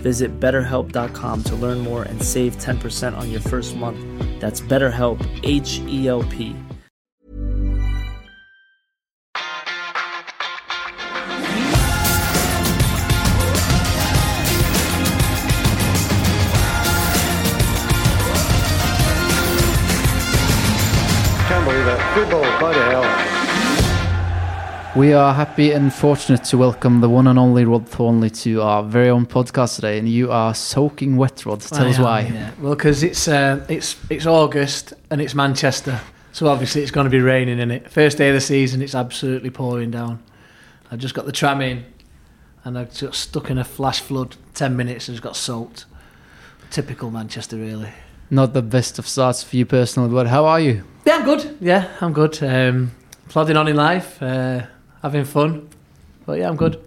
Visit 0.00 0.40
betterhelp.com 0.40 1.44
to 1.44 1.56
learn 1.56 1.78
more 1.78 2.02
and 2.02 2.22
save 2.22 2.56
10% 2.56 3.16
on 3.16 3.30
your 3.30 3.40
first 3.40 3.76
month. 3.76 3.98
That's 4.40 4.60
BetterHelp, 4.60 5.20
H 5.44 5.80
E 5.86 6.08
L 6.08 6.22
P. 6.24 6.56
Can't 21.48 21.64
believe 21.64 21.86
it. 21.86 22.00
Football, 22.14 22.58
bloody 22.58 22.78
hell. 22.78 23.39
We 24.96 25.12
are 25.12 25.32
happy 25.32 25.70
and 25.70 25.94
fortunate 25.94 26.42
to 26.44 26.58
welcome 26.58 27.00
the 27.00 27.08
one 27.08 27.28
and 27.28 27.38
only 27.38 27.64
Rod 27.64 27.88
Thornley 27.88 28.28
to 28.30 28.60
our 28.62 28.82
very 28.82 29.08
own 29.08 29.24
podcast 29.24 29.76
today, 29.76 29.98
and 29.98 30.08
you 30.08 30.32
are 30.32 30.52
soaking 30.52 31.16
wet, 31.16 31.46
Rod. 31.46 31.60
Tell 31.60 31.86
I 31.86 31.90
us 31.90 31.98
am, 31.98 32.02
why. 32.04 32.20
yeah. 32.22 32.50
Well, 32.60 32.74
because 32.74 33.04
it's 33.04 33.28
uh, 33.28 33.64
it's 33.68 33.96
it's 34.10 34.26
August 34.26 34.92
and 35.10 35.20
it's 35.20 35.32
Manchester, 35.32 36.00
so 36.32 36.48
obviously 36.48 36.82
it's 36.82 36.90
going 36.90 37.04
to 37.04 37.10
be 37.10 37.20
raining 37.20 37.60
in 37.60 37.70
it. 37.70 37.88
First 37.88 38.18
day 38.18 38.30
of 38.30 38.34
the 38.34 38.40
season, 38.40 38.82
it's 38.82 38.96
absolutely 38.96 39.50
pouring 39.50 39.92
down. 39.92 40.20
I 40.90 40.96
just 40.96 41.14
got 41.14 41.24
the 41.24 41.32
tram 41.32 41.60
in, 41.60 41.84
and 42.64 42.76
I 42.76 42.84
got 42.84 43.14
stuck 43.14 43.48
in 43.48 43.58
a 43.58 43.64
flash 43.64 44.00
flood. 44.00 44.34
Ten 44.54 44.76
minutes 44.76 45.06
and 45.06 45.14
just 45.14 45.22
got 45.22 45.36
soaked. 45.36 45.84
Typical 46.72 47.12
Manchester, 47.12 47.56
really. 47.56 47.90
Not 48.28 48.54
the 48.54 48.62
best 48.62 48.98
of 48.98 49.06
starts 49.06 49.44
for 49.44 49.54
you 49.56 49.66
personally, 49.66 50.10
but 50.12 50.26
how 50.26 50.46
are 50.46 50.58
you? 50.60 50.82
Yeah, 51.04 51.18
I'm 51.18 51.24
good. 51.24 51.56
Yeah, 51.60 51.88
I'm 52.00 52.12
good. 52.12 52.42
Um, 52.42 52.90
plodding 53.28 53.56
on 53.56 53.68
in 53.68 53.76
life, 53.76 54.20
uh, 54.22 54.66
having 55.02 55.24
fun. 55.24 55.68
But 56.26 56.38
yeah, 56.38 56.48
I'm 56.48 56.56
good. 56.56 56.82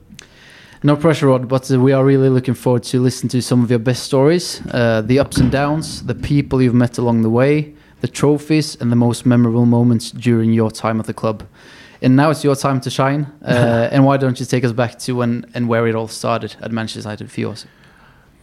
No 0.86 0.98
pressure, 0.98 1.28
Rod, 1.28 1.48
but 1.48 1.72
uh, 1.72 1.80
we 1.80 1.94
are 1.94 2.04
really 2.04 2.28
looking 2.28 2.54
forward 2.54 2.84
to 2.84 3.00
listen 3.00 3.30
to 3.30 3.42
some 3.42 3.64
of 3.64 3.70
your 3.70 3.80
best 3.80 4.04
stories, 4.04 4.62
uh, 4.72 5.02
the 5.02 5.18
ups 5.18 5.38
and 5.38 5.50
downs, 5.50 6.04
the 6.04 6.16
people 6.16 6.62
you've 6.62 6.74
met 6.74 6.98
along 6.98 7.22
the 7.22 7.30
way, 7.30 7.74
the 8.02 8.08
trophies, 8.10 8.76
and 8.82 8.92
the 8.92 8.96
most 8.98 9.26
memorable 9.26 9.66
moments 9.66 10.12
during 10.12 10.52
your 10.52 10.70
time 10.70 11.00
at 11.00 11.06
the 11.06 11.14
club. 11.14 11.44
And 12.02 12.18
now 12.18 12.32
it's 12.32 12.44
your 12.44 12.58
time 12.58 12.82
to 12.82 12.90
shine. 12.90 13.32
Uh, 13.44 13.90
and 13.92 14.04
why 14.04 14.18
don't 14.18 14.40
you 14.40 14.46
take 14.46 14.64
us 14.64 14.72
back 14.72 14.98
to 15.00 15.14
when 15.14 15.46
and 15.54 15.70
where 15.70 15.88
it 15.88 15.96
all 15.96 16.08
started 16.08 16.56
at 16.62 16.72
Manchester 16.72 17.00
United 17.00 17.32
for 17.32 17.40
yours? 17.40 17.66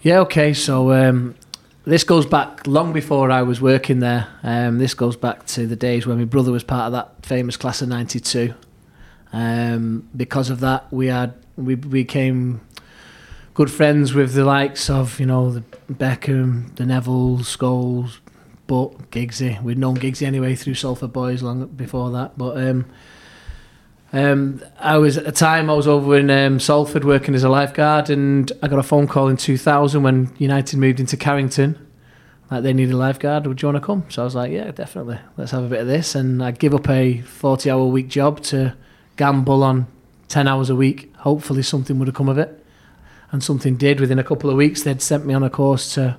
Yeah, 0.02 0.20
okay. 0.20 0.54
So 0.54 0.92
um, 0.92 1.34
this 1.84 2.04
goes 2.04 2.24
back 2.24 2.66
long 2.66 2.92
before 2.92 3.30
I 3.30 3.42
was 3.42 3.60
working 3.60 4.00
there. 4.00 4.28
Um, 4.42 4.78
this 4.78 4.94
goes 4.94 5.16
back 5.16 5.46
to 5.46 5.66
the 5.66 5.76
days 5.76 6.06
when 6.06 6.18
my 6.18 6.24
brother 6.24 6.52
was 6.52 6.64
part 6.64 6.86
of 6.86 6.92
that 6.92 7.26
famous 7.26 7.56
class 7.56 7.82
of 7.82 7.88
'92. 7.88 8.54
Um, 9.32 10.08
because 10.16 10.50
of 10.50 10.60
that, 10.60 10.92
we 10.92 11.06
had 11.06 11.34
we 11.56 11.74
became 11.74 12.60
good 13.54 13.70
friends 13.70 14.14
with 14.14 14.34
the 14.34 14.44
likes 14.44 14.88
of 14.88 15.20
you 15.20 15.26
know 15.26 15.50
the 15.50 15.62
Beckham, 15.92 16.74
the 16.76 16.86
Neville, 16.86 17.38
Scholes, 17.38 18.18
but 18.66 19.10
Giggsy. 19.10 19.62
We'd 19.62 19.78
known 19.78 19.96
Giggsy 19.96 20.26
anyway 20.26 20.54
through 20.54 20.74
Salford 20.74 21.12
Boys 21.12 21.42
long 21.42 21.66
before 21.66 22.10
that. 22.12 22.36
But 22.36 22.56
um, 22.56 22.86
um, 24.12 24.62
I 24.78 24.98
was 24.98 25.16
at 25.16 25.24
the 25.24 25.32
time 25.32 25.70
I 25.70 25.74
was 25.74 25.86
over 25.86 26.16
in 26.16 26.30
um, 26.30 26.58
Salford 26.58 27.04
working 27.04 27.34
as 27.34 27.44
a 27.44 27.48
lifeguard, 27.48 28.10
and 28.10 28.50
I 28.62 28.68
got 28.68 28.78
a 28.78 28.82
phone 28.82 29.06
call 29.06 29.28
in 29.28 29.36
2000 29.36 30.02
when 30.02 30.34
United 30.38 30.78
moved 30.78 31.00
into 31.00 31.16
Carrington. 31.16 31.86
Like 32.50 32.64
they 32.64 32.72
needed 32.72 32.94
a 32.94 32.96
lifeguard. 32.96 33.46
Would 33.46 33.62
you 33.62 33.68
want 33.68 33.76
to 33.76 33.86
come? 33.86 34.04
So 34.08 34.22
I 34.22 34.24
was 34.24 34.34
like, 34.34 34.50
yeah, 34.50 34.72
definitely. 34.72 35.20
Let's 35.36 35.52
have 35.52 35.62
a 35.62 35.68
bit 35.68 35.80
of 35.80 35.86
this. 35.86 36.16
And 36.16 36.42
I 36.42 36.50
give 36.50 36.74
up 36.74 36.88
a 36.88 37.20
40 37.20 37.70
hour 37.70 37.86
week 37.86 38.08
job 38.08 38.40
to 38.44 38.76
gamble 39.20 39.62
on 39.62 39.86
10 40.28 40.48
hours 40.48 40.70
a 40.70 40.74
week. 40.74 41.14
Hopefully 41.16 41.62
something 41.62 41.98
would 41.98 42.08
have 42.08 42.14
come 42.14 42.30
of 42.30 42.38
it. 42.38 42.64
And 43.32 43.44
something 43.44 43.76
did. 43.76 44.00
Within 44.00 44.18
a 44.18 44.24
couple 44.24 44.48
of 44.48 44.56
weeks, 44.56 44.82
they'd 44.82 45.02
sent 45.02 45.26
me 45.26 45.34
on 45.34 45.42
a 45.42 45.50
course 45.50 45.92
to 45.94 46.16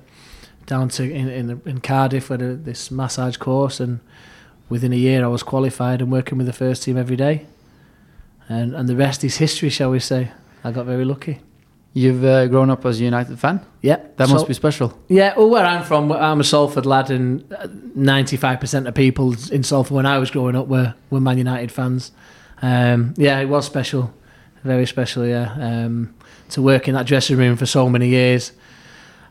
down 0.66 0.88
to 0.90 1.02
in, 1.02 1.28
in, 1.28 1.60
in 1.66 1.80
Cardiff 1.80 2.26
for 2.26 2.36
this 2.36 2.92
massage 2.92 3.36
course. 3.36 3.80
And 3.80 3.98
within 4.68 4.92
a 4.92 4.96
year, 4.96 5.24
I 5.24 5.26
was 5.26 5.42
qualified 5.42 6.00
and 6.00 6.12
working 6.12 6.38
with 6.38 6.46
the 6.46 6.52
first 6.52 6.84
team 6.84 6.96
every 6.96 7.16
day. 7.16 7.46
And, 8.48 8.72
and 8.72 8.88
the 8.88 8.94
rest 8.94 9.24
is 9.24 9.38
history, 9.38 9.68
shall 9.68 9.90
we 9.90 9.98
say. 9.98 10.30
I 10.62 10.70
got 10.70 10.86
very 10.86 11.04
lucky. 11.04 11.40
You've 11.94 12.24
uh, 12.24 12.46
grown 12.46 12.70
up 12.70 12.86
as 12.86 13.00
a 13.00 13.04
United 13.04 13.36
fan? 13.36 13.60
Yeah. 13.80 13.98
That 14.16 14.28
so- 14.28 14.34
must 14.34 14.46
be 14.46 14.54
special. 14.54 14.96
Yeah, 15.08 15.34
well, 15.36 15.50
where 15.50 15.66
I'm 15.66 15.82
from, 15.82 16.12
I'm 16.12 16.40
a 16.40 16.44
Salford 16.44 16.86
lad, 16.86 17.10
and 17.10 17.44
ninety-five 17.94 18.60
percent 18.60 18.86
of 18.86 18.94
people 18.94 19.34
in 19.50 19.62
Salford 19.62 19.96
when 19.96 20.06
I 20.06 20.18
was 20.18 20.30
growing 20.30 20.56
up 20.56 20.68
were 20.68 20.94
were 21.10 21.20
Man 21.20 21.36
United 21.36 21.70
fans. 21.72 22.12
Um, 22.62 23.14
yeah, 23.16 23.40
it 23.40 23.46
was 23.46 23.66
special, 23.66 24.14
very 24.62 24.86
special. 24.86 25.26
Yeah, 25.26 25.52
um, 25.60 26.14
to 26.50 26.62
work 26.62 26.88
in 26.88 26.94
that 26.94 27.06
dressing 27.06 27.36
room 27.36 27.56
for 27.56 27.66
so 27.66 27.88
many 27.88 28.08
years, 28.08 28.52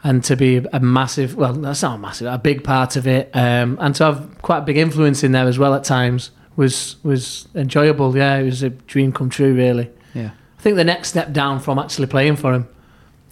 and 0.04 0.24
to 0.26 0.36
be 0.36 0.58
a 0.58 0.80
massive, 0.80 1.36
well, 1.36 1.54
that's 1.54 1.82
not 1.82 1.96
a 1.96 1.98
massive, 1.98 2.28
a 2.28 2.38
big 2.38 2.64
part 2.64 2.96
of 2.98 3.08
it, 3.08 3.30
um, 3.34 3.78
and 3.80 3.96
to 3.96 4.06
have 4.06 4.42
quite 4.42 4.60
a 4.60 4.62
big 4.62 4.78
influence 4.78 5.24
in 5.24 5.32
there 5.32 5.48
as 5.48 5.58
well 5.58 5.74
at 5.74 5.84
times 5.84 6.32
was 6.56 6.98
was 7.04 7.48
enjoyable. 7.56 8.16
Yeah, 8.16 8.38
it 8.38 8.44
was 8.44 8.64
a 8.64 8.70
dream 8.70 9.12
come 9.12 9.30
true, 9.30 9.56
really. 9.56 9.90
Yeah. 10.14 10.32
I 10.60 10.62
think 10.62 10.76
the 10.76 10.84
next 10.84 11.10
step 11.10 11.32
down 11.32 11.60
from 11.60 11.80
actually 11.80 12.08
playing 12.08 12.36
for 12.36 12.54
him, 12.54 12.68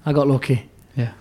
I 0.06 0.14
got 0.14 0.28
lucky. 0.28 0.70
Yeah. 0.96 1.12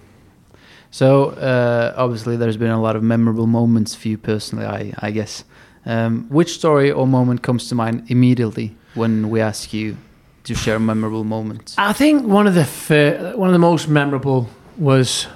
So 0.90 1.30
uh, 1.30 1.94
obviously, 1.96 2.36
there's 2.36 2.56
been 2.56 2.70
a 2.70 2.80
lot 2.80 2.96
of 2.96 3.02
memorable 3.02 3.46
moments 3.46 3.94
for 3.94 4.08
you 4.08 4.18
personally. 4.18 4.64
I 4.64 4.94
I 5.00 5.10
guess. 5.10 5.44
Um, 5.88 6.26
which 6.28 6.52
story 6.52 6.92
or 6.92 7.06
moment 7.06 7.42
comes 7.42 7.68
to 7.70 7.74
mind 7.74 8.10
immediately 8.10 8.76
when 8.94 9.30
we 9.30 9.40
ask 9.40 9.72
you 9.72 9.96
to 10.44 10.54
share 10.54 10.76
a 10.76 10.80
memorable 10.80 11.24
moment? 11.24 11.74
I 11.78 11.94
think 11.94 12.26
one 12.26 12.46
of 12.46 12.54
the 12.54 13.32
one 13.34 13.48
of 13.48 13.54
the 13.54 13.58
most 13.58 13.88
memorable 13.88 14.50
was 14.76 15.26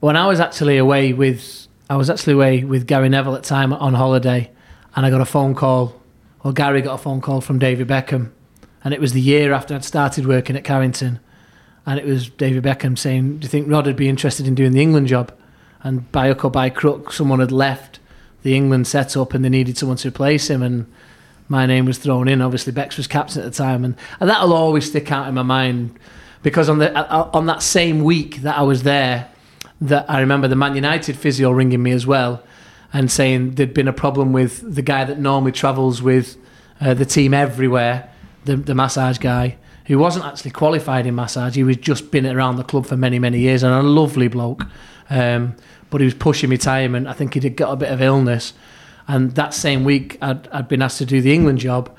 when 0.00 0.18
I 0.18 0.26
was 0.26 0.38
actually 0.38 0.76
away 0.76 1.14
with 1.14 1.66
I 1.88 1.96
was 1.96 2.10
actually 2.10 2.34
away 2.34 2.64
with 2.64 2.86
Gary 2.86 3.08
Neville 3.08 3.34
at 3.34 3.42
the 3.42 3.48
time 3.48 3.72
on 3.72 3.94
holiday, 3.94 4.50
and 4.94 5.06
I 5.06 5.10
got 5.10 5.22
a 5.22 5.26
phone 5.26 5.54
call. 5.54 5.94
or 6.44 6.52
Gary 6.52 6.82
got 6.82 6.94
a 6.94 6.98
phone 6.98 7.22
call 7.22 7.40
from 7.40 7.58
David 7.58 7.88
Beckham, 7.88 8.32
and 8.84 8.92
it 8.92 9.00
was 9.00 9.14
the 9.14 9.20
year 9.20 9.54
after 9.54 9.74
I'd 9.74 9.84
started 9.84 10.26
working 10.26 10.56
at 10.56 10.64
Carrington, 10.64 11.20
and 11.86 11.98
it 11.98 12.04
was 12.04 12.28
David 12.28 12.64
Beckham 12.64 12.98
saying, 12.98 13.38
"Do 13.38 13.44
you 13.46 13.48
think 13.48 13.70
Rod 13.70 13.86
would 13.86 13.96
be 13.96 14.10
interested 14.10 14.46
in 14.46 14.54
doing 14.54 14.72
the 14.72 14.82
England 14.82 15.06
job?" 15.06 15.32
And 15.82 16.12
by 16.12 16.28
hook 16.28 16.44
or 16.44 16.50
by 16.50 16.68
crook, 16.68 17.12
someone 17.14 17.40
had 17.40 17.50
left 17.50 17.98
the 18.42 18.56
England 18.56 18.86
setup, 18.86 19.34
and 19.34 19.44
they 19.44 19.48
needed 19.48 19.78
someone 19.78 19.96
to 19.98 20.08
replace 20.08 20.48
him, 20.48 20.62
and 20.62 20.86
my 21.48 21.66
name 21.66 21.84
was 21.84 21.98
thrown 21.98 22.28
in. 22.28 22.40
Obviously, 22.40 22.72
Bex 22.72 22.96
was 22.96 23.06
captain 23.06 23.42
at 23.42 23.44
the 23.52 23.56
time, 23.56 23.84
and, 23.84 23.94
and 24.20 24.28
that'll 24.28 24.52
always 24.52 24.86
stick 24.86 25.12
out 25.12 25.28
in 25.28 25.34
my 25.34 25.42
mind 25.42 25.98
because 26.42 26.68
on 26.68 26.78
the 26.78 26.96
uh, 26.96 27.30
on 27.32 27.46
that 27.46 27.62
same 27.62 28.02
week 28.02 28.36
that 28.42 28.58
I 28.58 28.62
was 28.62 28.82
there, 28.82 29.28
that 29.80 30.08
I 30.10 30.20
remember 30.20 30.48
the 30.48 30.56
Man 30.56 30.74
United 30.74 31.16
physio 31.16 31.50
ringing 31.50 31.82
me 31.82 31.92
as 31.92 32.06
well, 32.06 32.42
and 32.92 33.10
saying 33.10 33.52
there'd 33.52 33.74
been 33.74 33.88
a 33.88 33.92
problem 33.92 34.32
with 34.32 34.74
the 34.74 34.82
guy 34.82 35.04
that 35.04 35.18
normally 35.18 35.52
travels 35.52 36.02
with 36.02 36.36
uh, 36.80 36.94
the 36.94 37.06
team 37.06 37.32
everywhere, 37.34 38.10
the 38.44 38.56
the 38.56 38.74
massage 38.74 39.18
guy. 39.18 39.56
Who 39.86 39.98
wasn't 39.98 40.24
actually 40.24 40.52
qualified 40.52 41.06
in 41.06 41.14
massage? 41.16 41.56
He 41.56 41.64
was 41.64 41.76
just 41.76 42.12
been 42.12 42.24
around 42.24 42.56
the 42.56 42.62
club 42.62 42.86
for 42.86 42.96
many, 42.96 43.18
many 43.18 43.40
years, 43.40 43.62
and 43.62 43.74
a 43.74 43.82
lovely 43.82 44.28
bloke. 44.28 44.64
Um, 45.10 45.56
but 45.92 46.00
he 46.00 46.04
was 46.06 46.14
pushing 46.14 46.50
retirement. 46.50 47.06
I 47.06 47.12
think 47.12 47.34
he'd 47.34 47.56
got 47.56 47.70
a 47.70 47.76
bit 47.76 47.90
of 47.92 48.02
illness, 48.02 48.52
and 49.06 49.30
that 49.36 49.54
same 49.54 49.84
week 49.84 50.18
I'd, 50.20 50.48
I'd 50.48 50.66
been 50.66 50.82
asked 50.82 50.98
to 50.98 51.06
do 51.06 51.20
the 51.20 51.32
England 51.32 51.60
job, 51.60 51.96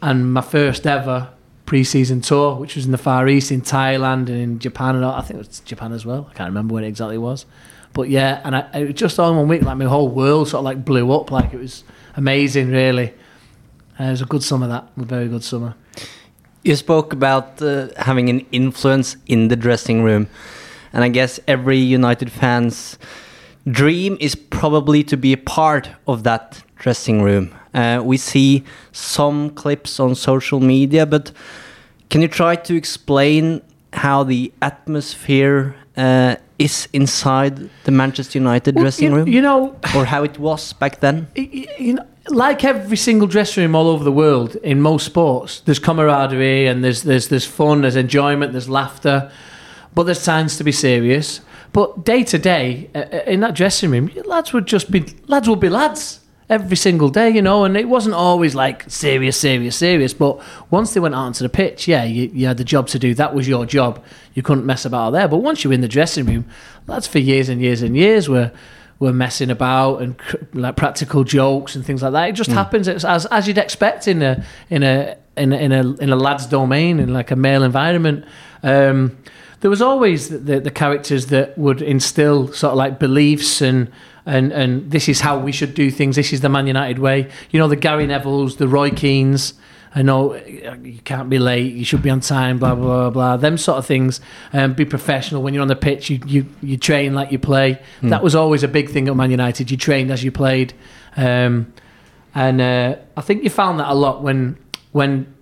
and 0.00 0.32
my 0.32 0.40
first 0.40 0.86
ever 0.86 1.28
pre-season 1.66 2.20
tour, 2.22 2.54
which 2.54 2.76
was 2.76 2.86
in 2.86 2.92
the 2.92 2.98
Far 2.98 3.28
East, 3.28 3.50
in 3.50 3.60
Thailand 3.60 4.28
and 4.28 4.30
in 4.30 4.58
Japan, 4.58 4.94
and 4.94 5.04
all- 5.04 5.14
I 5.16 5.20
think 5.22 5.40
it 5.40 5.46
was 5.48 5.60
Japan 5.60 5.92
as 5.92 6.06
well. 6.06 6.28
I 6.30 6.34
can't 6.34 6.48
remember 6.48 6.74
when 6.74 6.84
it 6.84 6.88
exactly 6.88 7.18
was. 7.18 7.44
But 7.92 8.08
yeah, 8.08 8.40
and 8.44 8.54
I, 8.54 8.60
it 8.74 8.84
was 8.86 8.94
just 8.94 9.18
all 9.18 9.30
in 9.30 9.36
one 9.36 9.48
week, 9.48 9.62
like 9.62 9.76
my 9.76 9.86
whole 9.86 10.08
world 10.08 10.48
sort 10.48 10.60
of 10.60 10.64
like 10.64 10.84
blew 10.84 11.10
up. 11.12 11.30
Like 11.32 11.52
it 11.52 11.58
was 11.58 11.82
amazing, 12.16 12.70
really. 12.70 13.12
Uh, 13.98 14.04
it 14.04 14.10
was 14.10 14.22
a 14.22 14.26
good 14.26 14.42
summer. 14.44 14.68
That 14.68 14.88
a 14.96 15.04
very 15.04 15.28
good 15.28 15.42
summer. 15.42 15.74
You 16.62 16.76
spoke 16.76 17.12
about 17.12 17.60
uh, 17.62 17.88
having 17.96 18.28
an 18.28 18.44
influence 18.52 19.16
in 19.26 19.48
the 19.48 19.56
dressing 19.56 20.02
room, 20.02 20.28
and 20.96 21.04
I 21.04 21.08
guess 21.08 21.38
every 21.46 21.76
United 21.76 22.32
fan's 22.32 22.98
dream 23.68 24.16
is 24.18 24.34
probably 24.34 25.04
to 25.04 25.16
be 25.16 25.34
a 25.34 25.36
part 25.36 25.90
of 26.06 26.22
that 26.22 26.62
dressing 26.76 27.20
room. 27.20 27.54
Uh, 27.74 28.00
we 28.02 28.16
see 28.16 28.64
some 28.92 29.50
clips 29.50 30.00
on 30.00 30.14
social 30.14 30.58
media, 30.58 31.04
but 31.04 31.32
can 32.08 32.22
you 32.22 32.28
try 32.28 32.56
to 32.56 32.74
explain 32.74 33.60
how 33.92 34.24
the 34.24 34.50
atmosphere 34.62 35.76
uh, 35.98 36.36
is 36.58 36.88
inside 36.94 37.68
the 37.84 37.90
Manchester 37.90 38.38
United 38.38 38.76
Well, 38.76 38.84
dressing 38.84 39.10
you, 39.10 39.16
room, 39.16 39.28
You 39.28 39.42
know, 39.42 39.76
or 39.94 40.06
how 40.06 40.24
it 40.24 40.38
was 40.38 40.72
back 40.72 41.00
then? 41.00 41.26
you 41.34 41.92
know, 41.92 42.06
like 42.28 42.64
every 42.64 42.96
single 42.96 43.28
dressing 43.28 43.64
room 43.64 43.74
all 43.74 43.88
over 43.88 44.02
the 44.02 44.12
world 44.12 44.56
in 44.62 44.80
most 44.80 45.04
sports, 45.04 45.60
there's 45.66 45.78
camaraderie 45.78 46.66
and 46.66 46.82
there's 46.82 47.02
there's 47.02 47.28
there's 47.28 47.44
fun, 47.44 47.82
there's 47.82 47.96
enjoyment, 47.96 48.52
there's 48.52 48.70
laughter, 48.70 49.30
but 49.96 50.04
there's 50.04 50.24
times 50.24 50.58
to 50.58 50.62
be 50.62 50.72
serious. 50.72 51.40
But 51.72 52.04
day 52.04 52.22
to 52.24 52.38
day 52.38 52.90
uh, 52.94 52.98
uh, 52.98 53.22
in 53.26 53.40
that 53.40 53.54
dressing 53.54 53.90
room, 53.90 54.12
lads 54.24 54.52
would 54.52 54.66
just 54.66 54.90
be 54.90 55.06
lads 55.26 55.48
would 55.48 55.58
be 55.58 55.70
lads 55.70 56.20
every 56.48 56.76
single 56.76 57.08
day, 57.08 57.30
you 57.30 57.42
know, 57.42 57.64
and 57.64 57.76
it 57.76 57.88
wasn't 57.88 58.14
always 58.14 58.54
like 58.54 58.88
serious, 58.88 59.40
serious, 59.40 59.74
serious. 59.74 60.14
But 60.14 60.40
once 60.70 60.94
they 60.94 61.00
went 61.00 61.14
out 61.14 61.22
onto 61.22 61.42
the 61.42 61.48
pitch, 61.48 61.88
yeah, 61.88 62.04
you, 62.04 62.30
you 62.32 62.46
had 62.46 62.58
the 62.58 62.64
job 62.64 62.86
to 62.88 62.98
do. 62.98 63.14
That 63.14 63.34
was 63.34 63.48
your 63.48 63.66
job. 63.66 64.04
You 64.34 64.42
couldn't 64.42 64.66
mess 64.66 64.84
about 64.84 65.10
there. 65.10 65.26
But 65.28 65.38
once 65.38 65.64
you 65.64 65.70
were 65.70 65.74
in 65.74 65.80
the 65.80 65.88
dressing 65.88 66.26
room, 66.26 66.44
lads 66.86 67.06
for 67.06 67.18
years 67.18 67.48
and 67.48 67.60
years 67.60 67.82
and 67.82 67.96
years 67.96 68.28
were 68.28 68.52
were 68.98 69.12
messing 69.12 69.50
about 69.50 70.00
and 70.00 70.16
cr- 70.16 70.36
like 70.54 70.76
practical 70.76 71.24
jokes 71.24 71.74
and 71.74 71.84
things 71.84 72.02
like 72.02 72.12
that. 72.12 72.28
It 72.28 72.32
just 72.32 72.50
happens 72.50 72.86
it's 72.86 73.04
as 73.04 73.26
as 73.26 73.48
you'd 73.48 73.58
expect 73.58 74.06
in 74.08 74.22
a 74.22 74.44
in 74.68 74.82
a 74.82 75.16
in 75.36 75.52
a 75.52 75.56
in 75.56 75.72
a, 75.72 75.94
in 75.96 76.10
a 76.10 76.16
lad's 76.16 76.46
domain 76.46 77.00
in 77.00 77.12
like 77.14 77.30
a 77.30 77.36
male 77.36 77.62
environment. 77.62 78.26
Um, 78.62 79.16
there 79.60 79.70
was 79.70 79.82
always 79.82 80.28
the, 80.28 80.38
the, 80.38 80.60
the 80.60 80.70
characters 80.70 81.26
that 81.26 81.56
would 81.56 81.82
instill 81.82 82.52
sort 82.52 82.72
of 82.72 82.76
like 82.76 82.98
beliefs 82.98 83.60
and 83.60 83.90
and 84.26 84.52
and 84.52 84.90
this 84.90 85.08
is 85.08 85.20
how 85.20 85.38
we 85.38 85.52
should 85.52 85.74
do 85.74 85.90
things. 85.90 86.16
This 86.16 86.32
is 86.32 86.40
the 86.40 86.48
Man 86.48 86.66
United 86.66 86.98
way. 86.98 87.30
You 87.50 87.60
know 87.60 87.68
the 87.68 87.76
Gary 87.76 88.06
Nevilles, 88.06 88.56
the 88.58 88.66
Roy 88.66 88.90
Keanes. 88.90 89.54
I 89.94 90.02
know 90.02 90.34
you 90.34 90.98
can't 91.04 91.30
be 91.30 91.38
late. 91.38 91.72
You 91.72 91.84
should 91.84 92.02
be 92.02 92.10
on 92.10 92.20
time. 92.20 92.58
Blah 92.58 92.74
blah 92.74 92.84
blah 92.84 93.10
blah. 93.10 93.36
Them 93.36 93.56
sort 93.56 93.78
of 93.78 93.86
things. 93.86 94.20
Um, 94.52 94.74
be 94.74 94.84
professional 94.84 95.42
when 95.42 95.54
you're 95.54 95.62
on 95.62 95.68
the 95.68 95.76
pitch. 95.76 96.10
You 96.10 96.20
you 96.26 96.46
you 96.60 96.76
train 96.76 97.14
like 97.14 97.30
you 97.30 97.38
play. 97.38 97.80
That 98.02 98.22
was 98.22 98.34
always 98.34 98.64
a 98.64 98.68
big 98.68 98.90
thing 98.90 99.08
at 99.08 99.16
Man 99.16 99.30
United. 99.30 99.70
You 99.70 99.76
trained 99.76 100.10
as 100.10 100.24
you 100.24 100.32
played, 100.32 100.74
um, 101.16 101.72
and 102.34 102.60
uh, 102.60 102.96
I 103.16 103.20
think 103.20 103.44
you 103.44 103.50
found 103.50 103.78
that 103.78 103.88
a 103.88 103.94
lot 103.94 104.22
when 104.22 104.58
when 104.90 105.32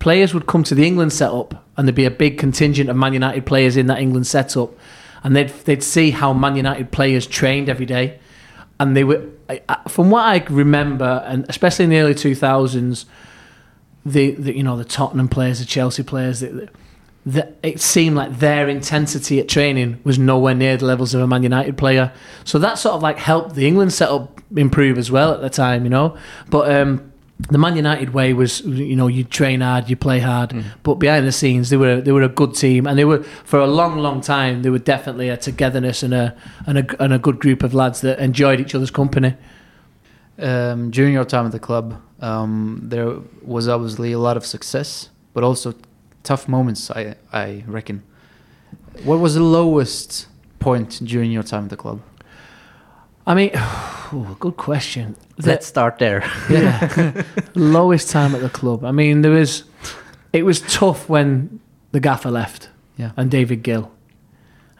players 0.00 0.34
would 0.34 0.46
come 0.46 0.64
to 0.64 0.74
the 0.74 0.84
England 0.84 1.12
setup 1.12 1.64
and 1.76 1.86
there'd 1.86 1.94
be 1.94 2.04
a 2.04 2.10
big 2.10 2.36
contingent 2.36 2.90
of 2.90 2.96
Man 2.96 3.12
United 3.12 3.46
players 3.46 3.76
in 3.76 3.86
that 3.86 4.00
England 4.00 4.26
setup, 4.26 4.70
and 5.22 5.36
they'd 5.36 5.48
they'd 5.64 5.82
see 5.82 6.10
how 6.10 6.32
Man 6.32 6.56
United 6.56 6.90
players 6.90 7.26
trained 7.26 7.68
every 7.68 7.86
day, 7.86 8.18
and 8.78 8.96
they 8.96 9.04
were 9.04 9.28
from 9.88 10.10
what 10.10 10.22
I 10.22 10.44
remember, 10.50 11.24
and 11.26 11.46
especially 11.48 11.84
in 11.84 11.90
the 11.90 11.98
early 11.98 12.14
two 12.14 12.34
thousands, 12.34 13.06
the, 14.04 14.32
the 14.32 14.56
you 14.56 14.62
know 14.62 14.76
the 14.76 14.84
Tottenham 14.84 15.28
players, 15.28 15.60
the 15.60 15.64
Chelsea 15.64 16.02
players, 16.02 16.40
the, 17.24 17.52
it 17.62 17.80
seemed 17.80 18.16
like 18.16 18.38
their 18.38 18.68
intensity 18.68 19.40
at 19.40 19.48
training 19.48 20.00
was 20.04 20.18
nowhere 20.18 20.54
near 20.54 20.76
the 20.76 20.86
levels 20.86 21.14
of 21.14 21.20
a 21.20 21.26
Man 21.26 21.42
United 21.42 21.78
player. 21.78 22.12
So 22.44 22.58
that 22.58 22.78
sort 22.78 22.94
of 22.94 23.02
like 23.02 23.18
helped 23.18 23.54
the 23.54 23.66
England 23.66 23.92
setup 23.92 24.40
improve 24.56 24.98
as 24.98 25.10
well 25.10 25.32
at 25.32 25.40
the 25.40 25.50
time, 25.50 25.84
you 25.84 25.90
know. 25.90 26.16
But 26.48 26.74
um, 26.74 27.09
the 27.48 27.58
Man 27.58 27.76
United 27.76 28.12
way 28.12 28.32
was, 28.32 28.60
you 28.62 28.96
know, 28.96 29.06
you 29.06 29.24
train 29.24 29.60
hard, 29.60 29.88
you 29.88 29.96
play 29.96 30.20
hard, 30.20 30.52
but 30.82 30.94
behind 30.94 31.26
the 31.26 31.32
scenes 31.32 31.70
they 31.70 31.76
were 31.76 32.00
they 32.00 32.12
were 32.12 32.22
a 32.22 32.28
good 32.28 32.54
team, 32.54 32.86
and 32.86 32.98
they 32.98 33.04
were 33.04 33.22
for 33.44 33.58
a 33.58 33.66
long, 33.66 33.98
long 33.98 34.20
time 34.20 34.62
they 34.62 34.70
were 34.70 34.78
definitely 34.78 35.28
a 35.28 35.36
togetherness 35.36 36.02
and 36.02 36.14
a 36.14 36.34
and 36.66 36.78
a 36.78 37.02
and 37.02 37.12
a 37.12 37.18
good 37.18 37.38
group 37.38 37.62
of 37.62 37.72
lads 37.74 38.00
that 38.02 38.18
enjoyed 38.18 38.60
each 38.60 38.74
other's 38.74 38.90
company. 38.90 39.34
Um, 40.38 40.90
during 40.90 41.12
your 41.12 41.24
time 41.24 41.46
at 41.46 41.52
the 41.52 41.58
club, 41.58 42.00
um, 42.20 42.80
there 42.82 43.18
was 43.42 43.68
obviously 43.68 44.12
a 44.12 44.18
lot 44.18 44.36
of 44.36 44.46
success, 44.46 45.10
but 45.34 45.44
also 45.44 45.74
tough 46.22 46.48
moments. 46.48 46.90
I 46.90 47.14
I 47.32 47.64
reckon. 47.66 48.02
What 49.04 49.20
was 49.20 49.34
the 49.34 49.42
lowest 49.42 50.26
point 50.58 51.00
during 51.04 51.30
your 51.30 51.42
time 51.42 51.64
at 51.64 51.70
the 51.70 51.76
club? 51.76 52.00
I 53.26 53.34
mean, 53.34 53.50
ooh, 54.12 54.36
good 54.38 54.56
question. 54.56 55.16
Let's 55.38 55.66
start 55.66 55.98
there. 55.98 56.28
Yeah. 56.50 57.22
Lowest 57.54 58.10
time 58.10 58.34
at 58.34 58.40
the 58.40 58.50
club. 58.50 58.84
I 58.84 58.92
mean, 58.92 59.22
there 59.22 59.32
was. 59.32 59.64
It 60.32 60.44
was 60.44 60.60
tough 60.60 61.08
when 61.08 61.60
the 61.92 62.00
gaffer 62.00 62.30
left. 62.30 62.68
Yeah. 62.96 63.12
And 63.16 63.30
David 63.30 63.62
Gill. 63.62 63.90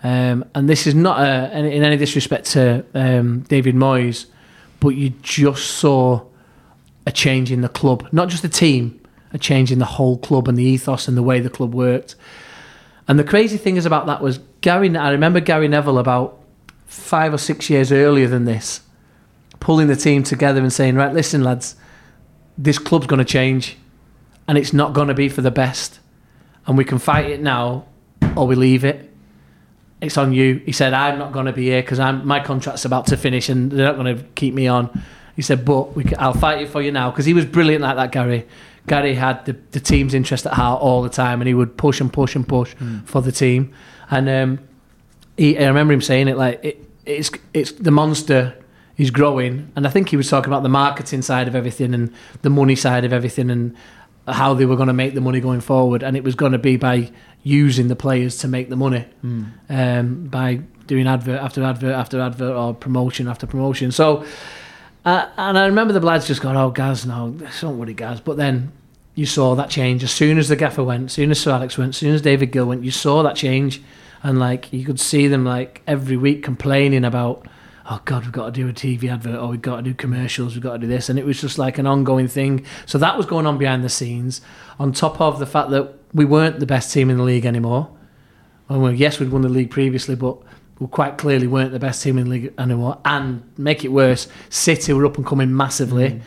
Um, 0.03 0.45
and 0.55 0.69
this 0.69 0.87
is 0.87 0.95
not 0.95 1.21
a, 1.21 1.57
in 1.59 1.67
in 1.67 1.83
any 1.83 1.97
disrespect 1.97 2.47
to 2.53 2.85
um, 2.95 3.41
David 3.41 3.75
Moyes, 3.75 4.27
but 4.81 4.91
you 4.91 5.11
just 5.23 5.73
saw 5.73 6.25
a 7.07 7.13
change 7.13 7.51
in 7.53 7.61
the 7.61 7.69
club, 7.69 8.09
not 8.13 8.29
just 8.29 8.43
the 8.43 8.49
team, 8.49 9.01
a 9.33 9.39
change 9.39 9.71
in 9.71 9.79
the 9.79 9.85
whole 9.85 10.19
club 10.19 10.49
and 10.49 10.57
the 10.57 10.65
ethos 10.65 11.09
and 11.09 11.17
the 11.17 11.23
way 11.23 11.41
the 11.41 11.51
club 11.51 11.75
worked. 11.75 12.15
And 13.09 13.19
the 13.19 13.25
crazy 13.25 13.57
thing 13.57 13.77
is 13.77 13.87
about 13.87 14.07
that 14.07 14.23
was 14.23 14.39
Gary. 14.61 14.95
I 14.97 15.11
remember 15.11 15.41
Gary 15.41 15.69
Neville 15.69 15.99
about 15.99 16.40
five 16.91 17.33
or 17.33 17.39
six 17.39 17.71
years 17.71 17.93
earlier 17.93 18.27
than 18.27 18.47
this, 18.47 18.81
pulling 19.61 19.87
the 19.87 19.95
team 19.95 20.25
together 20.25 20.61
and 20.61 20.73
saying, 20.73 20.97
"Right, 20.97 21.15
listen, 21.15 21.45
lads, 21.45 21.77
this 22.59 22.81
club's 22.81 23.07
going 23.07 23.21
to 23.21 23.25
change, 23.25 23.77
and 24.49 24.59
it's 24.59 24.73
not 24.73 24.93
going 24.93 25.07
to 25.07 25.15
be 25.15 25.29
for 25.29 25.41
the 25.41 25.53
best, 25.53 26.01
and 26.67 26.77
we 26.77 26.85
can 26.85 26.99
fight 26.99 27.31
it 27.31 27.41
now, 27.41 27.85
or 28.37 28.49
we 28.49 28.57
leave 28.57 28.85
it. 28.85 29.09
It's 30.01 30.19
on 30.19 30.33
you." 30.33 30.61
He 30.67 30.73
said, 30.73 30.93
"I'm 30.93 31.17
not 31.17 31.31
going 31.31 31.47
to 31.47 31.53
be 31.53 31.67
here 31.67 31.81
because 31.81 32.01
I'm 32.01 32.27
my 32.27 32.41
contract's 32.41 32.85
about 32.85 33.07
to 33.07 33.17
finish, 33.17 33.49
and 33.49 33.71
they're 33.71 33.87
not 33.87 33.97
going 33.97 34.17
to 34.17 34.25
keep 34.35 34.53
me 34.53 34.67
on." 34.67 34.91
He 35.37 35.43
said, 35.43 35.65
"But 35.65 35.95
we 35.95 36.03
can, 36.03 36.19
I'll 36.19 36.33
fight 36.33 36.61
it 36.61 36.69
for 36.71 36.83
you 36.83 36.91
now," 36.91 37.13
because 37.13 37.25
he 37.25 37.35
was 37.35 37.47
brilliant 37.47 37.83
like 37.83 37.97
that, 37.97 38.11
Gary. 38.11 38.49
Gary 38.89 39.15
had 39.15 39.45
the, 39.45 39.57
the 39.71 39.79
team's 39.79 40.13
interest 40.13 40.45
at 40.45 40.55
heart 40.55 40.83
all 40.83 41.03
the 41.03 41.09
time, 41.09 41.41
and 41.41 41.47
he 41.47 41.55
would 41.55 41.77
push 41.77 42.01
and 42.01 42.13
push 42.13 42.35
and 42.35 42.49
push 42.49 42.75
for 43.05 43.23
the 43.23 43.31
team. 43.31 43.73
And 44.11 44.29
um, 44.29 44.59
he, 45.41 45.59
I 45.59 45.67
remember 45.69 45.95
him 45.95 46.03
saying 46.03 46.29
it 46.29 46.37
like 46.37 46.63
it, 46.63 46.85
it's 47.07 47.31
it's 47.55 47.73
the 47.73 47.91
monster 47.91 48.55
is 48.99 49.11
growing, 49.11 49.73
and 49.75 49.87
I 49.87 49.91
think 49.91 50.11
he 50.11 50.17
was 50.19 50.29
talking 50.29 50.53
about 50.53 50.63
the 50.63 50.69
marketing 50.69 51.23
side 51.23 51.49
of 51.49 51.55
everything 51.55 51.95
and 51.95 52.13
the 52.43 52.51
money 52.51 52.77
side 52.77 53.07
of 53.07 53.13
everything 53.15 53.49
and 53.49 53.75
how 54.29 54.53
they 54.53 54.67
were 54.67 54.77
going 54.77 54.89
to 54.89 54.93
make 54.93 55.15
the 55.15 55.23
money 55.23 55.41
going 55.41 55.63
forward, 55.63 56.03
and 56.03 56.15
it 56.15 56.23
was 56.23 56.35
going 56.35 56.53
to 56.53 56.59
be 56.59 56.77
by 56.77 57.11
using 57.43 57.89
the 57.89 57.97
players 57.97 58.37
to 58.39 58.49
make 58.49 58.69
the 58.69 58.77
money 58.77 59.07
um, 59.71 60.27
by 60.27 60.57
doing 60.87 61.07
advert 61.07 61.41
after 61.41 61.65
advert 61.65 61.95
after 61.95 62.21
advert 62.21 62.55
or 62.55 62.75
promotion 62.75 63.27
after 63.27 63.47
promotion. 63.47 63.91
So, 63.91 64.27
uh, 65.07 65.27
and 65.39 65.57
I 65.57 65.65
remember 65.65 65.95
the 65.95 66.01
lads 66.01 66.27
just 66.27 66.43
going, 66.43 66.59
"Oh, 66.59 66.71
Gaz, 66.71 67.07
no, 67.07 67.35
don't 67.63 67.79
worry, 67.79 67.95
Gaz." 67.95 68.21
But 68.21 68.37
then 68.37 68.73
you 69.15 69.25
saw 69.25 69.55
that 69.55 69.71
change 69.71 70.05
as 70.05 70.13
soon 70.13 70.37
as 70.37 70.49
the 70.49 70.57
gaffer 70.57 70.85
went, 70.85 71.07
as 71.07 71.13
soon 71.15 71.31
as 71.31 71.41
Sir 71.41 71.53
Alex 71.53 71.79
went, 71.79 71.91
as 71.91 71.97
soon 71.97 72.15
as 72.15 72.21
David 72.21 72.53
Gill 72.53 72.67
went. 72.67 72.85
You 72.85 72.91
saw 72.91 73.23
that 73.23 73.37
change, 73.37 73.81
and 74.23 74.39
like 74.39 74.73
you 74.73 74.85
could 74.85 75.01
see 75.01 75.29
them 75.29 75.45
like 75.45 75.83
every 75.87 76.17
week 76.17 76.43
complaining 76.43 77.05
about, 77.05 77.47
"Oh 77.89 78.01
God, 78.05 78.25
we've 78.25 78.33
got 78.33 78.47
to 78.47 78.53
do 78.53 78.69
a 78.69 78.73
TV 78.73 79.11
advert, 79.11 79.37
or 79.37 79.49
we've 79.49 79.63
got 79.63 79.77
to 79.77 79.83
do 79.83 79.95
commercials, 79.95 80.55
we've 80.55 80.63
got 80.63 80.75
to 80.75 80.79
do 80.79 80.87
this," 80.87 81.09
and 81.09 81.19
it 81.19 81.25
was 81.25 81.41
just 81.41 81.59
like 81.59 81.79
an 81.79 81.87
ongoing 81.87 82.29
thing. 82.29 82.65
So 82.87 82.99
that 82.99 83.17
was 83.17 83.27
going 83.27 83.47
on 83.47 83.59
behind 83.59 83.85
the 83.85 83.89
scenes, 83.89 84.41
on 84.79 84.93
top 84.93 85.21
of 85.21 85.39
the 85.39 85.47
fact 85.47 85.71
that 85.71 85.95
we 86.13 86.25
weren't 86.25 86.61
the 86.61 86.67
best 86.67 86.93
team 86.93 87.11
in 87.11 87.17
the 87.17 87.23
league 87.23 87.47
anymore. 87.47 87.91
Well, 88.69 88.93
yes, 88.93 89.19
we'd 89.19 89.31
won 89.31 89.43
the 89.43 89.49
league 89.49 89.71
previously, 89.71 90.15
but 90.15 90.39
we 90.79 90.87
quite 90.87 91.19
clearly 91.19 91.47
weren't 91.47 91.73
the 91.73 91.79
best 91.79 92.03
team 92.03 92.19
in 92.19 92.25
the 92.25 92.31
league 92.31 92.55
anymore. 92.59 92.99
And 93.05 93.43
make 93.57 93.85
it 93.85 93.89
worse, 93.89 94.29
City 94.49 94.93
were 94.93 95.07
up 95.07 95.17
and 95.17 95.27
coming 95.27 95.55
massively, 95.57 96.21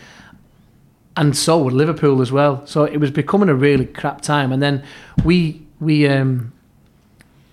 and 1.16 1.36
so 1.38 1.60
would 1.64 1.74
Liverpool 1.74 2.22
as 2.22 2.32
well. 2.32 2.66
So 2.66 2.86
it 2.86 2.98
was 2.98 3.12
becoming 3.12 3.50
a 3.50 3.56
really 3.56 3.86
crap 3.86 4.22
time. 4.22 4.52
And 4.52 4.62
then 4.62 4.84
we 5.24 5.66
we 5.80 6.08
um, 6.08 6.53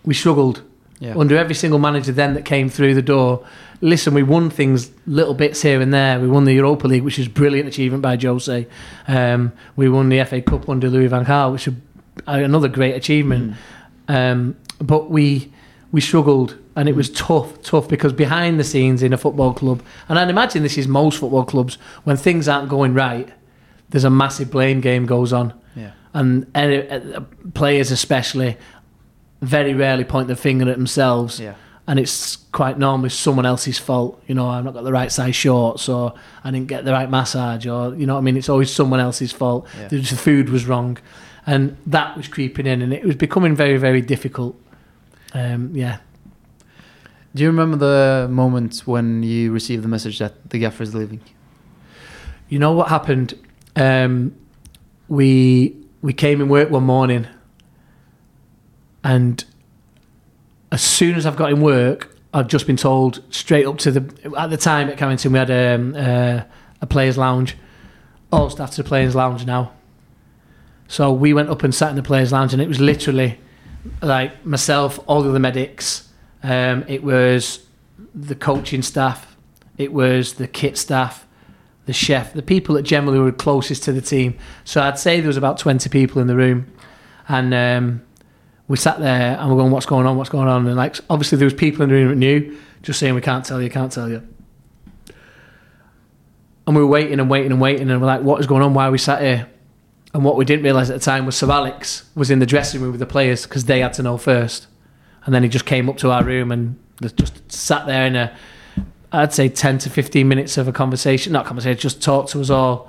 we 0.04 0.14
struggled 0.14 0.62
Yeah. 1.00 1.14
under 1.16 1.36
every 1.36 1.54
single 1.54 1.78
manager 1.78 2.12
then 2.12 2.34
that 2.34 2.44
came 2.44 2.68
through 2.68 2.94
the 2.94 3.02
door. 3.02 3.42
Listen, 3.80 4.12
we 4.12 4.22
won 4.22 4.50
things, 4.50 4.90
little 5.06 5.32
bits 5.34 5.62
here 5.62 5.80
and 5.80 5.92
there. 5.94 6.20
We 6.20 6.28
won 6.28 6.44
the 6.44 6.52
Europa 6.52 6.86
League, 6.86 7.02
which 7.02 7.18
is 7.18 7.26
a 7.26 7.30
brilliant 7.30 7.66
achievement 7.68 8.02
by 8.02 8.16
Jose. 8.16 8.66
Um, 9.08 9.52
we 9.76 9.88
won 9.88 10.10
the 10.10 10.22
FA 10.24 10.42
Cup 10.42 10.68
under 10.68 10.90
Louis 10.90 11.06
van 11.06 11.24
Gaal, 11.24 11.52
which 11.52 11.66
is 11.68 11.74
another 12.26 12.68
great 12.68 12.94
achievement. 12.94 13.54
Um, 14.08 14.56
but 14.80 15.10
we 15.10 15.50
we 15.92 16.00
struggled, 16.00 16.56
and 16.76 16.88
it 16.88 16.94
was 16.94 17.10
tough, 17.10 17.60
tough 17.62 17.88
because 17.88 18.12
behind 18.12 18.60
the 18.60 18.64
scenes 18.64 19.02
in 19.02 19.12
a 19.12 19.16
football 19.16 19.52
club, 19.52 19.82
and 20.08 20.18
I'd 20.20 20.28
imagine 20.30 20.62
this 20.62 20.78
is 20.78 20.86
most 20.86 21.18
football 21.18 21.44
clubs, 21.44 21.78
when 22.04 22.16
things 22.16 22.46
aren't 22.46 22.68
going 22.68 22.94
right, 22.94 23.28
there's 23.88 24.04
a 24.04 24.10
massive 24.10 24.50
blame 24.52 24.80
game 24.80 25.04
goes 25.04 25.32
on 25.32 25.52
Yeah. 25.74 25.90
and 26.14 26.46
uh, 26.54 27.20
players 27.54 27.90
especially 27.90 28.56
very 29.40 29.74
rarely 29.74 30.04
point 30.04 30.28
the 30.28 30.36
finger 30.36 30.68
at 30.70 30.76
themselves 30.76 31.40
Yeah. 31.40 31.54
and 31.86 31.98
it's 31.98 32.36
quite 32.52 32.78
normally 32.78 33.08
someone 33.08 33.46
else's 33.46 33.78
fault. 33.78 34.22
You 34.26 34.34
know, 34.34 34.48
I've 34.48 34.64
not 34.64 34.74
got 34.74 34.84
the 34.84 34.92
right 34.92 35.10
size 35.10 35.34
shorts, 35.36 35.88
or 35.88 36.12
I 36.44 36.50
didn't 36.50 36.68
get 36.68 36.84
the 36.84 36.92
right 36.92 37.08
massage, 37.10 37.66
or 37.66 37.94
you 37.94 38.06
know 38.06 38.14
what 38.14 38.20
I 38.20 38.22
mean. 38.22 38.36
It's 38.36 38.48
always 38.50 38.70
someone 38.72 39.00
else's 39.00 39.32
fault. 39.32 39.66
Yeah. 39.78 39.88
The, 39.88 40.00
the 40.00 40.16
food 40.16 40.50
was 40.50 40.66
wrong, 40.66 40.98
and 41.46 41.76
that 41.86 42.16
was 42.16 42.28
creeping 42.28 42.66
in, 42.66 42.82
and 42.82 42.92
it 42.92 43.04
was 43.04 43.16
becoming 43.16 43.54
very, 43.56 43.76
very 43.78 44.02
difficult. 44.02 44.60
Um, 45.32 45.70
yeah, 45.74 45.98
Do 47.34 47.42
you 47.44 47.48
remember 47.48 47.76
the 47.76 48.28
moment 48.28 48.82
when 48.84 49.22
you 49.22 49.52
received 49.52 49.84
the 49.84 49.88
message 49.88 50.18
that 50.18 50.50
the 50.50 50.58
gaffer 50.58 50.82
is 50.82 50.94
leaving? 50.94 51.20
you 52.48 52.58
know 52.58 52.72
what 52.72 52.88
happened? 52.88 53.34
Um, 53.76 54.34
we 55.08 55.76
we 56.02 56.12
came 56.12 56.40
in 56.40 56.48
work 56.48 56.68
one 56.70 56.82
morning, 56.84 57.26
and 59.02 59.44
as 60.72 60.82
soon 60.82 61.16
as 61.16 61.26
I've 61.26 61.36
got 61.36 61.50
in 61.50 61.60
work, 61.60 62.16
I've 62.32 62.46
just 62.46 62.66
been 62.66 62.76
told 62.76 63.22
straight 63.30 63.66
up 63.66 63.78
to 63.78 63.90
the. 63.90 64.32
At 64.38 64.50
the 64.50 64.56
time 64.56 64.88
at 64.88 64.98
Carrington, 64.98 65.32
we 65.32 65.38
had 65.38 65.50
um, 65.50 65.94
uh, 65.96 66.42
a 66.80 66.86
players' 66.86 67.18
lounge. 67.18 67.56
All 68.32 68.48
staff 68.50 68.70
to 68.72 68.82
the 68.82 68.88
players' 68.88 69.16
lounge 69.16 69.44
now. 69.44 69.72
So 70.86 71.12
we 71.12 71.32
went 71.32 71.50
up 71.50 71.62
and 71.64 71.74
sat 71.74 71.90
in 71.90 71.96
the 71.96 72.02
players' 72.02 72.32
lounge, 72.32 72.52
and 72.52 72.62
it 72.62 72.68
was 72.68 72.78
literally 72.78 73.40
like 74.02 74.44
myself, 74.46 75.00
all 75.06 75.22
the 75.22 75.30
other 75.30 75.38
medics. 75.38 76.08
Um, 76.42 76.84
it 76.86 77.02
was 77.02 77.66
the 78.14 78.34
coaching 78.34 78.82
staff. 78.82 79.36
It 79.76 79.92
was 79.92 80.34
the 80.34 80.46
kit 80.46 80.76
staff, 80.76 81.26
the 81.86 81.92
chef, 81.92 82.32
the 82.32 82.42
people 82.42 82.74
that 82.76 82.82
generally 82.82 83.18
were 83.18 83.32
closest 83.32 83.82
to 83.84 83.92
the 83.92 84.00
team. 84.00 84.36
So 84.64 84.82
I'd 84.82 84.98
say 84.98 85.20
there 85.20 85.28
was 85.28 85.36
about 85.36 85.58
twenty 85.58 85.88
people 85.88 86.20
in 86.20 86.28
the 86.28 86.36
room, 86.36 86.72
and 87.28 87.52
um, 87.54 88.02
we 88.70 88.76
sat 88.76 89.00
there 89.00 89.36
and 89.36 89.50
we're 89.50 89.56
going, 89.56 89.72
"What's 89.72 89.84
going 89.84 90.06
on? 90.06 90.16
What's 90.16 90.30
going 90.30 90.46
on?" 90.46 90.64
And 90.64 90.76
like, 90.76 90.96
obviously 91.10 91.38
there 91.38 91.46
was 91.46 91.54
people 91.54 91.82
in 91.82 91.88
the 91.88 91.94
room 91.96 92.08
that 92.10 92.14
knew, 92.14 92.56
just 92.82 93.00
saying, 93.00 93.16
"We 93.16 93.20
can't 93.20 93.44
tell 93.44 93.60
you, 93.60 93.68
can't 93.68 93.90
tell 93.90 94.08
you." 94.08 94.22
And 96.68 96.76
we 96.76 96.80
were 96.80 96.86
waiting 96.86 97.18
and 97.18 97.28
waiting 97.28 97.50
and 97.50 97.60
waiting, 97.60 97.90
and 97.90 98.00
we're 98.00 98.06
like, 98.06 98.22
"What 98.22 98.38
is 98.40 98.46
going 98.46 98.62
on? 98.62 98.72
Why 98.72 98.86
are 98.86 98.92
we 98.92 98.98
sat 98.98 99.22
here?" 99.22 99.48
And 100.14 100.24
what 100.24 100.36
we 100.36 100.44
didn't 100.44 100.62
realise 100.62 100.88
at 100.88 101.00
the 101.00 101.04
time 101.04 101.26
was 101.26 101.36
Sir 101.36 101.50
Alex 101.50 102.08
was 102.14 102.30
in 102.30 102.38
the 102.38 102.46
dressing 102.46 102.80
room 102.80 102.92
with 102.92 103.00
the 103.00 103.06
players 103.06 103.42
because 103.42 103.64
they 103.64 103.80
had 103.80 103.92
to 103.94 104.04
know 104.04 104.16
first. 104.16 104.68
And 105.24 105.34
then 105.34 105.42
he 105.42 105.48
just 105.48 105.66
came 105.66 105.88
up 105.88 105.96
to 105.98 106.12
our 106.12 106.22
room 106.22 106.52
and 106.52 106.78
just 107.16 107.50
sat 107.50 107.88
there 107.88 108.06
in 108.06 108.14
a, 108.14 108.36
I'd 109.10 109.34
say 109.34 109.48
10 109.48 109.78
to 109.78 109.90
15 109.90 110.28
minutes 110.28 110.56
of 110.56 110.68
a 110.68 110.72
conversation, 110.72 111.32
not 111.32 111.44
conversation, 111.44 111.76
just 111.76 112.00
talked 112.00 112.30
to 112.30 112.40
us 112.40 112.50
all 112.50 112.88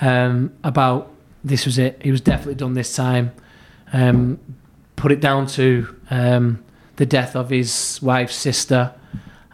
um, 0.00 0.52
about 0.64 1.12
this 1.44 1.66
was 1.66 1.78
it. 1.78 2.00
He 2.02 2.10
was 2.10 2.20
definitely 2.20 2.56
done 2.56 2.74
this 2.74 2.96
time. 2.96 3.32
Um, 3.92 4.40
put 5.00 5.10
it 5.10 5.20
down 5.20 5.46
to 5.46 5.96
um, 6.10 6.62
the 6.96 7.06
death 7.06 7.34
of 7.34 7.48
his 7.48 7.98
wife's 8.02 8.36
sister. 8.36 8.92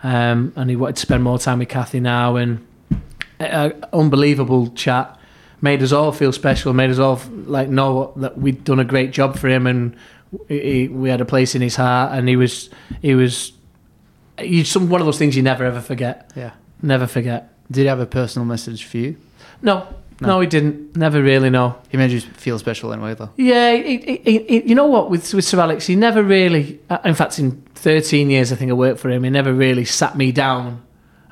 Um, 0.02 0.52
and 0.56 0.68
he 0.68 0.74
wanted 0.74 0.96
to 0.96 1.02
spend 1.02 1.22
more 1.22 1.38
time 1.38 1.60
with 1.60 1.68
Kathy 1.68 2.00
now. 2.00 2.34
And 2.34 2.66
uh, 3.38 3.70
unbelievable 3.92 4.70
chat 4.72 5.18
made 5.62 5.82
us 5.82 5.92
all 5.92 6.10
feel 6.10 6.32
special, 6.32 6.72
made 6.72 6.90
us 6.90 6.98
all 6.98 7.20
like 7.30 7.68
know 7.68 8.12
that 8.16 8.36
we'd 8.36 8.64
done 8.64 8.80
a 8.80 8.84
great 8.84 9.12
job 9.12 9.38
for 9.38 9.48
him, 9.48 9.66
and 9.66 9.96
he, 10.48 10.88
we 10.88 11.08
had 11.08 11.20
a 11.20 11.24
place 11.24 11.54
in 11.54 11.62
his 11.62 11.76
heart. 11.76 12.12
And 12.12 12.28
he 12.28 12.34
was, 12.34 12.68
he 13.00 13.14
was, 13.14 13.52
some 14.64 14.88
one 14.88 15.00
of 15.00 15.06
those 15.06 15.18
things 15.18 15.36
you 15.36 15.42
never 15.42 15.64
ever 15.64 15.80
forget. 15.80 16.32
Yeah. 16.34 16.54
Never 16.82 17.06
forget. 17.06 17.52
Did 17.70 17.82
he 17.82 17.86
have 17.86 18.00
a 18.00 18.06
personal 18.06 18.46
message 18.46 18.84
for 18.84 18.96
you? 18.96 19.16
No, 19.62 19.86
no, 20.20 20.28
No. 20.28 20.40
he 20.40 20.46
didn't. 20.46 20.96
Never 20.96 21.22
really. 21.22 21.50
No. 21.50 21.76
He 21.90 21.96
made 21.96 22.10
you 22.10 22.20
feel 22.20 22.58
special 22.58 22.92
anyway, 22.92 23.14
though. 23.14 23.30
Yeah, 23.36 23.72
he, 23.74 23.98
he, 24.24 24.38
he, 24.48 24.62
you 24.68 24.74
know 24.74 24.86
what? 24.86 25.10
With 25.10 25.32
with 25.34 25.44
Sir 25.44 25.60
Alex, 25.60 25.86
he 25.86 25.96
never 25.96 26.22
really. 26.22 26.80
uh, 26.88 26.98
In 27.04 27.14
fact, 27.14 27.38
in 27.38 27.62
13 27.74 28.30
years, 28.30 28.52
I 28.52 28.56
think 28.56 28.70
I 28.70 28.74
worked 28.74 28.98
for 29.00 29.10
him. 29.10 29.24
He 29.24 29.30
never 29.30 29.52
really 29.52 29.84
sat 29.84 30.16
me 30.16 30.32
down 30.32 30.82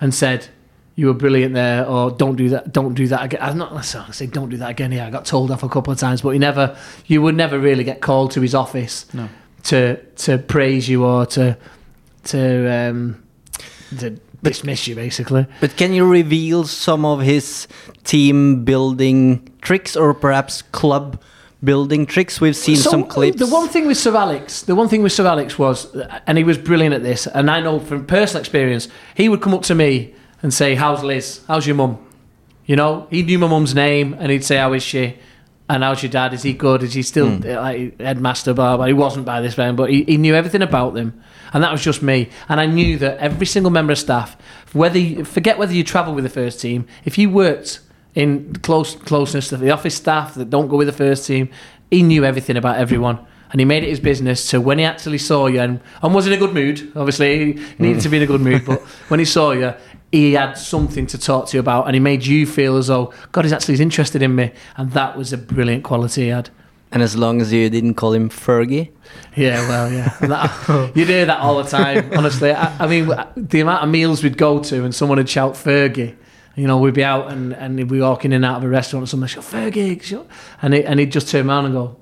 and 0.01 0.15
said, 0.15 0.49
"You 0.97 1.07
were 1.07 1.15
brilliant 1.15 1.55
there," 1.55 1.87
or 1.87 2.11
"Don't 2.11 2.37
do 2.37 2.49
that. 2.51 2.73
Don't 2.73 2.95
do 2.95 3.07
that 3.09 3.25
again." 3.25 3.41
I'm 3.43 3.57
not. 3.59 3.73
I 3.73 3.81
say, 4.11 4.27
"Don't 4.27 4.51
do 4.51 4.59
that 4.59 4.71
again." 4.71 4.93
Yeah, 4.93 5.07
I 5.07 5.11
got 5.11 5.25
told 5.25 5.51
off 5.51 5.63
a 5.63 5.69
couple 5.69 5.93
of 5.93 5.99
times, 5.99 6.21
but 6.23 6.31
he 6.31 6.39
never. 6.39 6.77
You 7.07 7.23
would 7.23 7.37
never 7.37 7.59
really 7.59 7.85
get 7.85 8.01
called 8.03 8.33
to 8.33 8.41
his 8.43 8.55
office 8.55 9.07
No. 9.15 9.29
to 9.65 9.97
to 10.27 10.39
praise 10.39 10.89
you 10.89 11.05
or 11.05 11.25
to 11.27 11.57
to 12.25 12.69
um, 12.73 13.23
to 13.99 14.19
dismiss 14.45 14.87
you, 14.87 14.95
basically. 14.95 15.47
But 15.61 15.77
can 15.77 15.93
you 15.93 16.07
reveal 16.09 16.65
some 16.65 17.05
of 17.05 17.21
his 17.21 17.67
team 18.05 18.65
building 18.65 19.49
tricks 19.61 19.97
or 19.97 20.15
perhaps 20.15 20.63
club 20.63 21.21
building 21.63 22.07
tricks? 22.07 22.41
We've 22.41 22.55
seen 22.57 22.77
So, 22.77 22.91
some 22.91 23.05
clips. 23.05 23.39
The 23.39 23.47
one 23.47 23.69
thing 23.69 23.87
with 23.87 23.97
Sir 23.99 24.15
Alex, 24.17 24.63
the 24.63 24.75
one 24.75 24.89
thing 24.89 25.03
with 25.03 25.13
Sir 25.13 25.27
Alex 25.27 25.59
was, 25.59 25.95
and 26.27 26.39
he 26.39 26.45
was 26.45 26.59
brilliant 26.59 26.95
at 26.95 27.03
this, 27.03 27.27
and 27.27 27.51
I 27.51 27.61
know 27.61 27.81
from 27.81 28.07
personal 28.07 28.41
experience, 28.41 28.89
he 29.15 29.29
would 29.29 29.41
come 29.41 29.55
up 29.55 29.63
to 29.65 29.75
me 29.75 30.15
and 30.43 30.53
say, 30.55 30.75
"How's 30.75 31.03
Liz? 31.03 31.41
How's 31.49 31.67
your 31.67 31.77
mum?" 31.77 31.99
You 32.67 32.77
know, 32.77 33.07
he 33.11 33.23
knew 33.23 33.39
my 33.39 33.49
mum's 33.49 33.75
name, 33.75 34.15
and 34.19 34.31
he'd 34.31 34.45
say, 34.45 34.57
"How 34.57 34.73
is 34.75 34.83
she?" 34.83 35.17
And 35.67 35.83
how's 35.83 36.03
your 36.03 36.11
dad? 36.13 36.35
Is 36.35 36.43
he 36.43 36.53
good? 36.53 36.83
Is 36.83 36.93
he 36.93 37.01
still 37.03 37.29
uh, 37.43 37.61
like 37.63 37.99
headmaster? 37.99 38.53
Blah 38.53 38.77
blah. 38.77 38.85
He 38.87 38.93
wasn't 38.93 39.25
by 39.25 39.41
this 39.41 39.55
time, 39.55 39.77
but 39.77 39.89
he, 39.89 40.05
he 40.05 40.19
knew 40.19 40.35
everything 40.35 40.61
about 40.61 40.93
them, 40.93 41.23
and 41.53 41.63
that 41.63 41.73
was 41.73 41.83
just 41.83 42.03
me. 42.03 42.31
And 42.49 42.61
I 42.61 42.67
knew 42.67 42.99
that 42.99 43.19
every 43.19 43.47
single 43.47 43.71
member 43.71 43.93
of 43.93 43.99
staff, 43.99 44.37
whether 44.73 44.99
you, 44.99 45.25
forget 45.25 45.59
whether 45.59 45.73
you 45.73 45.85
travel 45.85 46.15
with 46.15 46.25
the 46.25 46.31
first 46.31 46.61
team, 46.61 46.87
if 47.05 47.19
you 47.19 47.31
worked 47.31 47.81
in 48.15 48.55
close 48.57 48.95
closeness 48.95 49.49
to 49.49 49.57
the 49.57 49.71
office 49.71 49.95
staff 49.95 50.35
that 50.35 50.51
don't 50.51 50.69
go 50.69 50.77
with 50.77 50.87
the 50.87 50.93
first 50.93 51.27
team, 51.27 51.49
he 51.91 52.03
knew 52.03 52.25
everything 52.25 52.57
about 52.57 52.77
everyone. 52.77 53.25
And 53.51 53.61
he 53.61 53.65
made 53.65 53.85
it 53.85 53.89
his 53.89 54.01
business 54.01 54.51
to 54.51 54.61
when 54.61 54.79
he 54.79 54.85
actually 54.85 55.19
saw 55.19 55.47
you 55.47 55.61
and, 55.61 55.81
and 56.03 56.15
was 56.15 56.27
in 56.27 56.33
a 56.33 56.37
good 56.37 56.53
mood, 56.53 56.91
obviously, 56.97 57.39
he 57.39 57.53
mm. 57.55 57.79
needed 57.79 58.03
to 58.03 58.09
be 58.09 58.17
in 58.17 58.25
a 58.25 58.27
good 58.27 58.41
mood, 58.41 58.65
but 58.65 58.81
when 59.09 59.21
he 59.21 59.27
saw 59.27 59.53
you, 59.53 59.73
he 60.11 60.33
had 60.33 60.55
something 60.55 61.07
to 61.07 61.19
talk 61.19 61.49
to 61.49 61.57
you 61.57 61.61
about 61.61 61.87
and 61.87 61.95
he 61.95 62.01
made 62.01 62.27
you 62.27 62.47
feel 62.47 62.77
as 62.77 62.89
though, 62.89 63.13
God, 63.31 63.45
he's 63.45 63.53
actually 63.53 63.81
interested 63.81 64.23
in 64.23 64.35
me. 64.35 64.53
And 64.77 64.91
that 64.93 65.17
was 65.17 65.33
a 65.33 65.39
brilliant 65.39 65.85
quality 65.85 66.23
he 66.23 66.29
had. 66.29 66.51
And 66.95 67.03
as 67.03 67.17
long 67.17 67.41
as 67.43 67.53
you 67.53 67.69
didn't 67.69 67.95
call 67.95 68.13
him 68.13 68.31
Fergie. 68.31 68.91
Yeah, 69.37 69.69
well, 69.69 69.93
yeah. 69.93 70.17
That- 70.21 70.93
you'd 70.95 71.09
hear 71.09 71.27
that 71.27 71.41
all 71.41 71.63
the 71.63 71.69
time, 71.69 72.11
honestly. 72.17 72.53
I, 72.53 72.85
I 72.85 72.87
mean, 72.87 73.13
the 73.37 73.61
amount 73.61 73.83
of 73.83 73.91
meals 73.91 74.23
we'd 74.23 74.39
go 74.39 74.61
to 74.61 74.85
and 74.85 74.95
someone 74.95 75.19
would 75.19 75.29
shout 75.29 75.55
Fergie. 75.55 76.15
You 76.55 76.69
know, 76.69 76.79
we'd 76.79 76.95
be 76.95 77.03
out 77.03 77.33
and, 77.33 77.53
and 77.53 77.77
we'd 77.77 77.89
be 77.89 78.01
walking 78.01 78.31
in 78.31 78.37
and 78.37 78.45
out 78.45 78.59
of 78.59 78.65
a 78.65 78.69
restaurant 78.69 79.03
and 79.03 79.09
someone 79.11 79.25
would 79.25 79.31
shout 79.31 79.43
Fergie. 79.45 80.01
shout-" 80.01 80.29
And, 80.63 80.73
he, 80.73 80.85
and 80.85 81.01
he'd 81.01 81.11
just 81.11 81.29
turn 81.29 81.51
around 81.51 81.65
and 81.65 81.75
go, 81.75 81.97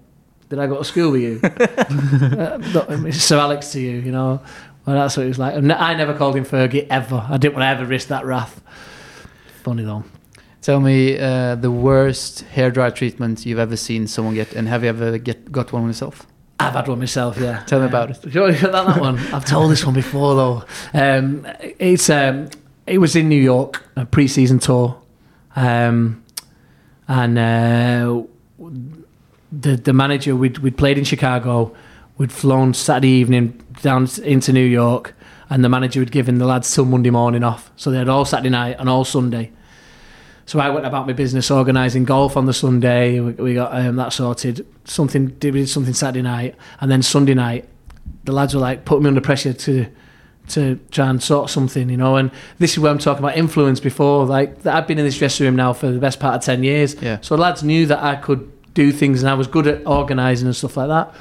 Did 0.50 0.58
I 0.58 0.66
go 0.66 0.76
to 0.76 0.84
school 0.84 1.12
with 1.12 1.22
you? 1.22 1.40
uh, 3.02 3.10
Sir 3.12 3.38
Alex 3.38 3.72
to 3.72 3.80
you, 3.80 3.92
you 3.92 4.12
know. 4.12 4.42
Well, 4.84 4.96
that's 4.96 5.16
what 5.16 5.22
he 5.22 5.28
was 5.28 5.38
like. 5.38 5.54
I 5.54 5.94
never 5.94 6.12
called 6.12 6.36
him 6.36 6.44
Fergie 6.44 6.86
ever. 6.90 7.24
I 7.30 7.38
didn't 7.38 7.54
want 7.54 7.62
to 7.62 7.68
ever 7.68 7.86
risk 7.86 8.08
that 8.08 8.26
wrath. 8.26 8.60
Funny 9.62 9.84
though. 9.84 10.04
Tell 10.62 10.78
me 10.78 11.18
uh, 11.18 11.56
the 11.56 11.72
worst 11.72 12.44
hairdryer 12.54 12.94
treatment 12.94 13.44
you've 13.44 13.58
ever 13.58 13.76
seen 13.76 14.06
someone 14.06 14.34
get, 14.34 14.52
and 14.52 14.68
have 14.68 14.84
you 14.84 14.90
ever 14.90 15.18
get 15.18 15.50
got 15.50 15.72
one 15.72 15.88
yourself? 15.88 16.24
I've 16.60 16.74
had 16.74 16.86
one 16.86 17.00
myself, 17.00 17.36
yeah. 17.36 17.64
Tell 17.64 17.80
me 17.80 17.86
about 17.86 18.10
it. 18.10 18.32
You 18.32 18.42
want 18.42 18.60
that, 18.60 18.70
that 18.70 19.00
one? 19.00 19.18
I've 19.34 19.44
told 19.44 19.72
this 19.72 19.84
one 19.84 19.94
before 19.94 20.36
though. 20.36 20.64
Um, 20.94 21.44
it's 21.80 22.08
um, 22.08 22.48
it 22.86 22.98
was 22.98 23.16
in 23.16 23.28
New 23.28 23.40
York, 23.40 23.84
a 23.96 24.06
pre-season 24.06 24.60
tour, 24.60 25.02
um, 25.56 26.22
and 27.08 27.38
uh, 27.38 28.22
the 29.50 29.76
the 29.76 29.92
manager 29.92 30.36
we'd 30.36 30.58
we'd 30.58 30.78
played 30.78 30.96
in 30.96 31.02
Chicago, 31.02 31.74
we'd 32.18 32.30
flown 32.30 32.72
Saturday 32.72 33.08
evening 33.08 33.60
down 33.82 34.08
into 34.22 34.52
New 34.52 34.64
York, 34.64 35.16
and 35.50 35.64
the 35.64 35.68
manager 35.68 35.98
had 35.98 36.12
given 36.12 36.38
the 36.38 36.46
lads 36.46 36.72
till 36.72 36.84
Monday 36.84 37.10
morning 37.10 37.42
off, 37.42 37.72
so 37.74 37.90
they 37.90 37.98
had 37.98 38.08
all 38.08 38.24
Saturday 38.24 38.50
night 38.50 38.76
and 38.78 38.88
all 38.88 39.04
Sunday. 39.04 39.50
So 40.46 40.58
I 40.58 40.70
went 40.70 40.86
about 40.86 41.06
my 41.06 41.12
business 41.12 41.50
organising 41.50 42.04
golf 42.04 42.36
on 42.36 42.46
the 42.46 42.52
Sunday. 42.52 43.20
We, 43.20 43.32
we 43.32 43.54
got 43.54 43.74
um, 43.74 43.96
that 43.96 44.12
sorted. 44.12 44.66
Something 44.84 45.28
did 45.28 45.54
we 45.54 45.60
did 45.60 45.68
something 45.68 45.94
Saturday 45.94 46.22
night, 46.22 46.56
and 46.80 46.90
then 46.90 47.02
Sunday 47.02 47.34
night, 47.34 47.68
the 48.24 48.32
lads 48.32 48.54
were 48.54 48.60
like 48.60 48.84
putting 48.84 49.04
me 49.04 49.08
under 49.08 49.20
pressure 49.20 49.52
to 49.52 49.86
to 50.48 50.76
try 50.90 51.08
and 51.08 51.22
sort 51.22 51.50
something, 51.50 51.88
you 51.88 51.96
know. 51.96 52.16
And 52.16 52.30
this 52.58 52.72
is 52.72 52.78
where 52.78 52.90
I'm 52.90 52.98
talking 52.98 53.24
about 53.24 53.36
influence 53.36 53.80
before. 53.80 54.26
Like 54.26 54.66
I've 54.66 54.86
been 54.86 54.98
in 54.98 55.04
this 55.04 55.18
dressing 55.18 55.46
room 55.46 55.56
now 55.56 55.72
for 55.72 55.90
the 55.90 56.00
best 56.00 56.20
part 56.20 56.34
of 56.34 56.42
ten 56.42 56.62
years. 56.62 57.00
Yeah. 57.00 57.18
So 57.20 57.36
the 57.36 57.42
lads 57.42 57.62
knew 57.62 57.86
that 57.86 58.02
I 58.02 58.16
could 58.16 58.50
do 58.74 58.90
things, 58.92 59.22
and 59.22 59.30
I 59.30 59.34
was 59.34 59.46
good 59.46 59.66
at 59.66 59.86
organising 59.86 60.46
and 60.46 60.56
stuff 60.56 60.76
like 60.76 60.88
that. 60.88 61.14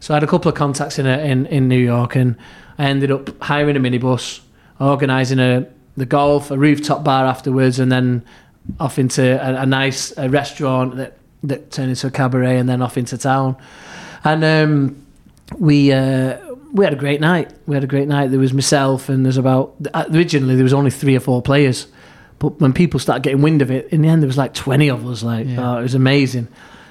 So 0.00 0.14
I 0.14 0.16
had 0.16 0.22
a 0.22 0.28
couple 0.28 0.48
of 0.48 0.54
contacts 0.54 0.98
in 0.98 1.06
a, 1.06 1.18
in 1.18 1.46
in 1.46 1.68
New 1.68 1.78
York, 1.78 2.16
and 2.16 2.36
I 2.78 2.84
ended 2.84 3.10
up 3.10 3.40
hiring 3.42 3.76
a 3.76 3.80
minibus, 3.80 4.40
organising 4.78 5.38
a 5.38 5.66
the 5.96 6.06
golf, 6.06 6.50
a 6.50 6.56
rooftop 6.56 7.02
bar 7.02 7.26
afterwards, 7.26 7.80
and 7.80 7.90
then 7.90 8.24
off 8.80 8.98
into 8.98 9.22
a, 9.22 9.62
a 9.62 9.66
nice 9.66 10.12
a 10.16 10.28
restaurant 10.28 10.96
that 10.96 11.18
that 11.44 11.70
turned 11.70 11.90
into 11.90 12.06
a 12.06 12.10
cabaret, 12.10 12.58
and 12.58 12.68
then 12.68 12.82
off 12.82 12.96
into 12.98 13.16
town. 13.18 13.56
And 14.24 14.44
um, 14.44 15.06
we 15.58 15.92
uh, 15.92 16.38
we 16.72 16.84
had 16.84 16.92
a 16.92 16.96
great 16.96 17.20
night. 17.20 17.52
We 17.66 17.74
had 17.74 17.84
a 17.84 17.86
great 17.86 18.08
night. 18.08 18.28
There 18.30 18.40
was 18.40 18.52
myself, 18.52 19.08
and 19.08 19.24
there's 19.24 19.36
about 19.36 19.74
originally 19.94 20.54
there 20.56 20.64
was 20.64 20.74
only 20.74 20.90
three 20.90 21.16
or 21.16 21.20
four 21.20 21.40
players, 21.42 21.86
but 22.38 22.60
when 22.60 22.72
people 22.72 23.00
started 23.00 23.22
getting 23.22 23.42
wind 23.42 23.62
of 23.62 23.70
it, 23.70 23.88
in 23.88 24.02
the 24.02 24.08
end 24.08 24.22
there 24.22 24.26
was 24.28 24.38
like 24.38 24.54
twenty 24.54 24.88
of 24.88 25.06
us. 25.06 25.22
Like 25.22 25.46
Yeah. 25.46 25.74
oh, 25.74 25.78
it 25.78 25.82
was 25.82 25.94
amazing. 25.94 26.48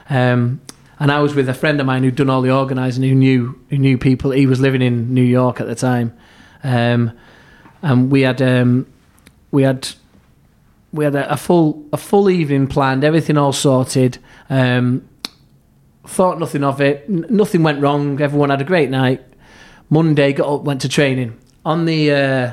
Um, 0.10 0.62
and 1.00 1.12
I 1.12 1.20
was 1.20 1.36
with 1.36 1.48
a 1.48 1.54
friend 1.54 1.80
of 1.80 1.86
mine 1.86 2.04
who'd 2.04 2.16
done 2.16 2.30
all 2.30 2.42
the 2.42 2.52
organising, 2.52 3.04
who 3.04 3.14
knew 3.14 3.60
who 3.70 3.78
knew 3.78 3.98
people. 3.98 4.32
He 4.32 4.48
was 4.48 4.60
living 4.60 4.82
in 4.82 5.14
New 5.14 5.22
York 5.22 5.62
at 5.62 5.68
the 5.68 5.76
time, 5.76 6.18
um, 6.64 7.12
and 7.82 8.10
we 8.10 8.22
had 8.22 8.42
um, 8.42 8.88
we 9.52 9.64
had 9.64 9.90
we 10.92 11.04
had 11.04 11.16
a, 11.16 11.34
a 11.34 11.38
full 11.38 11.86
a 11.92 11.98
full 11.98 12.30
evening 12.30 12.68
planned, 12.68 13.04
everything 13.04 13.38
all 13.38 13.54
sorted. 13.54 14.20
Um, 14.50 15.08
thought 16.06 16.40
nothing 16.40 16.64
of 16.64 16.82
it. 16.82 17.06
N- 17.08 17.26
nothing 17.30 17.64
went 17.64 17.82
wrong. 17.82 18.20
Everyone 18.22 18.50
had 18.50 18.62
a 18.62 18.66
great 18.66 18.90
night. 18.90 19.24
Monday, 19.90 20.34
got 20.34 20.48
up, 20.48 20.64
went 20.64 20.82
to 20.82 20.90
training. 20.90 21.38
On 21.66 21.86
the 21.86 22.12
uh, 22.12 22.52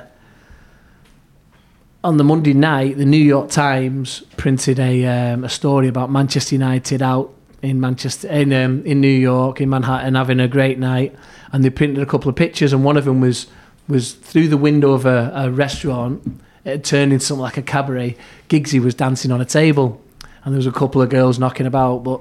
on 2.03 2.17
the 2.17 2.25
Monday 2.25 2.53
night, 2.53 2.99
the 2.99 3.07
New 3.07 3.17
York 3.17 3.50
Times 3.50 4.23
printed 4.37 4.79
a 4.79 5.07
um, 5.07 5.45
a 5.45 5.49
story 5.49 5.88
about 5.88 6.11
Manchester 6.11 6.55
United 6.55 7.03
out 7.03 7.33
in 7.62 7.81
Manchester 7.81 8.29
in 8.29 8.53
um, 8.53 8.85
in 8.85 9.00
New 9.00 9.09
York 9.09 9.61
in 9.61 9.71
Manhattan 9.71 10.14
having 10.14 10.41
a 10.41 10.49
great 10.49 10.79
night, 10.79 11.17
and 11.53 11.64
they 11.64 11.71
printed 11.71 12.03
a 12.03 12.07
couple 12.07 12.29
of 12.29 12.37
pictures, 12.37 12.73
and 12.73 12.85
one 12.85 12.97
of 12.97 13.05
them 13.05 13.21
was 13.21 13.47
was 13.88 14.12
through 14.12 14.49
the 14.49 14.57
window 14.57 14.93
of 14.93 15.07
a, 15.07 15.33
a 15.35 15.50
restaurant. 15.50 16.41
It 16.64 16.85
turned 16.85 17.12
into 17.12 17.25
something 17.25 17.42
like 17.42 17.56
a 17.56 17.62
cabaret. 17.62 18.16
Giggsy 18.49 18.80
was 18.83 18.94
dancing 18.94 19.30
on 19.30 19.40
a 19.40 19.44
table, 19.44 20.00
and 20.44 20.52
there 20.54 20.59
was 20.59 20.66
a 20.66 20.73
couple 20.73 21.02
of 21.02 21.09
girls 21.11 21.38
knocking 21.38 21.66
about, 21.66 22.04
but. 22.04 22.21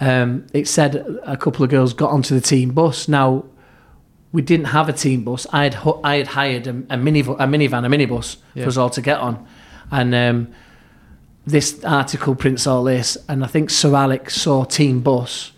Um, 0.00 0.46
it 0.52 0.66
said 0.66 0.96
a 1.22 1.36
couple 1.36 1.62
of 1.62 1.70
girls 1.70 1.92
got 1.94 2.10
onto 2.10 2.34
the 2.34 2.40
team 2.40 2.70
bus. 2.70 3.06
Now, 3.06 3.44
we 4.32 4.42
didn't 4.42 4.66
have 4.66 4.88
a 4.88 4.92
team 4.92 5.22
bus. 5.22 5.46
I 5.52 5.62
had 5.64 5.76
I 6.02 6.16
had 6.16 6.26
hired 6.28 6.66
a, 6.66 6.70
a 6.90 6.96
mini 6.96 7.20
a 7.20 7.24
minivan, 7.24 7.84
a 7.86 7.88
minibus 7.88 8.38
Yeah. 8.54 8.64
for 8.64 8.68
us 8.70 8.76
all 8.76 8.90
to 8.90 9.00
get 9.00 9.18
on, 9.18 9.46
and 9.92 10.12
um, 10.12 10.48
this 11.46 11.84
article 11.84 12.34
prints 12.34 12.66
all 12.66 12.82
this, 12.82 13.16
and 13.28 13.44
I 13.44 13.46
think 13.46 13.70
Sir 13.70 13.94
Alex 13.94 14.34
saw 14.34 14.64
team 14.64 15.02
bus 15.02 15.52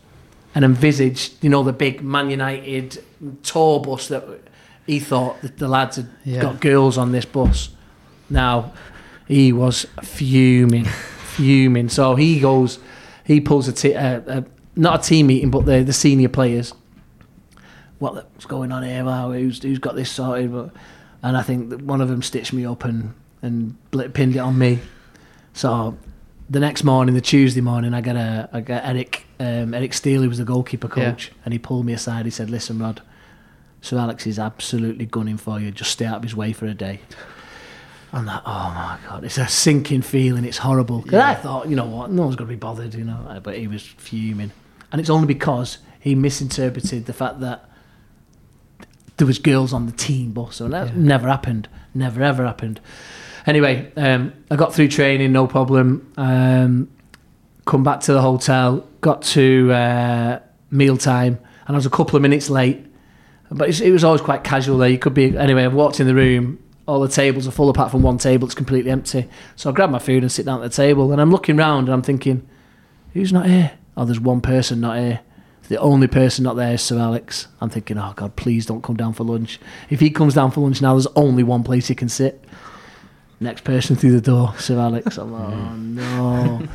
and 0.54 0.62
envisaged, 0.62 1.43
you 1.43 1.49
know, 1.49 1.62
the 1.62 1.73
big 1.73 2.02
Man 2.02 2.28
United 2.28 3.02
tour 3.45 3.81
bus 3.81 4.09
that 4.09 4.25
he 4.87 5.00
thought 5.00 5.40
that 5.40 5.57
the 5.57 5.69
lads 5.69 5.97
had 5.97 6.09
Yeah. 6.25 6.43
got 6.43 6.61
girls 6.61 6.99
on 6.99 7.12
this 7.12 7.25
bus. 7.25 7.71
Now, 8.35 8.73
he 9.26 9.53
was 9.53 9.87
fuming, 10.03 10.85
fuming. 10.85 11.88
So 11.88 12.14
he 12.17 12.41
goes, 12.41 12.79
he 13.25 13.41
pulls 13.41 13.69
a, 13.69 13.73
t- 13.73 13.93
a 13.93 14.45
not 14.76 15.00
a 15.00 15.09
team 15.09 15.29
meeting, 15.29 15.50
but 15.50 15.64
the 15.64 15.83
the 15.83 15.93
senior 15.93 16.29
players. 16.29 16.75
What's 18.00 18.45
going 18.45 18.73
on 18.73 18.83
here? 18.83 19.05
Who's 19.05 19.62
who's 19.62 19.79
got 19.79 19.95
this 19.97 20.11
sorted? 20.11 20.53
But, 20.53 20.71
and 21.23 21.37
I 21.37 21.43
think 21.43 21.71
that 21.71 21.81
one 21.83 22.00
of 22.00 22.09
them 22.09 22.23
stitched 22.23 22.53
me 22.53 22.67
up 22.67 22.85
and 22.85 23.14
and 23.41 23.76
pinned 24.14 24.37
it 24.37 24.41
on 24.41 24.59
me. 24.59 24.81
So 25.53 25.97
the 26.50 26.61
next 26.61 26.83
morning, 26.85 27.14
the 27.14 27.21
Tuesday 27.21 27.61
morning, 27.61 27.95
I 27.95 28.00
got 28.00 28.17
a 28.17 28.49
I 28.53 28.61
got 28.61 28.85
Eric 28.85 29.25
um, 29.41 29.73
Eric 29.75 29.95
Steele, 29.95 30.23
who 30.23 30.29
was 30.29 30.38
the 30.38 30.45
goalkeeper 30.45 30.88
Yeah. 30.88 31.11
coach, 31.12 31.33
and 31.45 31.53
he 31.53 31.59
pulled 31.59 31.87
me 31.87 31.93
aside. 31.93 32.25
He 32.26 32.31
said, 32.31 32.50
"Listen, 32.50 32.79
Rod, 32.81 33.00
so 33.81 33.97
Alex 33.97 34.26
is 34.26 34.38
absolutely 34.38 35.07
gunning 35.07 35.37
for 35.38 35.61
you. 35.61 35.71
Just 35.71 35.93
stay 35.93 36.05
out 36.05 36.17
of 36.17 36.23
his 36.25 36.35
way 36.37 36.53
for 36.53 36.67
a 36.67 36.75
day." 36.75 37.00
I'm 38.14 38.26
like, 38.26 38.42
oh 38.47 38.73
my 38.75 38.99
god, 39.09 39.25
it's 39.25 39.38
a 39.38 39.49
sinking 39.49 40.02
feeling. 40.02 40.44
It's 40.44 40.59
horrible. 40.59 41.02
'Cause 41.02 41.14
I 41.14 41.35
thought, 41.35 41.68
you 41.68 41.76
know 41.76 41.85
what, 41.87 42.11
no 42.11 42.23
one's 42.23 42.37
going 42.37 42.49
to 42.49 42.54
be 42.54 42.59
bothered, 42.59 42.94
you 42.94 43.04
know. 43.04 43.40
But 43.42 43.59
he 43.59 43.66
was 43.66 43.83
fuming, 43.83 44.52
and 44.92 45.00
it's 45.00 45.11
only 45.11 45.26
because 45.26 45.78
he 46.00 46.14
misinterpreted 46.14 47.06
the 47.06 47.12
fact 47.12 47.40
that 47.40 47.68
there 49.16 49.26
was 49.26 49.38
girls 49.38 49.73
on 49.73 49.87
the 49.87 49.92
team 49.92 50.33
bus. 50.33 50.56
So 50.56 50.68
that 50.68 50.97
never 50.97 51.28
happened. 51.28 51.68
Never 51.94 52.23
ever 52.23 52.44
happened. 52.44 52.80
Anyway, 53.47 53.92
um, 53.97 54.33
I 54.50 54.56
got 54.56 54.75
through 54.75 54.88
training, 54.88 55.33
no 55.33 55.47
problem. 55.47 56.11
Um, 56.16 56.88
come 57.66 57.83
back 57.85 58.00
to 58.00 58.12
the 58.12 58.21
hotel, 58.23 58.87
got 59.00 59.23
to 59.23 59.73
uh, 59.73 60.38
mealtime, 60.71 61.38
and 61.66 61.75
I 61.75 61.78
was 61.78 61.87
a 61.87 61.90
couple 61.90 62.16
of 62.16 62.23
minutes 62.23 62.49
late. 62.49 62.87
But 63.50 63.78
it 63.80 63.92
was 63.92 64.02
always 64.04 64.21
quite 64.23 64.42
casual 64.44 64.78
there. 64.78 64.88
You 64.88 64.99
could 64.99 65.14
be 65.14 65.37
anyway. 65.37 65.64
I 65.64 65.68
walked 65.68 66.00
in 66.00 66.06
the 66.06 66.14
room. 66.14 66.59
All 66.87 67.00
the 67.00 67.09
tables 67.09 67.49
are 67.49 67.50
full 67.50 67.71
apart 67.71 67.91
from 67.91 68.03
one 68.03 68.19
table. 68.19 68.47
It's 68.47 68.55
completely 68.55 68.91
empty. 68.91 69.29
So 69.57 69.71
I 69.71 69.73
grab 69.73 69.91
my 69.91 69.99
food 69.99 70.23
and 70.23 70.31
sit 70.31 70.45
down 70.45 70.62
at 70.62 70.71
the 70.71 70.76
table. 70.76 71.12
And 71.12 71.21
I'm 71.21 71.31
looking 71.31 71.57
round 71.57 71.88
and 71.88 71.95
I'm 71.95 72.03
thinking, 72.03 72.47
who's 73.14 73.33
not 73.33 73.47
here? 73.47 73.73
Oh, 73.97 74.05
there's 74.05 74.21
one 74.21 74.41
person 74.41 74.81
not 74.81 74.99
here. 74.99 75.21
The 75.69 75.79
only 75.79 76.09
person 76.09 76.44
not 76.44 76.57
there 76.57 76.75
is 76.75 76.83
Sir 76.83 76.99
Alex. 76.99 77.49
I'm 77.61 77.70
thinking, 77.70 77.97
oh 77.97 78.12
God, 78.14 78.37
please 78.37 78.66
don't 78.66 78.83
come 78.83 78.97
down 78.97 79.14
for 79.14 79.25
lunch. 79.25 79.59
If 79.88 80.01
he 80.01 80.11
comes 80.11 80.35
down 80.35 80.51
for 80.51 80.61
lunch 80.61 80.83
now, 80.83 80.92
there's 80.92 81.07
only 81.16 81.42
one 81.42 81.62
place 81.62 81.88
he 81.88 81.94
can 81.94 82.11
sit. 82.11 82.44
Next 83.40 83.64
person 83.64 83.97
through 83.97 84.12
the 84.12 84.20
door, 84.20 84.55
Sir 84.59 84.79
Alex. 84.79 85.16
I'm 85.16 85.33
like, 85.33 85.55
oh 85.55 85.75
no. 85.77 86.68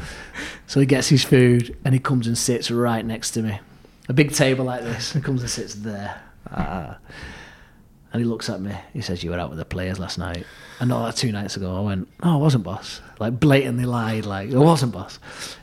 so 0.67 0.80
he 0.80 0.86
gets 0.88 1.08
his 1.08 1.24
food 1.24 1.78
and 1.86 1.93
he 1.93 2.00
comes 2.00 2.26
and 2.26 2.38
sits 2.38 2.72
right 2.72 3.06
next 3.06 3.32
to 3.32 3.43
me. 3.43 3.60
A 4.08 4.13
big 4.13 4.34
table 4.34 4.65
like 4.65 4.82
this. 4.82 5.13
He 5.13 5.22
comes 5.22 5.41
and 5.41 5.52
sits 5.52 5.76
there. 5.76 6.19
Ah. 6.52 6.98
And 8.12 8.22
he 8.22 8.28
looks 8.28 8.50
at 8.50 8.60
me. 8.60 8.74
He 8.93 9.02
says, 9.02 9.24
"You 9.24 9.32
were 9.32 9.39
out 9.39 9.50
with 9.50 9.60
the 9.60 9.65
players 9.65 10.00
last 10.00 10.17
night." 10.17 10.45
I 10.80 10.86
know 10.86 11.04
that 11.06 11.15
two 11.15 11.32
nights 11.32 11.56
ago. 11.58 11.76
I 11.76 11.82
went, 11.82 12.08
"No, 12.24 12.34
I 12.34 12.38
wasn't, 12.38 12.63
boss." 12.63 13.02
Like 13.19 13.39
blatantly 13.39 13.86
lied. 13.86 14.26
Like 14.26 14.52
I 14.52 14.58
wasn't, 14.58 14.93
boss. 14.93 15.19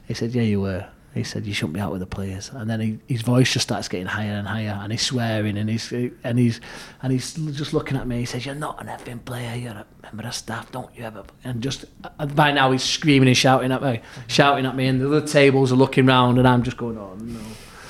He 0.06 0.14
said, 0.14 0.32
"Yeah, 0.32 0.42
you 0.42 0.60
were." 0.60 0.86
He 1.14 1.24
said, 1.24 1.46
"You 1.46 1.54
shouldn't 1.54 1.72
be 1.74 1.80
out 1.80 1.90
with 1.92 2.00
the 2.00 2.06
players." 2.06 2.50
And 2.52 2.68
then 2.68 2.78
he, 2.80 2.98
his 3.08 3.22
voice 3.22 3.50
just 3.52 3.64
starts 3.64 3.88
getting 3.88 4.06
higher 4.06 4.34
and 4.34 4.46
higher, 4.46 4.78
and 4.82 4.92
he's 4.92 5.02
swearing, 5.02 5.56
and 5.56 5.68
he's 5.68 5.90
and 5.90 6.38
he's 6.38 6.60
and 7.02 7.10
he's 7.12 7.34
just 7.34 7.72
looking 7.72 7.96
at 7.96 8.06
me. 8.06 8.18
He 8.18 8.26
says, 8.26 8.44
"You're 8.46 8.54
not 8.54 8.80
an 8.80 8.88
effing 8.88 9.24
player. 9.24 9.56
You're 9.56 9.72
a 9.72 9.86
member 10.02 10.28
of 10.28 10.34
staff. 10.34 10.70
Don't 10.70 10.94
you 10.94 11.04
ever?" 11.04 11.24
And 11.42 11.62
just 11.62 11.86
by 12.34 12.52
now 12.52 12.70
he's 12.70 12.84
screaming 12.84 13.28
and 13.28 13.36
shouting 13.36 13.72
at 13.72 13.82
me, 13.82 14.02
shouting 14.28 14.66
at 14.66 14.76
me, 14.76 14.86
and 14.86 15.00
the 15.00 15.06
other 15.08 15.26
tables 15.26 15.72
are 15.72 15.76
looking 15.76 16.06
round, 16.06 16.38
and 16.38 16.46
I'm 16.46 16.62
just 16.62 16.76
going, 16.76 16.98
"Oh 16.98 17.14
no." 17.18 17.40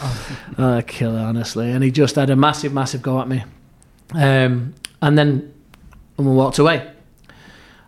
Oh, 0.59 0.83
killer, 0.87 1.19
honestly. 1.21 1.71
And 1.71 1.83
he 1.83 1.91
just 1.91 2.15
had 2.17 2.31
a 2.31 2.37
massive, 2.37 2.73
massive 2.73 3.03
go 3.03 3.21
at 3.21 3.29
me. 3.29 3.45
Um, 4.15 4.75
and 5.03 5.19
then 5.19 5.53
and 6.19 6.27
we 6.27 6.33
walked 6.35 6.59
away. 6.59 6.91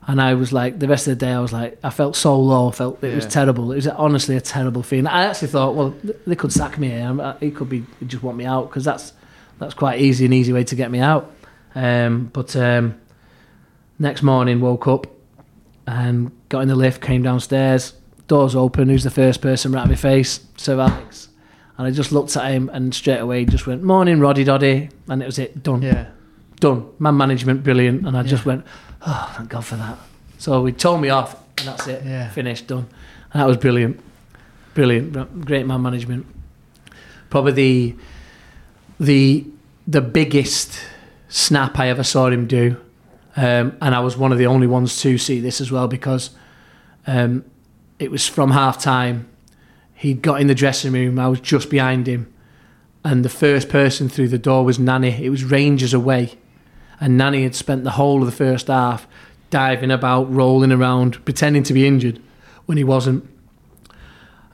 And 0.07 0.23
I 0.23 0.35
was 0.35 0.55
like, 0.55 0.79
the 0.79 0.89
rest 0.89 1.07
of 1.07 1.19
the 1.19 1.27
day, 1.27 1.33
I 1.33 1.39
was 1.41 1.53
like, 1.53 1.79
I 1.85 1.91
felt 1.91 2.17
so 2.17 2.39
low. 2.41 2.69
I 2.69 2.73
felt 2.73 3.05
it 3.05 3.15
was 3.15 3.27
terrible. 3.27 3.73
It 3.73 3.77
was 3.77 3.87
honestly 3.89 4.37
a 4.37 4.41
terrible 4.41 4.83
feeling. 4.83 5.07
I 5.07 5.25
actually 5.25 5.49
thought, 5.49 5.75
well, 5.75 5.95
they 6.27 6.35
could 6.35 6.51
sack 6.53 6.79
me 6.79 6.89
here. 6.89 7.03
I'm- 7.05 7.21
uh, 7.21 7.35
He 7.41 7.51
could 7.51 7.69
be 7.69 7.85
just 8.07 8.23
want 8.23 8.39
me 8.39 8.47
out 8.47 8.71
because 8.71 8.85
that's 8.85 9.13
that's 9.59 9.75
quite 9.75 10.01
easy, 10.01 10.25
an 10.25 10.33
easy 10.33 10.53
way 10.53 10.65
to 10.65 10.75
get 10.75 10.91
me 10.91 11.01
out. 11.01 11.31
Um, 11.75 12.31
but 12.33 12.57
um, 12.57 12.95
next 13.99 14.23
morning, 14.23 14.61
woke 14.61 14.87
up 14.89 15.07
and 15.87 16.31
got 16.49 16.61
in 16.61 16.69
the 16.69 16.77
lift, 16.77 17.03
came 17.03 17.23
downstairs, 17.23 17.93
doors 18.29 18.55
open. 18.57 18.89
Who's 18.89 19.05
the 19.05 19.11
first 19.11 19.43
person 19.43 19.73
right 19.73 19.83
in 19.83 19.91
my 19.91 19.95
face? 19.97 20.41
Sir 20.57 20.81
Alex. 20.81 21.29
And 21.79 21.87
I 21.87 21.91
just 21.91 22.11
looked 22.11 22.37
at 22.37 22.51
him 22.51 22.69
and 22.73 22.93
straight 22.93 23.19
away 23.19 23.45
just 23.45 23.67
went, 23.67 23.83
Morning, 23.83 24.19
Roddy 24.21 24.45
Doddy. 24.45 24.91
And 25.09 25.23
it 25.23 25.27
was 25.27 25.39
it, 25.39 25.63
done. 25.63 25.81
Yeah. 25.81 26.09
Done. 26.59 26.91
Man 26.99 27.17
management, 27.17 27.63
brilliant. 27.63 28.07
And 28.07 28.17
I 28.17 28.25
just 28.25 28.45
went, 28.45 28.67
Oh, 29.07 29.33
thank 29.37 29.49
God 29.49 29.65
for 29.65 29.77
that. 29.77 29.97
So 30.39 30.65
he 30.67 30.73
told 30.73 31.01
me 31.01 31.09
off, 31.09 31.37
and 31.59 31.69
that's 31.69 31.87
it. 31.87 32.05
Yeah. 32.05 32.29
Finished, 32.31 32.67
done. 32.67 32.89
And 33.33 33.41
that 33.41 33.47
was 33.47 33.57
brilliant. 33.57 34.01
Brilliant. 34.75 35.45
Great 35.45 35.67
man 35.67 35.83
management. 35.83 36.27
Probably 37.31 37.53
the 37.53 37.97
the 39.01 39.47
the 39.87 40.01
biggest 40.01 40.81
snap 41.29 41.79
I 41.79 41.89
ever 41.89 42.03
saw 42.03 42.29
him 42.29 42.47
do. 42.47 42.77
Um, 43.37 43.77
and 43.81 43.95
I 43.95 44.01
was 44.01 44.17
one 44.17 44.33
of 44.33 44.39
the 44.39 44.47
only 44.47 44.67
ones 44.67 45.01
to 45.03 45.17
see 45.17 45.41
this 45.41 45.61
as 45.61 45.71
well 45.71 45.87
because 45.87 46.31
um, 47.07 47.45
it 47.99 48.11
was 48.11 48.27
from 48.27 48.51
half 48.51 48.81
time. 48.81 49.29
He 49.99 50.15
got 50.15 50.41
in 50.41 50.47
the 50.47 50.55
dressing 50.55 50.93
room. 50.93 51.19
I 51.19 51.27
was 51.27 51.41
just 51.41 51.71
behind 51.71 52.07
him, 52.07 52.33
and 53.05 53.25
the 53.25 53.29
first 53.29 53.69
person 53.69 54.09
through 54.09 54.29
the 54.29 54.39
door 54.39 54.65
was 54.65 54.79
Nani. 54.79 55.25
It 55.25 55.31
was 55.31 55.43
Rangers 55.43 55.93
away, 55.93 56.35
and 57.01 57.19
Nani 57.19 57.43
had 57.43 57.57
spent 57.57 57.83
the 57.83 57.91
whole 57.91 58.21
of 58.21 58.27
the 58.27 58.33
first 58.33 58.69
half 58.69 59.09
diving 59.51 59.91
about, 59.91 60.33
rolling 60.33 60.71
around, 60.71 61.25
pretending 61.25 61.65
to 61.65 61.73
be 61.73 61.85
injured 61.85 62.23
when 62.67 62.79
he 62.79 62.85
wasn't. 62.85 63.29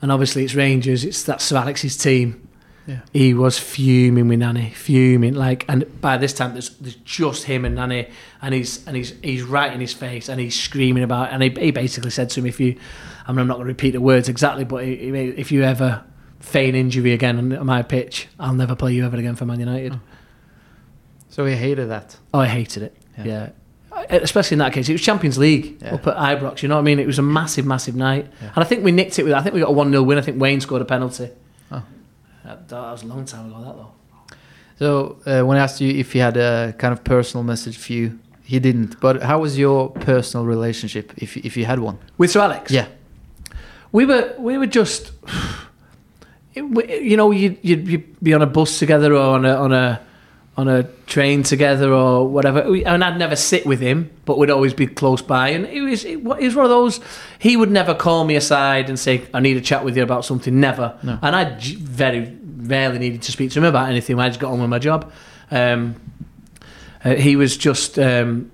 And 0.01 0.11
obviously, 0.11 0.45
it's 0.45 0.55
Rangers. 0.55 1.05
It's 1.05 1.23
that's 1.23 1.45
Sir 1.45 1.59
Alex's 1.59 1.99
team. 1.99 2.49
Yeah. 2.87 3.01
He 3.13 3.35
was 3.35 3.59
fuming 3.59 4.29
with 4.29 4.39
Nani, 4.39 4.71
fuming 4.71 5.35
like. 5.35 5.67
And 5.69 6.01
by 6.01 6.17
this 6.17 6.33
time, 6.33 6.53
there's, 6.53 6.71
there's 6.79 6.97
just 6.97 7.45
him 7.45 7.67
and 7.67 7.75
Nani, 7.75 8.09
and 8.41 8.55
he's 8.55 8.87
and 8.87 8.97
he's 8.97 9.13
he's 9.23 9.43
right 9.43 9.75
in 9.75 9.81
his 9.81 9.93
face, 9.93 10.31
and 10.31 10.41
he's 10.41 10.59
screaming 10.59 11.03
about. 11.03 11.33
And 11.33 11.43
he, 11.43 11.51
he 11.51 11.71
basically 11.71 12.11
said 12.11 12.31
to 12.31 12.41
him, 12.41 12.47
"If 12.47 12.61
you, 12.61 12.79
I 13.27 13.33
mean, 13.33 13.41
I'm 13.41 13.47
not 13.47 13.55
going 13.55 13.67
to 13.67 13.73
repeat 13.73 13.93
the 13.93 14.01
words 14.01 14.29
exactly, 14.29 14.65
but 14.65 14.85
if 14.85 15.51
you 15.53 15.63
ever 15.63 16.05
feign 16.41 16.75
injury 16.75 17.13
again 17.13 17.53
on- 17.55 17.67
my 17.67 17.83
pitch, 17.83 18.29
I'll 18.39 18.55
never 18.55 18.75
play 18.77 18.93
you 18.95 19.05
ever 19.07 19.17
again 19.17 19.35
for 19.35 19.47
Man 19.47 19.61
United." 19.61 19.99
So 21.31 21.45
he 21.47 21.55
hated 21.55 21.89
that. 21.91 22.17
Oh, 22.33 22.39
I 22.41 22.47
hated 22.47 22.83
it. 22.85 22.97
Yeah. 23.19 23.25
Yeah. 23.25 23.51
Especially 24.11 24.57
in 24.57 24.59
that 24.59 24.73
case, 24.73 24.89
it 24.89 24.93
was 24.93 25.01
Champions 25.03 25.39
League 25.39 25.79
Yeah. 25.81 25.95
up 25.95 26.07
at 26.07 26.17
Ibrox. 26.17 26.63
You 26.63 26.69
know 26.69 26.75
what 26.77 26.81
I 26.81 26.85
mean? 26.85 26.99
It 26.99 27.07
was 27.07 27.19
a 27.19 27.23
massive, 27.23 27.65
massive 27.65 27.95
night, 27.97 28.27
Yeah. 28.43 28.51
and 28.55 28.65
I 28.65 28.67
think 28.67 28.85
we 28.85 28.93
nicked 28.93 29.19
it 29.19 29.25
with. 29.25 29.33
I 29.33 29.41
think 29.43 29.55
we 29.55 29.61
got 29.61 29.71
a 29.71 29.73
one 29.73 29.91
0 29.91 30.03
win. 30.03 30.19
I 30.19 30.21
think 30.21 30.41
Wayne 30.41 30.61
scored 30.61 30.83
a 30.83 30.85
penalty. 30.85 31.31
Oh. 31.73 31.83
That, 32.45 32.69
that 32.69 32.79
was 32.93 33.03
a 33.03 33.07
long 33.07 33.25
time 33.25 33.47
ago. 33.47 33.61
That 33.65 33.77
though. 33.77 33.91
So 34.79 35.19
uh, 35.27 35.47
when 35.47 35.57
I 35.57 35.61
asked 35.63 35.81
you 35.81 35.89
if 35.93 36.13
he 36.13 36.19
had 36.19 36.37
a 36.37 36.75
kind 36.79 36.93
of 36.93 37.05
personal 37.05 37.45
message 37.45 37.79
for 37.79 37.93
you, 37.93 38.19
he 38.43 38.59
didn't. 38.59 39.01
But 39.01 39.23
how 39.23 39.39
was 39.39 39.57
your 39.59 39.91
personal 39.91 40.45
relationship, 40.45 41.13
if 41.17 41.37
if 41.37 41.57
you 41.57 41.65
had 41.65 41.79
one? 41.79 41.99
With 42.19 42.31
Sir 42.33 42.41
Alex. 42.41 42.71
Yeah. 42.73 42.87
We 43.95 44.05
were 44.05 44.35
we 44.39 44.59
were 44.59 44.67
just 44.67 45.13
you 46.55 47.17
know 47.17 47.31
you'd, 47.31 47.59
you'd 47.63 48.21
be 48.23 48.35
on 48.35 48.43
a 48.43 48.47
bus 48.47 48.79
together 48.79 49.15
or 49.15 49.37
on 49.37 49.45
a 49.47 49.55
on 49.55 49.73
a 49.73 50.01
on 50.57 50.69
a 50.69 50.85
train 51.07 51.43
together 51.43 51.93
or 51.93 52.29
whatever. 52.29 52.71
We, 52.71 52.85
and 52.85 53.03
I'd 53.03 53.19
never 53.19 53.35
sit 53.35 53.67
with 53.67 53.81
him, 53.81 54.11
but 54.25 54.39
we'd 54.39 54.51
always 54.51 54.73
be 54.73 54.87
close 54.87 55.21
by. 55.21 55.49
And 55.49 55.67
it 55.67 55.81
was 55.81 56.05
it, 56.05 56.23
was 56.23 56.55
one 56.55 56.65
of 56.65 56.71
those. 56.71 57.01
He 57.39 57.57
would 57.57 57.71
never 57.71 57.95
call 57.95 58.25
me 58.25 58.37
aside 58.37 58.89
and 58.89 58.99
say, 58.99 59.27
"I 59.33 59.41
need 59.41 59.57
a 59.57 59.61
chat 59.61 59.85
with 59.85 59.97
you 59.97 60.03
about 60.03 60.25
something." 60.25 60.61
Never. 60.61 60.99
No. 61.03 61.19
And 61.23 61.35
I 61.35 61.57
very 61.61 62.37
rarely 62.43 62.99
needed 62.99 63.23
to 63.23 63.33
speak 63.33 63.53
to 63.53 63.61
him 63.61 63.65
about 63.65 63.89
anything. 63.89 64.19
I 64.19 64.29
just 64.29 64.41
got 64.41 64.53
on 64.53 64.61
with 64.61 64.71
my 64.71 64.79
job. 64.81 65.13
Um, 65.51 65.97
uh, 67.05 67.15
he 67.15 67.37
was 67.37 67.57
just. 67.57 67.97
Um, 67.99 68.51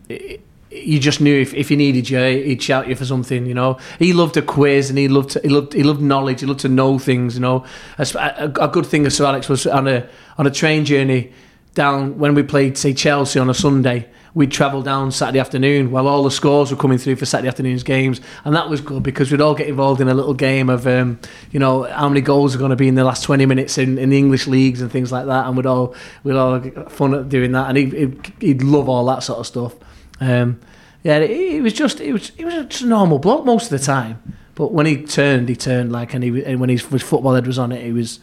you 0.71 1.01
just 1.01 1.21
knew 1.21 1.41
if, 1.41 1.53
if 1.55 1.69
he 1.69 1.77
needed 1.77 2.09
you, 2.09 2.19
he'd 2.19 2.63
shout 2.63 2.89
you 2.89 2.95
for 2.95 3.05
something. 3.05 3.47
You 3.47 3.55
know, 3.55 3.79
he 3.99 4.13
loved 4.13 4.37
a 4.37 4.43
quiz 4.43 4.89
and 4.89 4.99
he 4.99 5.09
loved 5.09 5.31
to, 5.31 5.41
he 5.41 5.49
loved 5.49 5.73
he 5.73 5.83
loved 5.83 6.01
knowledge. 6.01 6.41
He 6.41 6.47
loved 6.47 6.61
to 6.61 6.69
know 6.69 6.99
things. 6.99 7.35
You 7.35 7.41
know, 7.41 7.65
a, 7.99 8.53
a, 8.61 8.69
good 8.69 8.87
thing 8.87 9.05
of 9.07 9.13
Sir 9.13 9.27
Alex 9.27 9.49
was 9.49 9.67
on 9.67 9.89
a 9.89 10.09
on 10.39 10.47
a 10.47 10.51
train 10.51 10.85
journey 10.85 11.33
down 11.75 12.19
when 12.19 12.35
we 12.35 12.43
played 12.43 12.79
say 12.79 12.95
Chelsea 12.95 13.39
on 13.39 13.51
a 13.51 13.55
Sunday. 13.55 14.09
We'd 14.33 14.53
travel 14.53 14.81
down 14.81 15.11
Saturday 15.11 15.41
afternoon 15.41 15.91
while 15.91 16.07
all 16.07 16.23
the 16.23 16.31
scores 16.31 16.71
were 16.71 16.77
coming 16.77 16.99
through 16.99 17.17
for 17.17 17.27
Saturday 17.27 17.49
afternoon's 17.49 17.83
games, 17.83 18.21
and 18.45 18.55
that 18.55 18.71
was 18.71 18.81
good 18.81 19.03
because 19.03 19.33
we'd 19.33 19.41
all 19.41 19.57
get 19.57 19.67
involved 19.67 20.01
in 20.01 20.07
a 20.07 20.15
little 20.15 20.35
game 20.35 20.71
of, 20.71 20.87
um, 20.87 21.19
you 21.51 21.59
know, 21.59 21.83
how 21.83 22.09
many 22.09 22.21
goals 22.21 22.55
are 22.55 22.59
going 22.59 22.71
to 22.71 22.77
be 22.77 22.87
in 22.87 22.95
the 22.95 23.03
last 23.03 23.25
twenty 23.25 23.45
minutes 23.45 23.77
in, 23.77 23.99
in 23.99 24.11
the 24.11 24.19
English 24.19 24.47
leagues 24.47 24.83
and 24.83 24.93
things 24.93 25.11
like 25.11 25.27
that, 25.27 25.49
and 25.49 25.57
we'd 25.57 25.67
all 25.67 25.97
we'd 26.23 26.37
all 26.37 26.61
fun 26.89 27.13
at 27.13 27.29
doing 27.29 27.51
that, 27.51 27.71
and 27.71 27.77
he, 27.77 28.17
he'd 28.39 28.63
love 28.63 28.89
all 28.89 29.05
that 29.07 29.25
sort 29.25 29.41
of 29.41 29.49
stuff. 29.49 29.75
Um, 30.21 30.61
yeah, 31.03 31.17
it, 31.19 31.31
it 31.31 31.63
was 31.63 31.73
just 31.73 32.01
it 32.01 32.13
was 32.13 32.33
it 32.37 32.45
was 32.45 32.55
just 32.55 32.83
a 32.83 32.87
normal 32.87 33.19
block 33.19 33.45
most 33.45 33.73
of 33.73 33.79
the 33.79 33.85
time, 33.85 34.23
but 34.55 34.73
when 34.73 34.87
he 34.87 35.03
turned, 35.03 35.49
he 35.49 35.57
turned 35.57 35.91
like, 35.93 36.13
and 36.15 36.23
he 36.23 36.45
and 36.45 36.61
when 36.61 36.69
his, 36.69 36.85
his 36.85 37.03
football 37.03 37.35
head 37.35 37.47
was 37.47 37.59
on 37.59 37.73
it, 37.73 37.83
he 37.85 37.93
was 37.93 38.21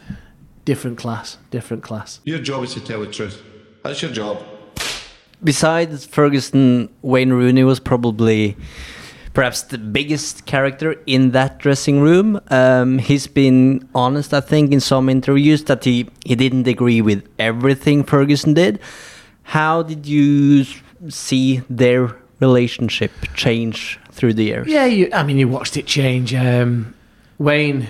different 0.66 0.98
class, 0.98 1.38
different 1.50 1.82
class. 1.84 2.20
Your 2.24 2.40
job 2.40 2.64
is 2.64 2.74
to 2.76 2.80
tell 2.82 3.00
the 3.00 3.08
truth. 3.08 3.42
That's 3.84 4.02
your 4.02 4.12
job. 4.12 4.44
Besides 5.44 6.06
Ferguson, 6.06 6.90
Wayne 7.02 7.32
Rooney 7.32 7.64
was 7.64 7.80
probably 7.80 8.58
perhaps 9.34 9.62
the 9.62 9.78
biggest 9.78 10.46
character 10.48 10.96
in 11.06 11.30
that 11.32 11.60
dressing 11.60 12.02
room. 12.02 12.42
Um, 12.50 12.98
he's 12.98 13.28
been 13.28 13.88
honest, 13.94 14.34
I 14.34 14.42
think, 14.42 14.72
in 14.72 14.80
some 14.80 15.10
interviews 15.10 15.64
that 15.66 15.84
he, 15.84 16.10
he 16.26 16.36
didn't 16.36 16.68
agree 16.68 17.02
with 17.02 17.28
everything 17.38 18.04
Ferguson 18.04 18.56
did. 18.56 18.80
How 19.44 19.84
did 19.84 20.08
you 20.08 20.62
s- 20.62 20.82
see 21.10 21.62
their 21.70 22.16
relationship 22.40 23.12
change 23.34 24.00
through 24.12 24.34
the 24.34 24.44
years? 24.44 24.68
Yeah, 24.68 24.86
you, 24.86 25.10
I 25.14 25.24
mean, 25.24 25.38
you 25.38 25.48
watched 25.48 25.78
it 25.78 25.86
change. 25.86 26.34
Um, 26.34 26.94
Wayne 27.38 27.88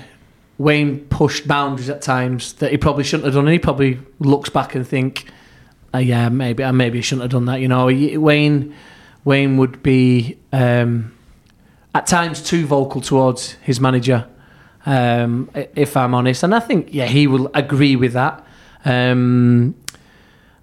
Wayne 0.57 0.99
pushed 1.05 1.47
boundaries 1.47 1.89
at 1.89 2.01
times 2.01 2.53
that 2.53 2.71
he 2.71 2.77
probably 2.77 3.03
shouldn't 3.03 3.25
have 3.25 3.35
done. 3.35 3.45
And 3.45 3.53
he 3.53 3.59
probably 3.59 3.99
looks 4.19 4.49
back 4.49 4.73
and 4.73 4.87
think, 4.87 5.25
uh, 5.93 5.99
yeah, 5.99 6.29
maybe 6.29 6.63
I 6.63 6.71
maybe 6.71 7.01
shouldn't 7.01 7.23
have 7.23 7.31
done 7.31 7.45
that. 7.45 7.61
You 7.61 7.67
know, 7.67 7.85
Wayne 7.85 8.73
Wayne 9.23 9.57
would 9.57 9.83
be 9.83 10.37
um, 10.51 11.15
at 11.93 12.07
times 12.07 12.41
too 12.41 12.65
vocal 12.65 13.01
towards 13.01 13.53
his 13.53 13.79
manager. 13.79 14.27
Um, 14.85 15.49
if 15.53 15.97
I'm 15.97 16.13
honest, 16.13 16.43
and 16.43 16.55
I 16.55 16.59
think 16.59 16.93
yeah, 16.93 17.05
he 17.05 17.27
will 17.27 17.51
agree 17.53 17.95
with 17.95 18.13
that. 18.13 18.45
Um, 18.85 19.75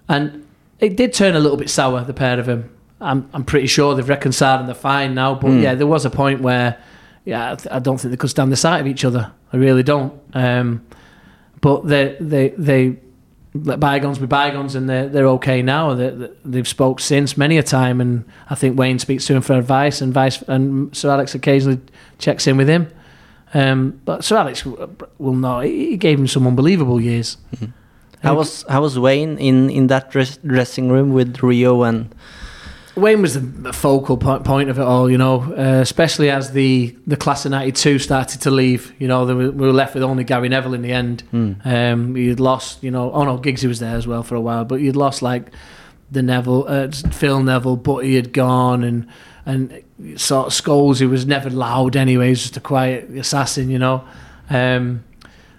and 0.09 0.44
it 0.79 0.97
did 0.97 1.13
turn 1.13 1.35
a 1.35 1.39
little 1.39 1.57
bit 1.57 1.69
sour, 1.69 2.03
the 2.03 2.13
pair 2.13 2.39
of 2.39 2.45
them. 2.47 2.69
I'm, 3.01 3.29
I'm 3.33 3.43
pretty 3.43 3.67
sure 3.67 3.93
they've 3.95 4.07
reconciled 4.07 4.61
and 4.61 4.67
they're 4.69 4.75
fine 4.75 5.13
now. 5.15 5.35
But 5.35 5.51
yeah, 5.51 5.75
there 5.75 5.87
was 5.87 6.05
a 6.05 6.09
point 6.09 6.41
where, 6.41 6.77
yeah, 7.25 7.51
I, 7.51 7.55
th- 7.55 7.67
I 7.73 7.79
don't 7.79 7.97
think 7.99 8.11
they 8.11 8.17
could 8.17 8.29
stand 8.29 8.51
the 8.51 8.55
sight 8.55 8.79
of 8.79 8.87
each 8.87 9.03
other. 9.05 9.31
I 9.53 9.57
really 9.57 9.83
don't. 9.83 10.13
Um, 10.33 10.85
but 11.61 11.87
they 11.87 12.15
they 12.19 12.49
they 12.57 12.97
let 13.53 13.79
bygones 13.79 14.19
be 14.19 14.25
bygones, 14.25 14.75
and 14.75 14.89
they're 14.89 15.07
they're 15.09 15.27
okay 15.27 15.61
now. 15.61 15.93
They, 15.93 16.09
they- 16.09 16.31
they've 16.43 16.67
spoke 16.67 16.99
since 16.99 17.37
many 17.37 17.57
a 17.57 17.63
time, 17.63 17.99
and 18.01 18.25
I 18.49 18.55
think 18.55 18.77
Wayne 18.77 18.99
speaks 18.99 19.25
to 19.27 19.35
him 19.35 19.41
for 19.41 19.53
advice, 19.53 20.01
and 20.01 20.13
vice 20.13 20.41
and 20.43 20.95
Sir 20.95 21.09
Alex 21.11 21.35
occasionally 21.35 21.79
checks 22.17 22.47
in 22.47 22.57
with 22.57 22.67
him. 22.69 22.87
Um, 23.53 24.01
but 24.05 24.23
Sir 24.25 24.37
Alex 24.37 24.65
will 24.65 25.33
know 25.33 25.61
he 25.61 25.91
he 25.91 25.97
gave 25.97 26.19
him 26.19 26.27
some 26.27 26.45
unbelievable 26.47 26.99
years. 27.01 27.37
How 28.25 28.35
was 28.35 28.65
how 28.67 28.81
was 28.81 28.97
Wayne 28.97 29.37
in 29.37 29.69
in 29.69 29.87
that 29.87 30.11
dress, 30.11 30.37
dressing 30.37 30.89
room 30.89 31.13
with 31.13 31.41
Rio 31.41 31.83
and 31.83 32.13
Wayne 32.95 33.21
was 33.21 33.33
the, 33.33 33.73
focal 33.73 34.15
point 34.15 34.69
of 34.69 34.79
it 34.79 34.81
all, 34.81 35.11
you 35.11 35.17
know, 35.17 35.41
uh, 35.53 35.81
especially 35.81 36.29
as 36.29 36.51
the, 36.51 36.95
the 37.05 37.17
class 37.17 37.43
of 37.43 37.51
92 37.51 37.99
started 37.99 38.39
to 38.41 38.51
leave. 38.51 38.93
You 38.99 39.09
know, 39.09 39.25
there 39.25 39.35
were, 39.35 39.51
we 39.51 39.67
were 39.67 39.73
left 39.73 39.95
with 39.95 40.03
only 40.03 40.23
Gary 40.23 40.47
Neville 40.47 40.73
in 40.73 40.81
the 40.81 40.93
end. 40.93 41.23
Um, 41.65 42.15
you'd 42.15 42.39
lost, 42.39 42.81
you 42.81 42.91
know, 42.91 43.11
oh 43.11 43.25
no, 43.25 43.37
Giggsy 43.37 43.67
was 43.67 43.79
there 43.79 43.97
as 43.97 44.07
well 44.07 44.23
for 44.23 44.35
a 44.35 44.39
while, 44.39 44.63
but 44.63 44.79
you'd 44.79 44.95
lost 44.95 45.21
like 45.21 45.51
the 46.09 46.21
Neville, 46.21 46.65
uh, 46.69 46.89
Phil 46.89 47.43
Neville, 47.43 47.75
but 47.75 48.05
he 48.05 48.15
had 48.15 48.31
gone 48.31 48.83
and 48.83 49.07
and 49.45 49.83
sort 50.15 50.47
of 50.47 50.53
Scholes, 50.53 50.99
who 50.99 51.09
was 51.09 51.25
never 51.25 51.49
loud 51.49 51.95
anyway, 51.95 52.25
he 52.25 52.29
was 52.31 52.41
just 52.41 52.57
a 52.57 52.61
quiet 52.61 53.09
assassin, 53.11 53.69
you 53.69 53.77
know. 53.77 54.03
Um, 54.49 55.03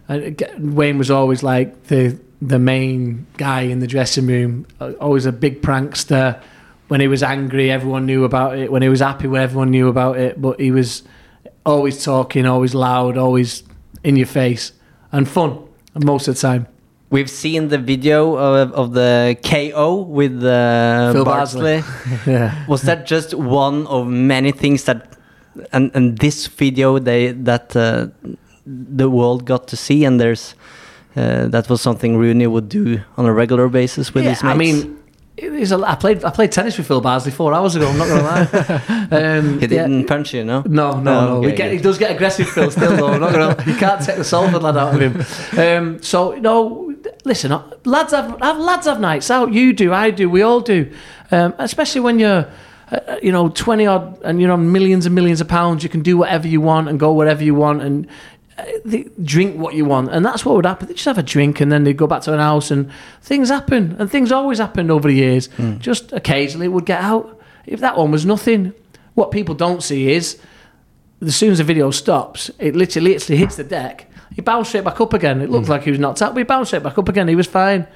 and 0.09 0.75
Wayne 0.75 0.99
was 0.99 1.11
always 1.11 1.43
like 1.43 1.85
the 1.85 2.19
the 2.41 2.59
main 2.59 3.27
guy 3.37 3.63
in 3.63 3.81
the 3.81 3.87
dressing 3.87 4.27
room, 4.27 4.67
uh, 4.81 4.93
always 5.01 5.27
a 5.27 5.33
big 5.33 5.63
prankster. 5.63 6.41
When 6.89 7.01
he 7.01 7.09
was 7.09 7.23
angry, 7.23 7.71
everyone 7.71 8.07
knew 8.07 8.25
about 8.25 8.59
it. 8.59 8.71
When 8.71 8.83
he 8.83 8.89
was 8.89 9.01
happy, 9.01 9.27
everyone 9.27 9.71
knew 9.71 9.89
about 9.89 10.19
it. 10.19 10.41
But 10.41 10.61
he 10.61 10.71
was 10.71 11.03
always 11.65 12.05
talking, 12.05 12.47
always 12.47 12.75
loud, 12.75 13.17
always 13.17 13.65
in 14.05 14.17
your 14.17 14.27
face, 14.27 14.73
and 15.11 15.29
fun 15.29 15.59
most 16.05 16.29
of 16.29 16.35
the 16.37 16.41
time. 16.41 16.67
We've 17.09 17.31
seen 17.31 17.69
the 17.69 17.79
video 17.79 18.35
of, 18.37 18.73
of 18.73 18.93
the 18.93 19.37
KO 19.43 20.03
with 20.03 20.43
uh, 20.45 21.13
Phil. 21.13 21.25
Yeah. 22.27 22.67
Was 22.67 22.83
that 22.83 23.07
just 23.07 23.33
one 23.35 23.87
of 23.87 24.09
many 24.09 24.51
things 24.53 24.85
that, 24.85 25.17
and, 25.73 25.91
and 25.95 26.19
this 26.19 26.49
video 26.49 26.99
they 26.99 27.31
that 27.33 27.77
uh, 27.77 28.09
the 28.67 29.09
world 29.09 29.45
got 29.45 29.69
to 29.69 29.77
see, 29.77 30.05
and 30.05 30.21
there's 30.21 30.55
uh, 31.17 31.47
that 31.49 31.69
was 31.69 31.81
something 31.81 32.17
Rooney 32.17 32.47
would 32.47 32.69
do 32.69 33.01
on 33.17 33.27
a 33.27 33.33
regular 33.33 33.69
basis 33.69 34.13
with 34.15 34.25
yeah, 34.25 34.31
his 34.31 34.43
mates. 34.43 34.55
I 34.55 34.57
mean, 34.57 35.03
it 35.37 35.53
is 35.53 35.71
a, 35.73 35.77
I 35.79 35.95
played 35.97 36.25
I 36.25 36.31
played 36.31 36.51
tennis 36.53 36.79
with 36.79 36.87
Phil 36.87 37.01
Bardsley 37.01 37.31
four 37.33 37.53
hours 37.53 37.77
ago. 37.77 37.89
I'm 37.89 37.99
not 37.99 38.09
gonna 38.09 38.23
lie. 38.23 38.83
Um, 39.09 39.61
he 39.61 39.67
didn't 39.69 40.07
punch 40.07 40.35
you, 40.35 40.43
no? 40.45 40.63
No, 40.67 40.93
no, 40.93 41.01
No, 41.01 41.27
no. 41.27 41.37
okay, 41.39 41.51
he, 41.51 41.57
get, 41.57 41.73
he 41.73 41.79
does 41.79 41.97
get 41.97 42.11
aggressive, 42.11 42.49
Phil. 42.49 42.71
Still, 42.73 42.97
though. 42.97 43.09
I'm 43.09 43.21
not 43.21 43.33
gonna, 43.33 43.65
you 43.71 43.77
can't 43.77 44.03
take 44.05 44.17
the 44.17 44.25
Salford 44.25 44.63
lad 44.63 44.77
out 44.77 45.01
of 45.01 45.01
him. 45.01 45.59
Um, 45.61 46.03
so 46.03 46.33
no, 46.35 46.93
listen, 47.25 47.53
uh, 47.53 47.63
lads 47.85 48.13
have, 48.13 48.37
have 48.41 48.59
lads 48.59 48.87
have 48.87 48.99
nights 48.99 49.31
out. 49.31 49.53
You 49.53 49.73
do, 49.73 49.93
I 49.93 50.11
do, 50.11 50.29
we 50.29 50.43
all 50.43 50.61
do. 50.61 50.91
Um, 51.31 51.55
especially 51.59 52.01
when 52.01 52.19
you're, 52.19 52.49
uh, 52.91 53.17
you 53.23 53.31
know, 53.31 53.49
twenty 53.51 53.87
odd 53.87 54.21
and 54.23 54.41
you're 54.41 54.51
on 54.53 54.73
millions 54.73 55.07
and 55.07 55.15
millions 55.15 55.41
of 55.41 55.47
pounds. 55.49 55.83
You 55.85 55.89
can 55.89 56.03
do 56.03 56.17
whatever 56.17 56.49
you 56.49 56.61
want 56.61 56.89
and 56.89 56.99
go 56.99 57.13
wherever 57.13 57.45
you 57.45 57.55
want 57.55 57.83
and. 57.83 58.09
They 58.85 59.09
drink 59.23 59.59
what 59.59 59.75
you 59.75 59.85
want, 59.85 60.11
and 60.11 60.25
that's 60.25 60.45
what 60.45 60.57
would 60.57 60.67
happen. 60.67 60.89
They 60.89 60.95
just 60.95 61.05
have 61.05 61.19
a 61.19 61.23
drink, 61.23 61.61
and 61.61 61.71
then 61.71 61.85
they 61.85 61.93
go 61.93 62.07
back 62.07 62.23
to 62.23 62.33
an 62.33 62.39
house, 62.39 62.71
and 62.71 62.91
things 63.21 63.51
happen, 63.51 63.97
and 63.99 64.11
things 64.11 64.33
always 64.33 64.59
happened 64.59 64.91
over 64.91 65.09
the 65.09 65.15
years. 65.15 65.49
Just 65.79 66.13
occasionally, 66.13 66.67
it 66.67 66.71
would 66.71 66.87
get 66.87 67.01
out. 67.03 67.39
If 67.67 67.81
that 67.81 67.99
one 67.99 68.11
was 68.11 68.25
nothing, 68.25 68.73
what 69.15 69.31
people 69.31 69.55
don't 69.55 69.83
see 69.83 70.13
is 70.13 70.39
as 71.21 71.37
soon 71.37 71.51
as 71.51 71.59
the 71.59 71.65
video 71.65 71.91
stops, 71.91 72.51
it 72.59 72.77
literally, 72.77 73.13
literally 73.13 73.39
hits 73.39 73.57
the 73.57 73.65
deck. 73.65 74.11
He 74.35 74.43
bounced 74.43 74.71
straight 74.71 74.85
back 74.85 75.01
up 75.01 75.13
again. 75.15 75.41
It 75.41 75.51
looked 75.51 75.69
like 75.69 75.83
he 75.85 75.91
was 75.91 75.99
knocked 75.99 76.21
out, 76.23 76.35
but 76.35 76.39
he 76.39 76.45
bounced 76.45 76.71
straight 76.71 76.83
back 76.83 76.99
up 76.99 77.09
again. 77.09 77.27
He 77.29 77.35
was 77.35 77.47
fine, 77.47 77.87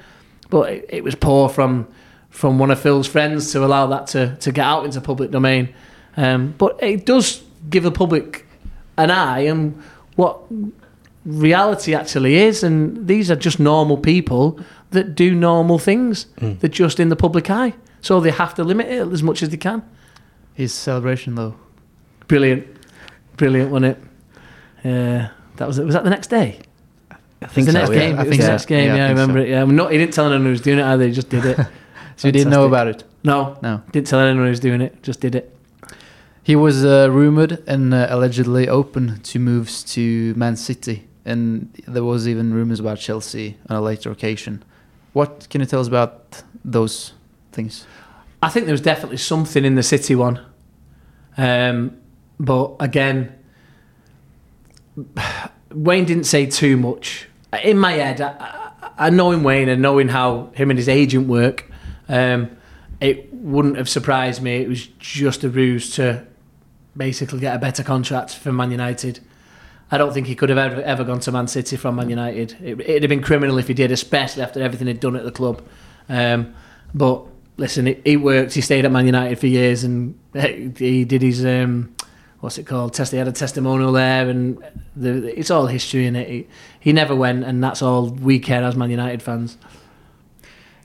but 0.49 0.71
it, 0.71 0.85
it 0.89 1.03
was 1.03 1.15
poor 1.15 1.49
from 1.49 1.87
from 2.29 2.57
one 2.57 2.71
of 2.71 2.79
Phil's 2.79 3.07
friends 3.07 3.51
to 3.51 3.63
allow 3.63 3.87
that 3.87 4.07
to, 4.07 4.37
to 4.37 4.51
get 4.53 4.63
out 4.63 4.85
into 4.85 5.01
public 5.01 5.31
domain. 5.31 5.73
Um, 6.15 6.55
but 6.57 6.81
it 6.81 7.05
does 7.05 7.43
give 7.69 7.83
the 7.83 7.91
public 7.91 8.47
an 8.97 9.11
eye 9.11 9.41
and 9.41 9.81
what 10.15 10.39
reality 11.25 11.93
actually 11.95 12.35
is. 12.35 12.63
And 12.63 13.07
these 13.07 13.29
are 13.31 13.35
just 13.35 13.59
normal 13.59 13.97
people 13.97 14.59
that 14.91 15.15
do 15.15 15.33
normal 15.33 15.79
things. 15.79 16.25
They're 16.37 16.69
just 16.69 16.99
in 16.99 17.09
the 17.09 17.15
public 17.15 17.49
eye, 17.49 17.73
so 18.01 18.19
they 18.19 18.31
have 18.31 18.53
to 18.55 18.63
limit 18.63 18.87
it 18.87 19.07
as 19.11 19.23
much 19.23 19.41
as 19.43 19.49
they 19.49 19.57
can. 19.57 19.83
His 20.53 20.73
celebration, 20.73 21.35
though. 21.35 21.55
Brilliant, 22.27 22.67
brilliant, 23.37 23.71
wasn't 23.71 23.97
it? 23.97 24.03
Uh, 24.83 25.29
that 25.57 25.67
was. 25.67 25.79
Was 25.79 25.93
that 25.93 26.03
the 26.03 26.09
next 26.09 26.27
day? 26.27 26.59
I 27.41 27.47
think 27.47 27.65
the 27.67 27.73
so, 27.73 27.79
next 27.79 27.91
yeah. 27.91 27.99
game. 27.99 28.19
I 28.19 28.23
think 28.23 28.37
the 28.37 28.41
so. 28.43 28.51
next 28.51 28.65
game. 28.65 28.87
Yeah, 28.87 28.93
I 28.93 28.97
Yeah, 28.97 29.03
I, 29.03 29.07
think 29.07 29.19
remember 29.19 29.39
so. 29.39 29.45
it. 29.45 29.49
Yeah, 29.49 29.63
no, 29.65 29.87
he 29.87 29.97
didn't 29.97 30.13
tell 30.13 30.25
anyone 30.25 30.43
who 30.45 30.51
was 30.51 30.61
doing 30.61 30.79
it 30.79 30.83
either. 30.83 31.05
He 31.07 31.11
just 31.11 31.29
did 31.29 31.45
it. 31.45 31.59
So 32.17 32.27
you 32.27 32.33
didn't 32.33 32.51
know 32.51 32.67
about 32.67 32.87
it? 32.87 33.03
no, 33.23 33.57
No. 33.63 33.81
didn't 33.91 34.05
tell 34.05 34.19
anyone 34.19 34.43
who 34.43 34.49
was 34.51 34.59
doing 34.59 34.79
it. 34.81 35.01
Just 35.01 35.21
did 35.21 35.33
it. 35.33 35.57
He 36.43 36.55
was 36.55 36.83
uh, 36.83 37.09
rumored 37.11 37.63
and 37.67 37.93
uh, 37.93 38.07
allegedly 38.09 38.67
open 38.67 39.19
to 39.21 39.37
moves 39.39 39.83
to 39.93 40.33
Man 40.33 40.55
City, 40.55 41.07
and 41.23 41.71
there 41.87 42.03
was 42.03 42.27
even 42.27 42.51
rumors 42.51 42.79
about 42.79 42.97
Chelsea 42.97 43.57
on 43.69 43.75
a 43.75 43.81
later 43.81 44.09
occasion. 44.09 44.63
What 45.13 45.47
can 45.51 45.61
you 45.61 45.67
tell 45.67 45.79
us 45.79 45.87
about 45.87 46.41
those 46.65 47.13
things? 47.51 47.85
I 48.41 48.49
think 48.49 48.65
there 48.65 48.73
was 48.73 48.81
definitely 48.81 49.17
something 49.17 49.63
in 49.63 49.75
the 49.75 49.83
City 49.83 50.15
one, 50.15 50.39
um, 51.37 51.97
but 52.39 52.75
again, 52.79 53.35
Wayne 55.71 56.05
didn't 56.05 56.23
say 56.23 56.47
too 56.47 56.75
much. 56.75 57.27
In 57.63 57.77
my 57.77 57.91
head, 57.91 58.19
I, 58.19 58.71
I, 58.81 59.05
I 59.05 59.09
knowing 59.11 59.43
Wayne 59.43 59.69
and 59.69 59.79
knowing 59.79 60.07
how 60.07 60.49
him 60.55 60.71
and 60.71 60.79
his 60.79 60.89
agent 60.89 61.27
work, 61.27 61.69
um, 62.09 62.57
it 62.99 63.31
wouldn't 63.31 63.77
have 63.77 63.87
surprised 63.87 64.41
me. 64.41 64.57
It 64.57 64.69
was 64.69 64.87
just 64.87 65.43
a 65.43 65.49
ruse 65.49 65.95
to 65.95 66.25
basically 66.95 67.39
get 67.39 67.55
a 67.55 67.59
better 67.59 67.83
contract 67.83 68.35
from 68.35 68.55
Man 68.55 68.71
United. 68.71 69.19
I 69.91 69.97
don't 69.97 70.13
think 70.13 70.27
he 70.27 70.35
could 70.35 70.49
have 70.49 70.57
ever, 70.57 70.81
ever 70.81 71.03
gone 71.03 71.19
to 71.21 71.31
Man 71.31 71.47
City 71.47 71.75
from 71.75 71.95
Man 71.95 72.09
United. 72.09 72.55
It, 72.61 72.79
it'd 72.79 73.03
have 73.03 73.09
been 73.09 73.21
criminal 73.21 73.57
if 73.57 73.67
he 73.67 73.73
did, 73.73 73.91
especially 73.91 74.43
after 74.43 74.61
everything 74.61 74.87
he'd 74.87 74.99
done 74.99 75.15
at 75.15 75.25
the 75.25 75.31
club. 75.31 75.61
Um, 76.07 76.53
but 76.93 77.25
listen, 77.57 77.87
it, 77.87 78.17
worked. 78.17 78.53
He 78.53 78.61
stayed 78.61 78.85
at 78.85 78.91
Man 78.91 79.05
United 79.05 79.39
for 79.39 79.47
years, 79.47 79.83
and 79.83 80.17
he 80.77 81.03
did 81.03 81.21
his 81.21 81.45
um, 81.45 81.93
what's 82.39 82.57
it 82.57 82.65
called? 82.65 82.93
Test. 82.93 83.11
He 83.11 83.17
had 83.17 83.27
a 83.27 83.31
testimonial 83.31 83.91
there, 83.91 84.29
and 84.29 84.57
the, 84.95 85.37
it's 85.37 85.51
all 85.51 85.67
history 85.67 86.05
in 86.05 86.15
it. 86.15 86.27
He, 86.27 86.47
he 86.79 86.93
never 86.93 87.15
went, 87.15 87.43
and 87.43 87.63
that's 87.63 87.81
all 87.81 88.09
we 88.09 88.39
care 88.39 88.63
as 88.63 88.75
Man 88.75 88.91
United 88.91 89.21
fans. 89.21 89.57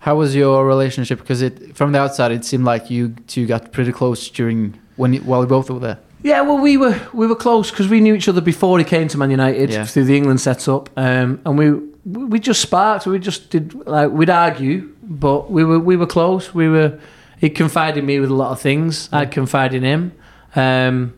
How 0.01 0.15
was 0.15 0.37
your 0.37 0.67
relationship? 0.67 1.19
Because 1.19 1.43
it, 1.43 1.77
from 1.77 1.93
the 1.93 1.99
outside, 1.99 2.31
it 2.31 2.45
seemed 2.45 2.65
like 2.65 2.91
you 2.91 3.17
two 3.27 3.47
got 3.47 3.73
pretty 3.73 3.91
close 3.91 4.29
during 4.31 4.79
when 4.97 5.13
you, 5.15 5.21
while 5.21 5.41
you 5.43 5.47
both 5.47 5.71
were 5.71 5.79
there. 5.79 5.99
Yeah, 6.23 6.41
well, 6.43 6.59
we 6.59 6.77
were 6.77 6.99
we 7.13 7.27
were 7.27 7.37
close 7.37 7.71
because 7.71 7.89
we 7.89 8.01
knew 8.01 8.15
each 8.15 8.29
other 8.29 8.41
before 8.41 8.79
he 8.79 8.85
came 8.85 9.09
to 9.09 9.19
Man 9.19 9.31
United 9.31 9.71
Yeah. 9.71 9.85
through 9.85 10.05
the 10.05 10.17
England 10.17 10.41
setup, 10.41 10.91
um, 10.97 11.41
and 11.45 11.59
we 11.59 11.73
we 12.05 12.39
just 12.41 12.61
sparked. 12.61 13.07
We 13.07 13.19
just 13.19 13.51
did 13.51 13.75
like 13.87 14.11
we'd 14.11 14.31
argue, 14.31 14.89
but 15.03 15.51
we 15.51 15.63
were 15.65 15.79
we 15.79 15.97
were 15.97 16.07
close. 16.07 16.55
We 16.55 16.69
were. 16.69 16.99
He 17.39 17.51
confided 17.51 17.99
in 17.99 18.07
me 18.07 18.19
with 18.19 18.31
a 18.31 18.35
lot 18.35 18.51
of 18.51 18.61
things. 18.61 19.11
I 19.13 19.27
confided 19.27 19.83
in 19.83 19.85
him, 19.85 20.13
um, 20.57 21.13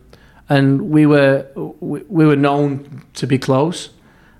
and 0.49 0.81
we 0.91 1.05
were 1.05 1.47
we, 1.79 2.01
we 2.09 2.25
were 2.25 2.35
known 2.35 3.03
to 3.15 3.25
be 3.27 3.37
close. 3.39 3.89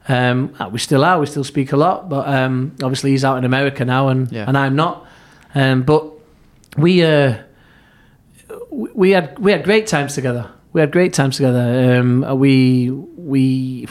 Um, 0.09 0.53
we 0.71 0.79
still 0.79 1.05
are. 1.05 1.19
We 1.19 1.25
still 1.27 1.43
speak 1.45 1.71
a 1.71 1.77
lot, 1.77 2.09
but 2.09 2.27
um, 2.27 2.73
obviously 2.83 3.11
he's 3.11 3.23
out 3.23 3.37
in 3.37 3.45
America 3.45 3.85
now, 3.85 4.09
and 4.09 4.29
Yeah. 4.31 4.45
and 4.47 4.57
I'm 4.57 4.75
not. 4.75 5.05
Um, 5.55 5.83
but 5.83 6.03
we 6.77 7.03
uh, 7.03 7.35
we- 8.71 9.11
had 9.11 9.37
we 9.39 9.51
had 9.51 9.63
great 9.63 9.87
times 9.87 10.15
together. 10.15 10.49
We 10.73 10.81
had 10.81 10.91
great 10.91 11.13
times 11.13 11.37
together. 11.37 11.97
Um, 11.99 12.25
we 12.39 12.91
we 12.91 13.87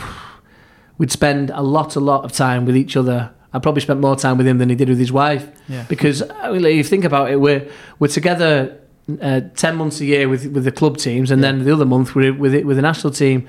we'd 0.98 1.10
spend 1.12 1.50
a 1.50 1.62
lot 1.62 1.96
a 1.96 2.00
lot 2.00 2.24
of 2.24 2.32
time 2.32 2.64
with 2.66 2.76
each 2.76 2.96
other. 2.96 3.30
I 3.52 3.58
probably 3.58 3.80
spent 3.80 4.00
more 4.00 4.14
time 4.16 4.36
with 4.38 4.46
him 4.46 4.58
than 4.58 4.68
he 4.68 4.74
did 4.76 4.88
with 4.88 4.98
his 4.98 5.10
wife. 5.12 5.48
Yeah. 5.68 5.84
Because 5.88 6.22
uh, 6.22 6.52
if 6.54 6.62
you 6.76 6.84
think 6.84 7.04
about 7.04 7.30
it, 7.30 7.40
we're 7.40 7.66
we're 7.98 8.08
together 8.08 8.78
uh, 9.20 9.40
ten 9.56 9.76
months 9.76 10.00
a 10.00 10.04
year 10.04 10.28
with 10.28 10.46
with 10.52 10.64
the 10.64 10.72
club 10.72 10.96
teams, 10.98 11.30
and 11.30 11.42
then 11.42 11.64
the 11.64 11.72
other 11.72 11.86
month 11.86 12.14
we're 12.14 12.32
with 12.34 12.54
it 12.54 12.64
with 12.66 12.76
the 12.76 12.82
national 12.82 13.12
team, 13.12 13.46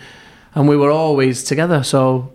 and 0.55 0.67
we 0.67 0.75
were 0.77 0.91
always 0.91 1.43
together. 1.43 1.83
So 1.83 2.31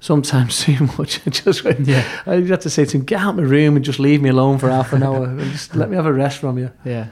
sometimes 0.00 0.60
too 0.64 0.88
much. 0.98 1.20
I 1.26 1.30
just 1.30 1.64
went, 1.64 1.80
Yeah. 1.80 2.04
I 2.26 2.36
had 2.42 2.60
to 2.60 2.70
say 2.70 2.84
to 2.84 2.98
him, 2.98 3.04
get 3.04 3.20
out 3.20 3.30
of 3.30 3.36
my 3.36 3.42
room 3.42 3.74
and 3.74 3.84
just 3.84 3.98
leave 3.98 4.22
me 4.22 4.28
alone 4.28 4.58
for 4.58 4.70
half 4.70 4.92
an 4.92 5.02
hour 5.08 5.24
and 5.24 5.40
just 5.50 5.74
let 5.74 5.90
me 5.90 5.96
have 5.96 6.06
a 6.06 6.12
rest 6.12 6.38
from 6.38 6.56
you 6.56 6.70
Yeah. 6.84 7.08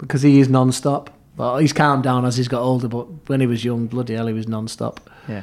Because 0.00 0.22
he 0.22 0.40
is 0.40 0.48
non-stop. 0.48 1.10
Well, 1.36 1.58
he's 1.58 1.72
calmed 1.72 2.02
down 2.02 2.24
as 2.24 2.36
he's 2.36 2.48
got 2.48 2.62
older, 2.62 2.88
but 2.88 3.06
when 3.28 3.40
he 3.40 3.46
was 3.46 3.64
young, 3.64 3.86
bloody 3.86 4.14
hell, 4.14 4.26
he 4.26 4.32
was 4.32 4.48
non-stop. 4.48 5.08
Yeah. 5.28 5.42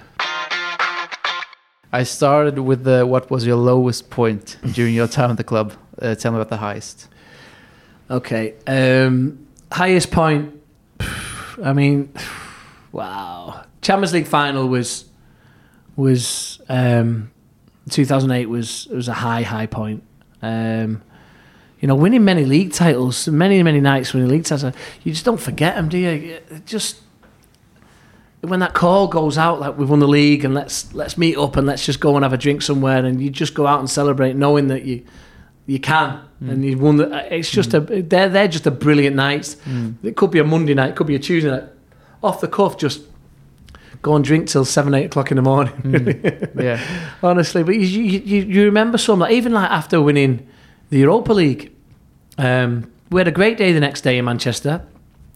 I 1.94 2.04
started 2.04 2.60
with 2.60 2.84
the 2.84 3.06
what 3.06 3.32
was 3.32 3.46
your 3.46 3.56
lowest 3.56 4.10
point 4.10 4.58
during 4.74 4.94
your 4.94 5.08
time 5.08 5.32
at 5.32 5.38
the 5.38 5.44
club? 5.44 5.74
Uh, 6.00 6.16
tell 6.16 6.32
me 6.32 6.38
about 6.38 6.50
the 6.50 6.58
highest. 6.58 7.08
Okay, 8.10 8.54
um, 8.68 9.48
highest 9.72 10.12
point. 10.12 10.54
I 11.64 11.74
mean, 11.74 12.14
wow. 12.92 13.64
Champions 13.82 14.14
League 14.14 14.28
final 14.28 14.68
was 14.68 15.06
was 15.96 16.62
um, 16.68 17.32
2008 17.90 18.48
was 18.48 18.88
was 18.88 19.08
a 19.08 19.14
high 19.14 19.44
high 19.44 19.66
point. 19.66 20.04
Um, 20.42 21.02
you 21.80 21.88
know, 21.88 21.96
winning 21.96 22.26
many 22.26 22.46
league 22.46 22.74
titles, 22.74 23.28
many 23.28 23.62
many 23.64 23.80
nights 23.80 24.14
winning 24.14 24.30
league 24.30 24.46
titles, 24.46 24.74
you 25.04 25.12
just 25.12 25.26
don't 25.26 25.40
forget 25.40 25.76
them, 25.76 25.90
do 25.90 25.98
you? 25.98 26.10
It 26.10 26.66
just 26.66 27.02
when 28.42 28.60
that 28.60 28.74
call 28.74 29.08
goes 29.08 29.38
out, 29.38 29.60
like 29.60 29.78
we've 29.78 29.90
won 29.90 30.00
the 30.00 30.08
league, 30.08 30.46
and 30.46 30.54
let's 30.54 30.94
let's 30.94 31.18
meet 31.18 31.38
up 31.38 31.56
and 31.56 31.68
let's 31.68 31.86
just 31.86 32.00
go 32.00 32.16
and 32.16 32.24
have 32.24 32.34
a 32.34 32.38
drink 32.38 32.62
somewhere, 32.62 33.06
and 33.06 33.22
you 33.22 33.30
just 33.30 33.54
go 33.54 33.68
out 33.68 33.80
and 33.80 33.90
celebrate, 33.90 34.36
knowing 34.36 34.68
that 34.68 34.84
you 34.84 35.04
you 35.66 35.80
can, 35.80 36.22
mm. 36.42 36.50
and 36.50 36.64
you've 36.66 36.82
won. 36.82 36.98
The, 36.98 37.14
uh, 37.14 37.28
it's 37.30 37.52
just 37.52 37.74
a 37.74 37.80
they're 37.80 38.30
they're 38.30 38.48
just 38.48 38.66
a 38.68 38.72
brilliant 38.72 39.16
night. 39.16 39.56
Mm. 39.66 39.96
It 40.04 40.16
could 40.16 40.32
be 40.32 40.40
a 40.40 40.44
Monday 40.44 40.74
night, 40.74 40.92
it 40.92 40.96
could 40.96 41.08
be 41.08 41.16
a 41.16 41.20
Tuesday 41.20 41.52
night, 41.52 41.66
off 42.24 42.42
the 42.42 42.48
cuff, 42.48 42.78
just 42.78 43.02
go 44.02 44.16
and 44.16 44.24
drink 44.24 44.48
till 44.48 44.66
seven 44.66 44.94
eight 44.94 45.06
o'clock 45.06 45.32
in 45.32 45.38
the 45.38 45.44
morning. 45.44 45.74
Mm. 45.74 46.64
Yeah. 46.64 47.10
honestly. 47.24 47.64
But 47.64 47.76
you, 47.76 47.82
you, 47.82 48.20
you 48.20 48.42
you 48.44 48.66
remember 48.66 48.98
some 48.98 49.20
like 49.20 49.34
even 49.34 49.52
like 49.52 49.70
after 49.70 50.02
winning 50.02 50.48
the 50.90 51.00
Europa 51.00 51.34
League, 51.34 51.72
um, 52.38 52.92
we 53.10 53.20
had 53.20 53.28
a 53.28 53.32
great 53.32 53.58
day 53.58 53.72
the 53.72 53.80
next 53.80 54.02
day 54.02 54.18
in 54.18 54.26
Manchester, 54.26 54.82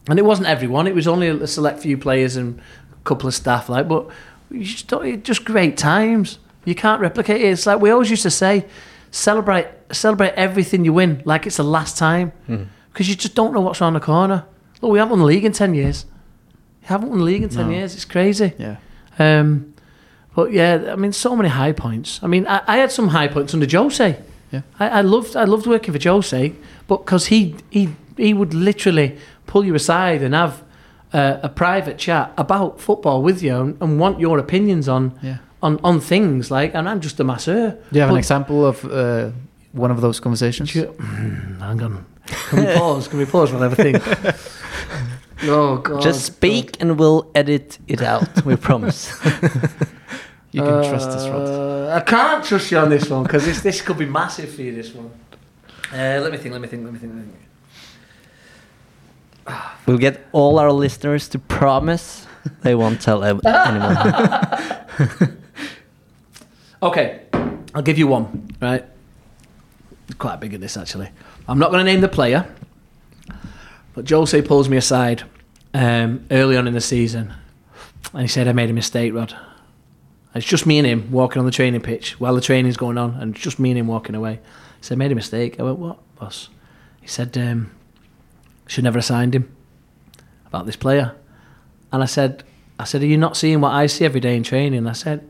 and 0.08 0.18
it 0.18 0.24
wasn't 0.24 0.48
everyone. 0.48 0.86
It 0.86 0.94
was 0.94 1.06
only 1.06 1.28
a 1.28 1.46
select 1.46 1.80
few 1.80 1.96
players 1.98 2.36
and 2.36 2.58
a 2.92 3.04
couple 3.04 3.28
of 3.28 3.34
staff. 3.34 3.68
Like, 3.68 3.88
but 3.88 4.08
you 4.50 4.64
just 4.64 4.88
don't, 4.88 5.22
just 5.24 5.44
great 5.44 5.76
times. 5.76 6.38
You 6.64 6.74
can't 6.74 7.00
replicate 7.00 7.40
it. 7.40 7.48
It's 7.48 7.66
like 7.66 7.80
we 7.80 7.90
always 7.90 8.10
used 8.10 8.22
to 8.22 8.30
say, 8.30 8.66
celebrate 9.10 9.66
celebrate 9.90 10.32
everything 10.36 10.84
you 10.84 10.92
win 10.92 11.20
like 11.26 11.46
it's 11.46 11.56
the 11.58 11.64
last 11.64 11.98
time, 11.98 12.32
because 12.92 13.08
you 13.08 13.14
just 13.14 13.34
don't 13.34 13.52
know 13.52 13.60
what's 13.60 13.80
around 13.82 13.94
the 13.94 14.00
corner. 14.00 14.44
Look, 14.80 14.92
we 14.92 14.98
haven't 14.98 15.10
won 15.10 15.18
the 15.20 15.24
league 15.26 15.44
in 15.44 15.52
ten 15.52 15.74
years. 15.74 16.06
We 16.82 16.86
haven't 16.88 17.10
won 17.10 17.18
the 17.18 17.24
league 17.24 17.42
in 17.42 17.48
ten 17.48 17.68
No. 17.68 17.74
years. 17.76 17.94
It's 17.94 18.04
crazy. 18.04 18.52
Yeah. 18.58 18.76
Um, 19.18 19.74
but 20.34 20.50
yeah, 20.52 20.90
I 20.92 20.96
mean, 20.96 21.12
so 21.12 21.36
many 21.36 21.48
high 21.50 21.72
points. 21.72 22.20
I 22.22 22.26
mean, 22.26 22.46
I, 22.46 22.62
I 22.66 22.76
had 22.78 22.90
some 22.90 23.08
high 23.08 23.28
points 23.28 23.52
under 23.54 23.66
Jose. 23.68 24.18
Yeah. 24.52 24.60
I, 24.78 24.88
I 24.88 25.00
loved 25.02 25.34
I 25.36 25.44
loved 25.44 25.66
working 25.66 25.94
for 25.94 26.08
Jose, 26.08 26.52
but 26.86 26.98
because 27.04 27.26
he 27.26 27.54
he 27.70 27.88
he 28.16 28.34
would 28.34 28.54
literally 28.54 29.16
pull 29.46 29.64
you 29.64 29.74
aside 29.74 30.22
and 30.22 30.34
have 30.34 30.62
uh, 31.14 31.38
a 31.42 31.48
private 31.48 31.98
chat 31.98 32.32
about 32.36 32.80
football 32.80 33.22
with 33.22 33.42
you 33.42 33.56
and, 33.60 33.76
and 33.82 33.98
want 34.00 34.20
your 34.20 34.38
opinions 34.38 34.88
on 34.88 35.12
Yeah. 35.22 35.36
on 35.62 35.78
on 35.82 36.00
things 36.00 36.50
like. 36.50 36.74
And 36.74 36.88
I'm 36.88 37.00
just 37.00 37.20
a 37.20 37.24
masseur. 37.24 37.70
Do 37.70 37.78
you 37.98 38.00
have 38.02 38.10
an 38.10 38.18
example 38.18 38.66
of 38.66 38.84
uh, 38.84 39.30
one 39.72 39.90
of 39.90 40.00
those 40.00 40.20
conversations? 40.20 40.70
Ju- 40.70 40.94
Hang 41.60 41.82
on. 41.82 42.04
Can 42.50 42.58
we 42.66 42.74
pause? 42.78 43.08
Can 43.08 43.18
we 43.18 43.24
pause 43.26 43.52
while 43.52 43.62
I 43.64 43.68
have 43.68 43.78
a 43.78 43.82
think? 43.82 44.02
oh 45.44 45.78
God. 45.78 46.02
Just 46.02 46.24
speak 46.24 46.76
and 46.80 46.98
we'll 46.98 47.30
edit 47.34 47.78
it 47.88 48.02
out. 48.02 48.44
We 48.44 48.56
promise. 48.56 49.12
You 50.52 50.62
can 50.62 50.88
trust 50.88 51.08
us, 51.08 51.28
Rod. 51.28 51.48
Uh, 51.48 51.94
I 51.96 52.00
can't 52.00 52.44
trust 52.44 52.70
you 52.70 52.78
on 52.78 52.90
this 52.90 53.08
one 53.08 53.22
because 53.22 53.44
this 53.44 53.60
this 53.62 53.80
could 53.80 53.98
be 53.98 54.06
massive 54.06 54.54
for 54.54 54.62
you. 54.62 54.74
This 54.74 54.92
one. 54.94 55.10
Uh, 55.92 56.20
let 56.22 56.30
me 56.30 56.38
think. 56.38 56.52
Let 56.52 56.60
me 56.60 56.68
think. 56.68 56.84
Let 56.84 56.92
me 56.92 56.98
think. 56.98 57.14
Let 57.14 57.24
me 57.26 57.32
think. 57.32 57.48
We'll 59.86 59.98
get 59.98 60.24
all 60.32 60.58
our 60.58 60.70
listeners 60.70 61.28
to 61.30 61.38
promise 61.38 62.26
they 62.62 62.74
won't 62.74 63.00
tell 63.00 63.24
anyone. 63.24 63.42
Okay, 66.82 67.22
I'll 67.76 67.82
give 67.82 67.96
you 67.96 68.08
one. 68.08 68.48
Right. 68.60 68.84
Quite 70.18 70.40
big 70.40 70.52
at 70.54 70.60
this 70.60 70.76
actually. 70.76 71.10
I'm 71.46 71.58
not 71.58 71.70
going 71.70 71.84
to 71.84 71.90
name 71.90 72.00
the 72.00 72.08
player, 72.08 72.52
but 73.94 74.08
Jose 74.10 74.42
pulls 74.42 74.68
me 74.68 74.76
aside 74.76 75.22
um, 75.74 76.26
early 76.32 76.56
on 76.56 76.66
in 76.66 76.74
the 76.74 76.80
season, 76.80 77.32
and 78.12 78.22
he 78.22 78.28
said 78.28 78.48
I 78.48 78.52
made 78.52 78.68
a 78.68 78.72
mistake, 78.72 79.14
Rod. 79.14 79.36
It's 80.34 80.46
just 80.46 80.66
me 80.66 80.78
and 80.78 80.86
him 80.86 81.10
walking 81.10 81.40
on 81.40 81.46
the 81.46 81.52
training 81.52 81.82
pitch 81.82 82.18
while 82.18 82.34
the 82.34 82.40
training's 82.40 82.76
going 82.76 82.98
on, 82.98 83.14
and 83.14 83.34
just 83.34 83.58
me 83.58 83.70
and 83.70 83.78
him 83.78 83.86
walking 83.86 84.14
away. 84.14 84.34
He 84.78 84.82
said, 84.82 84.96
I 84.96 84.98
made 84.98 85.12
a 85.12 85.16
mistake. 85.16 85.60
I 85.60 85.62
went, 85.62 85.78
What, 85.78 85.98
boss? 86.16 86.48
He 87.00 87.08
said, 87.08 87.36
um, 87.36 87.70
Should 88.66 88.84
never 88.84 88.98
have 88.98 89.04
signed 89.04 89.34
him 89.34 89.54
about 90.46 90.66
this 90.66 90.76
player. 90.76 91.14
And 91.92 92.02
I 92.02 92.06
said, 92.06 92.44
I 92.78 92.84
said, 92.84 93.02
Are 93.02 93.06
you 93.06 93.18
not 93.18 93.36
seeing 93.36 93.60
what 93.60 93.72
I 93.72 93.86
see 93.86 94.04
every 94.04 94.20
day 94.20 94.36
in 94.36 94.42
training? 94.42 94.86
I 94.86 94.92
said, 94.92 95.28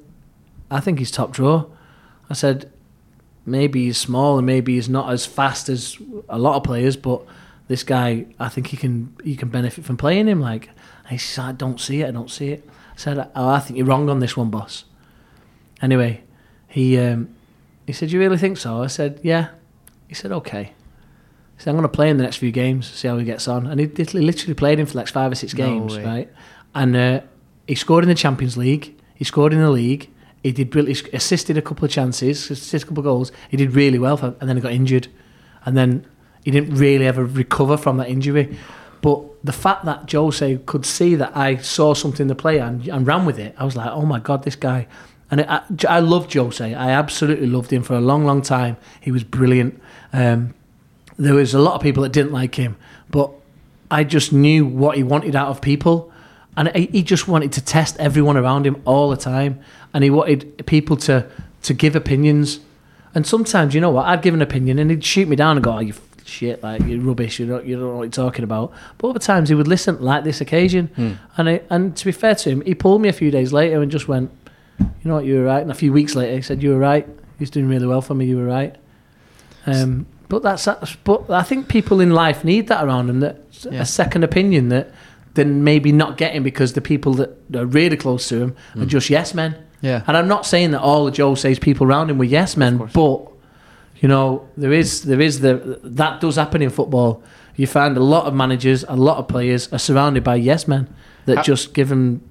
I 0.71 0.81
think 0.81 0.99
he's 0.99 1.11
top 1.11 1.33
draw. 1.33 1.67
I 2.31 2.35
said, 2.35 2.73
maybe 3.45 3.85
he's 3.85 3.99
small 3.99 4.39
and 4.39 4.47
maybe 4.47 4.75
he's 4.75 4.89
not 4.89 5.13
as 5.13 5.27
fast 5.27 5.69
as 5.69 5.99
a 6.29 6.39
lot 6.39 6.57
of 6.57 6.65
players, 6.65 6.97
but 6.97 7.23
this 7.69 7.83
guy, 7.83 8.27
I 8.39 8.49
think 8.49 8.69
he 8.69 8.77
can 8.77 9.15
he 9.25 9.37
can 9.37 9.49
benefit 9.49 9.85
from 9.85 9.97
playing 9.97 10.29
him. 10.29 10.41
Like, 10.41 10.71
he 11.09 11.19
said, 11.19 11.45
I 11.45 11.53
don't 11.53 11.81
see 11.81 12.03
it, 12.03 12.09
I 12.09 12.11
don't 12.11 12.31
see 12.31 12.51
it. 12.51 12.69
I 12.95 12.97
said, 12.97 13.31
oh, 13.35 13.49
I 13.49 13.59
think 13.59 13.77
you're 13.77 13.87
wrong 13.87 14.09
on 14.09 14.21
this 14.21 14.37
one, 14.37 14.51
boss. 14.51 14.85
Anyway, 15.83 16.23
he 16.69 16.99
um, 16.99 17.29
he 17.87 17.93
said, 17.93 18.11
you 18.11 18.21
really 18.21 18.39
think 18.39 18.57
so? 18.57 18.83
I 18.83 18.87
said, 18.87 19.21
yeah. 19.23 19.49
He 20.09 20.15
said, 20.15 20.33
okay. 20.33 20.73
He 21.57 21.63
said, 21.63 21.71
I'm 21.71 21.77
going 21.77 21.83
to 21.83 21.89
play 21.89 22.09
in 22.09 22.17
the 22.17 22.23
next 22.23 22.37
few 22.37 22.53
games, 22.53 22.87
see 22.89 23.09
how 23.09 23.19
he 23.19 23.25
gets 23.25 23.49
on. 23.49 23.67
And 23.67 23.81
he 23.81 23.87
did- 23.87 24.15
literally 24.15 24.55
played 24.55 24.79
him 24.79 24.87
for 24.87 24.93
the 24.93 24.99
next 24.99 25.11
five 25.11 25.33
or 25.33 25.35
six 25.35 25.53
games, 25.55 25.97
way. 25.97 26.05
right? 26.05 26.33
And 26.75 26.97
uh, 26.97 27.21
he 27.67 27.75
scored 27.75 28.05
in 28.05 28.09
the 28.09 28.15
Champions 28.15 28.57
League. 28.57 28.95
He 29.15 29.25
scored 29.25 29.53
in 29.53 29.61
the 29.61 29.71
league. 29.71 30.09
He 30.43 30.53
did. 30.53 30.75
He 30.75 30.97
assisted 31.13 31.57
a 31.57 31.63
couple 31.63 31.85
of 31.85 31.91
chances, 31.91 32.51
assisted 32.51 32.83
a 32.83 32.87
couple 32.87 33.01
of 33.01 33.05
goals. 33.05 33.33
He 33.49 33.57
did 33.57 33.75
really 33.75 33.99
well, 33.99 34.17
for, 34.17 34.35
and 34.41 34.49
then 34.49 34.57
he 34.57 34.63
got 34.63 34.73
injured, 34.73 35.09
and 35.65 35.77
then 35.77 36.05
he 36.45 36.51
didn't 36.51 36.75
really 36.75 37.07
ever 37.07 37.25
recover 37.25 37.77
from 37.77 37.99
that 37.99 38.09
injury. 38.09 38.57
But 39.03 39.23
the 39.45 39.53
fact 39.53 39.85
that 39.85 40.11
Jose 40.11 40.59
could 40.67 40.85
see 40.85 41.15
that 41.17 41.37
I 41.37 41.57
saw 41.57 41.95
something 41.95 42.25
in 42.25 42.29
the 42.29 42.35
player 42.35 42.63
and, 42.63 42.87
and 42.89 43.07
ran 43.07 43.25
with 43.25 43.39
it, 43.39 43.55
I 43.57 43.65
was 43.65 43.77
like, 43.77 43.91
oh 43.91 44.07
my 44.07 44.19
god, 44.19 44.43
this 44.43 44.57
guy. 44.57 44.89
And 45.33 45.41
I, 45.41 45.63
I 45.89 46.01
loved 46.01 46.35
Jose. 46.35 46.75
I 46.75 46.91
absolutely 46.91 47.47
loved 47.47 47.73
him 47.73 47.83
for 47.83 47.95
a 47.95 48.01
long, 48.03 48.27
long 48.27 48.43
time. 48.43 48.77
He 49.01 49.11
was 49.11 49.25
brilliant. 49.25 49.81
Um, 50.13 50.53
there 51.17 51.35
was 51.35 51.55
a 51.55 51.59
lot 51.59 51.75
of 51.75 51.81
people 51.81 52.03
that 52.03 52.13
didn't 52.13 52.33
like 52.33 52.55
him, 52.57 52.77
but 53.11 53.31
I 53.91 54.05
just 54.05 54.31
knew 54.33 54.67
what 54.67 54.99
he 54.99 55.03
wanted 55.03 55.35
out 55.35 55.49
of 55.49 55.63
people, 55.63 56.13
and 56.55 56.69
he 56.77 56.87
he 56.87 57.03
just 57.03 57.29
wanted 57.29 57.51
to 57.53 57.65
test 57.65 57.97
everyone 57.99 58.37
around 58.37 58.67
him 58.67 58.83
all 58.85 59.09
the 59.09 59.17
time, 59.17 59.59
and 59.95 60.05
he 60.05 60.11
wanted 60.11 60.67
people 60.67 60.97
to 60.99 61.27
to 61.63 61.75
give 61.75 61.97
opinions. 61.97 62.61
And 63.15 63.27
sometimes, 63.27 63.75
you 63.75 63.81
know 63.81 63.91
what, 63.91 64.07
I'd 64.07 64.21
give 64.23 64.35
an 64.35 64.43
opinion, 64.43 64.79
and 64.79 64.91
he'd 64.91 65.05
shoot 65.05 65.29
me 65.29 65.37
down 65.37 65.57
and 65.57 65.65
go, 65.65 65.73
"Oh, 65.73 65.81
you 65.81 65.95
shit, 66.25 66.63
like 66.63 66.83
you're 66.83 67.01
rubbish. 67.01 67.39
You 67.39 67.47
don't, 67.47 67.65
you 67.67 67.77
don't 67.77 67.89
know 67.89 67.97
what 67.97 68.03
you're 68.05 68.11
talking 68.11 68.45
about." 68.45 68.73
But 68.99 69.09
other 69.09 69.19
times, 69.19 69.49
he 69.49 69.55
would 69.55 69.69
listen, 69.69 69.99
like 70.01 70.25
this 70.25 70.43
occasion, 70.43 71.19
and 71.37 71.49
I, 71.49 71.63
and 71.71 71.97
to 71.97 72.05
be 72.05 72.13
fair 72.13 72.35
to 72.35 72.51
him, 72.51 72.61
he 72.63 72.75
pulled 72.75 73.01
me 73.01 73.09
a 73.09 73.15
few 73.15 73.31
days 73.31 73.53
later 73.53 73.81
and 73.81 73.91
just 73.91 74.09
went, 74.09 74.31
"You 74.79 74.87
know 75.05 75.15
what, 75.15 75.25
you 75.25 75.37
were 75.39 75.45
right." 75.45 75.61
And 75.63 75.71
a 75.71 75.75
few 75.75 75.93
weeks 75.93 76.15
later, 76.15 76.35
he 76.37 76.43
said, 76.43 76.63
"You 76.63 76.71
were 76.71 76.79
right. 76.79 77.09
He's 77.39 77.51
doing 77.51 77.69
really 77.69 77.87
well 77.87 78.03
for 78.03 78.15
me. 78.15 78.27
You 78.27 78.37
were 78.39 78.45
right." 78.47 78.77
Um, 79.67 80.07
but 80.29 80.43
that's, 80.43 80.65
that's 80.65 80.97
but 81.05 81.31
I 81.31 81.43
think 81.43 81.69
people 81.69 82.01
in 82.01 82.11
life 82.11 82.45
need 82.45 82.69
that 82.69 82.85
around 82.85 83.07
them 83.09 83.21
that 83.21 83.39
Yeah. 83.71 83.83
a 83.83 83.87
second 83.87 84.25
opinion 84.25 84.69
that 84.71 84.91
they're 85.35 85.45
maybe 85.45 85.93
not 85.93 86.17
getting 86.17 86.43
because 86.43 86.73
the 86.73 86.81
people 86.81 87.15
that 87.15 87.31
are 87.55 87.67
really 87.67 87.97
close 87.97 88.29
to 88.29 88.41
him 88.41 88.57
are 88.79 88.85
just 88.87 89.09
yes 89.11 89.35
men. 89.35 89.55
Yeah. 89.81 90.03
And 90.07 90.17
I'm 90.17 90.29
not 90.29 90.47
saying 90.47 90.71
that 90.73 90.81
all 90.81 91.07
of 91.09 91.17
Jose's 91.17 91.59
people 91.59 91.87
around 91.87 92.11
him 92.11 92.19
were 92.19 92.25
yes 92.25 92.57
men, 92.57 92.79
but 92.93 93.21
you 94.01 94.09
know 94.09 94.49
there 94.57 94.73
is 94.73 95.03
there 95.03 95.21
is 95.21 95.41
the 95.41 95.79
that 95.85 96.21
does 96.21 96.37
happen 96.37 96.63
in 96.63 96.71
football. 96.71 97.23
You 97.57 97.67
find 97.67 97.97
a 97.97 98.03
lot 98.03 98.25
of 98.27 98.35
managers, 98.35 98.85
a 98.89 98.97
lot 98.97 99.19
of 99.19 99.29
players 99.29 99.71
are 99.73 99.79
surrounded 99.79 100.25
by 100.25 100.37
yes 100.37 100.67
men 100.67 100.89
that 101.27 101.37
How- 101.37 101.43
just 101.43 101.75
give 101.75 101.89
them 101.91 102.23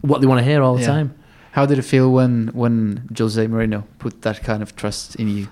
what 0.00 0.20
they 0.20 0.26
want 0.26 0.38
to 0.40 0.44
hear 0.44 0.62
all 0.62 0.74
the 0.76 0.80
Yeah. 0.80 0.86
time. 0.86 1.14
How 1.56 1.64
did 1.64 1.78
it 1.78 1.86
feel 1.86 2.12
when 2.12 2.48
when 2.48 3.08
Jose 3.16 3.46
Mourinho 3.46 3.84
put 3.98 4.20
that 4.20 4.42
kind 4.42 4.62
of 4.62 4.76
trust 4.76 5.16
in 5.16 5.28
you? 5.28 5.48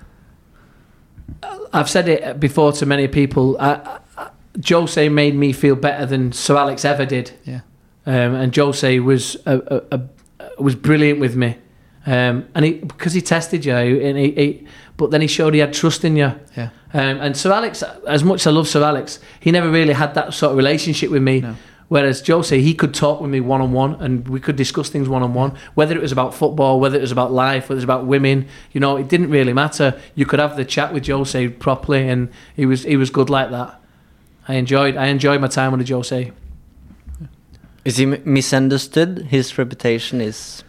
I've 1.72 1.88
said 1.88 2.08
it 2.08 2.38
before 2.38 2.72
to 2.72 2.84
many 2.84 3.08
people. 3.08 3.56
I, 3.58 4.00
I, 4.18 4.28
Jose 4.68 5.08
made 5.08 5.34
me 5.34 5.54
feel 5.54 5.76
better 5.76 6.04
than 6.04 6.32
Sir 6.32 6.58
Alex 6.58 6.84
ever 6.84 7.06
did. 7.06 7.32
Yeah. 7.44 7.60
um, 8.04 8.34
and 8.34 8.54
Jose 8.54 9.00
was 9.00 9.36
a, 9.46 9.56
a, 9.56 9.96
a, 9.96 10.62
was 10.62 10.74
brilliant 10.74 11.20
with 11.20 11.36
me, 11.36 11.56
um, 12.04 12.48
and 12.54 12.66
he 12.66 12.72
because 12.74 13.14
he 13.14 13.22
tested 13.22 13.64
you, 13.64 13.74
and 13.74 14.18
he, 14.18 14.30
he, 14.32 14.66
but 14.98 15.10
then 15.10 15.22
he 15.22 15.26
showed 15.26 15.54
he 15.54 15.60
had 15.60 15.72
trust 15.72 16.04
in 16.04 16.16
you. 16.16 16.34
Yeah. 16.54 16.68
Um, 16.92 17.18
and 17.22 17.34
Sir 17.34 17.50
Alex, 17.50 17.82
as 18.06 18.22
much 18.22 18.42
as 18.42 18.48
I 18.48 18.50
love 18.50 18.68
Sir 18.68 18.84
Alex, 18.84 19.20
he 19.40 19.50
never 19.50 19.70
really 19.70 19.94
had 19.94 20.12
that 20.16 20.34
sort 20.34 20.50
of 20.52 20.58
relationship 20.58 21.10
with 21.10 21.22
me. 21.22 21.40
No. 21.40 21.56
Whereas 21.88 22.27
Jose, 22.27 22.61
he 22.61 22.75
could 22.75 22.94
talk 22.94 23.20
with 23.20 23.31
me 23.31 23.40
one 23.40 23.61
on 23.61 23.73
one, 23.73 23.94
and 23.97 24.27
we 24.29 24.40
could 24.40 24.57
discuss 24.57 24.88
things 24.88 25.09
one 25.09 25.23
on 25.23 25.35
one. 25.35 25.57
Whether 25.75 25.94
it 25.94 26.01
was 26.03 26.12
about 26.12 26.35
football, 26.35 26.81
whether 26.81 26.97
it 26.97 27.03
was 27.03 27.12
about 27.12 27.31
life, 27.33 27.64
whether 27.64 27.75
it 27.75 27.77
was 27.77 27.85
about 27.85 28.07
women, 28.07 28.47
you 28.73 28.81
know, 28.81 28.97
it 28.97 29.09
didn't 29.09 29.31
really 29.31 29.53
matter. 29.53 30.01
You 30.14 30.25
could 30.27 30.40
have 30.40 30.57
the 30.57 30.64
chat 30.64 30.92
with 30.94 31.07
Jose 31.07 31.49
properly, 31.49 32.09
and 32.09 32.31
he 32.57 32.64
was 32.66 32.85
he 32.85 32.97
was 32.97 33.11
good 33.11 33.29
like 33.31 33.51
that. 33.51 33.81
I 34.49 34.55
enjoyed 34.55 34.97
I 34.97 35.07
enjoyed 35.07 35.40
my 35.40 35.49
time 35.49 35.73
under 35.73 35.85
Jose. 35.85 36.33
Is 37.85 37.97
he 37.99 38.07
misunderstood? 38.07 39.27
His 39.29 39.57
reputation 39.59 40.20
is 40.20 40.64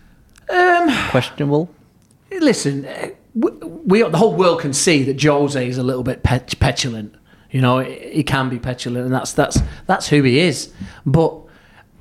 Um, 0.50 0.90
questionable. 1.12 1.70
listen, 2.42 2.86
eh, 2.86 3.12
we, 3.34 3.52
we 3.86 4.02
the 4.04 4.18
whole 4.18 4.34
world 4.36 4.60
can 4.62 4.74
see 4.74 5.04
that 5.04 5.22
Jose 5.22 5.68
is 5.68 5.78
a 5.78 5.84
little 5.84 6.04
bit 6.04 6.24
pet, 6.24 6.54
petulant. 6.60 7.16
You 7.56 7.62
know, 7.62 7.80
he 7.80 8.22
can 8.22 8.50
be 8.50 8.60
petulant, 8.60 9.06
and 9.06 9.14
that's 9.14 9.32
that's 9.32 9.62
that's 9.88 10.10
who 10.10 10.24
he 10.24 10.40
is. 10.40 10.74
But 11.06 11.40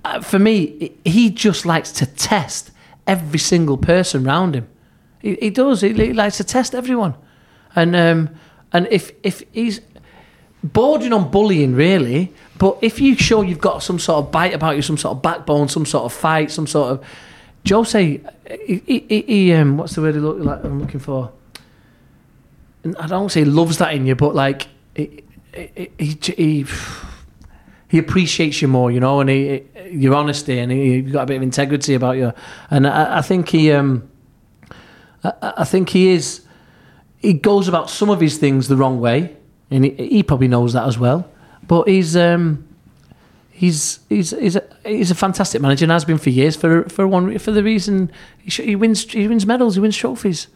uh, 0.04 0.20
for 0.20 0.40
me, 0.40 0.96
he 1.04 1.30
just 1.30 1.64
likes 1.64 1.92
to 1.92 2.06
test 2.06 2.72
every 3.06 3.38
single 3.38 3.78
person 3.78 4.26
around 4.26 4.56
him. 4.56 4.66
He, 5.22 5.36
he 5.36 5.50
does. 5.50 5.82
He, 5.82 5.92
he 5.92 6.12
likes 6.12 6.38
to 6.38 6.44
test 6.44 6.74
everyone, 6.74 7.14
and 7.76 7.94
um, 7.94 8.30
and 8.72 8.88
if 8.90 9.12
if 9.22 9.44
he's 9.52 9.80
bordering 10.64 11.12
on 11.12 11.30
bullying, 11.30 11.76
really. 11.76 12.32
But 12.58 12.78
if 12.82 13.00
you 13.00 13.14
show 13.14 13.42
you've 13.42 13.60
got 13.60 13.80
some 13.80 14.00
sort 14.00 14.24
of 14.24 14.32
bite 14.32 14.54
about 14.54 14.74
you, 14.74 14.82
some 14.82 14.98
sort 14.98 15.18
of 15.18 15.22
backbone, 15.22 15.68
some 15.68 15.86
sort 15.86 16.04
of 16.04 16.12
fight, 16.12 16.50
some 16.50 16.66
sort 16.66 16.90
of 16.90 17.04
Jose, 17.68 18.20
he, 18.66 18.82
he, 18.88 19.24
he, 19.28 19.52
um, 19.52 19.76
what's 19.76 19.94
the 19.94 20.02
word 20.02 20.16
he 20.16 20.20
look 20.20 20.40
like? 20.40 20.64
I'm 20.64 20.80
looking 20.80 20.98
for. 20.98 21.30
I 22.98 23.06
don't 23.06 23.30
say 23.30 23.44
loves 23.44 23.78
that 23.78 23.94
in 23.94 24.04
you, 24.04 24.16
but 24.16 24.34
like 24.34 24.66
he, 25.54 25.90
he, 25.98 26.18
he, 26.36 26.66
he 27.88 27.98
appreciates 27.98 28.60
you 28.60 28.68
more, 28.68 28.90
you 28.90 29.00
know, 29.00 29.20
and 29.20 29.30
he, 29.30 29.62
your 29.90 30.14
honesty, 30.14 30.58
and 30.58 30.72
he, 30.72 30.94
you've 30.94 31.12
got 31.12 31.22
a 31.22 31.26
bit 31.26 31.36
of 31.36 31.42
integrity 31.42 31.94
about 31.94 32.16
you, 32.16 32.32
and 32.70 32.86
I, 32.86 33.18
I 33.18 33.22
think 33.22 33.48
he, 33.50 33.72
um, 33.72 34.08
I, 35.22 35.54
I 35.58 35.64
think 35.64 35.90
he 35.90 36.08
is. 36.08 36.40
He 37.18 37.32
goes 37.32 37.68
about 37.68 37.88
some 37.88 38.10
of 38.10 38.20
his 38.20 38.36
things 38.36 38.68
the 38.68 38.76
wrong 38.76 39.00
way, 39.00 39.36
and 39.70 39.84
he, 39.84 39.90
he 39.90 40.22
probably 40.22 40.48
knows 40.48 40.72
that 40.72 40.86
as 40.86 40.98
well. 40.98 41.30
But 41.66 41.88
he's 41.88 42.16
um, 42.16 42.66
he's 43.50 44.00
he's 44.08 44.30
he's 44.30 44.56
a, 44.56 44.64
he's 44.84 45.10
a 45.10 45.14
fantastic 45.14 45.62
manager 45.62 45.84
and 45.84 45.92
has 45.92 46.04
been 46.04 46.18
for 46.18 46.30
years 46.30 46.56
for 46.56 46.88
for 46.88 47.06
one 47.06 47.38
for 47.38 47.52
the 47.52 47.62
reason 47.62 48.10
he, 48.38 48.50
sh- 48.50 48.60
he 48.60 48.76
wins 48.76 49.10
he 49.10 49.26
wins 49.28 49.46
medals 49.46 49.76
he 49.76 49.80
wins 49.80 49.96
trophies. 49.96 50.48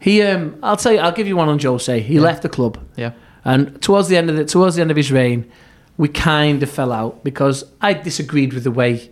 He 0.00 0.22
um, 0.22 0.58
I'll 0.62 0.76
tell 0.76 0.92
you 0.92 1.00
I'll 1.00 1.12
give 1.12 1.26
you 1.26 1.36
one 1.36 1.48
on 1.48 1.58
Jose. 1.58 2.00
He 2.00 2.20
left 2.20 2.42
the 2.42 2.48
club. 2.48 2.78
Yeah. 2.96 3.12
And 3.44 3.80
towards 3.82 4.08
the 4.08 4.16
end 4.16 4.30
of 4.30 4.36
the 4.36 4.44
towards 4.44 4.76
the 4.76 4.82
end 4.82 4.90
of 4.90 4.96
his 4.96 5.12
reign, 5.12 5.50
we 5.96 6.08
kind 6.08 6.62
of 6.62 6.70
fell 6.70 6.92
out 6.92 7.22
because 7.24 7.64
I 7.80 7.92
disagreed 7.94 8.52
with 8.52 8.64
the 8.64 8.70
way 8.70 9.10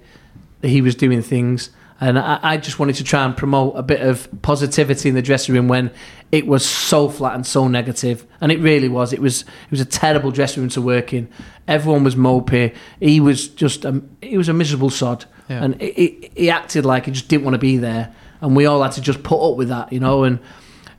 that 0.61 0.69
he 0.69 0.81
was 0.81 0.95
doing 0.95 1.23
things, 1.23 1.71
and 2.01 2.19
I, 2.19 2.39
I 2.43 2.57
just 2.57 2.79
wanted 2.79 2.95
to 2.97 3.05
try 3.05 3.25
and 3.25 3.37
promote 3.37 3.75
a 3.77 3.83
bit 3.83 4.01
of 4.01 4.29
positivity 4.43 5.09
in 5.09 5.15
the 5.15 5.23
dressing 5.23 5.55
room 5.55 5.69
when 5.69 5.91
it 6.31 6.47
was 6.47 6.65
so 6.65 7.09
flat 7.09 7.35
and 7.35 7.47
so 7.47 7.69
negative, 7.69 8.27
and 8.41 8.51
it 8.51 8.59
really 8.61 8.89
was. 8.89 9.13
It 9.13 9.21
was 9.21 9.43
it 9.43 9.71
was 9.71 9.81
a 9.81 9.85
terrible 9.85 10.31
dressing 10.31 10.63
room 10.63 10.71
to 10.71 10.81
work 10.81 11.13
in. 11.13 11.29
Everyone 11.69 12.03
was 12.05 12.17
mopey. 12.17 12.75
He 13.01 13.21
was 13.21 13.49
just 13.49 13.85
a, 13.85 14.03
he 14.23 14.37
was 14.39 14.49
a 14.49 14.53
miserable 14.55 14.91
sod, 14.91 15.27
Yeah. 15.49 15.65
and 15.65 15.81
he, 15.81 15.93
he, 15.93 16.31
he 16.37 16.51
acted 16.51 16.87
like 16.87 17.05
he 17.07 17.13
just 17.13 17.29
didn't 17.29 17.45
want 17.45 17.55
to 17.55 17.59
be 17.59 17.77
there, 17.77 18.15
and 18.41 18.57
we 18.57 18.65
all 18.67 18.83
had 18.83 18.93
to 18.93 19.01
just 19.03 19.23
put 19.23 19.41
up 19.51 19.57
with 19.59 19.69
that, 19.69 19.93
you 19.93 20.01
know, 20.01 20.25
and 20.25 20.39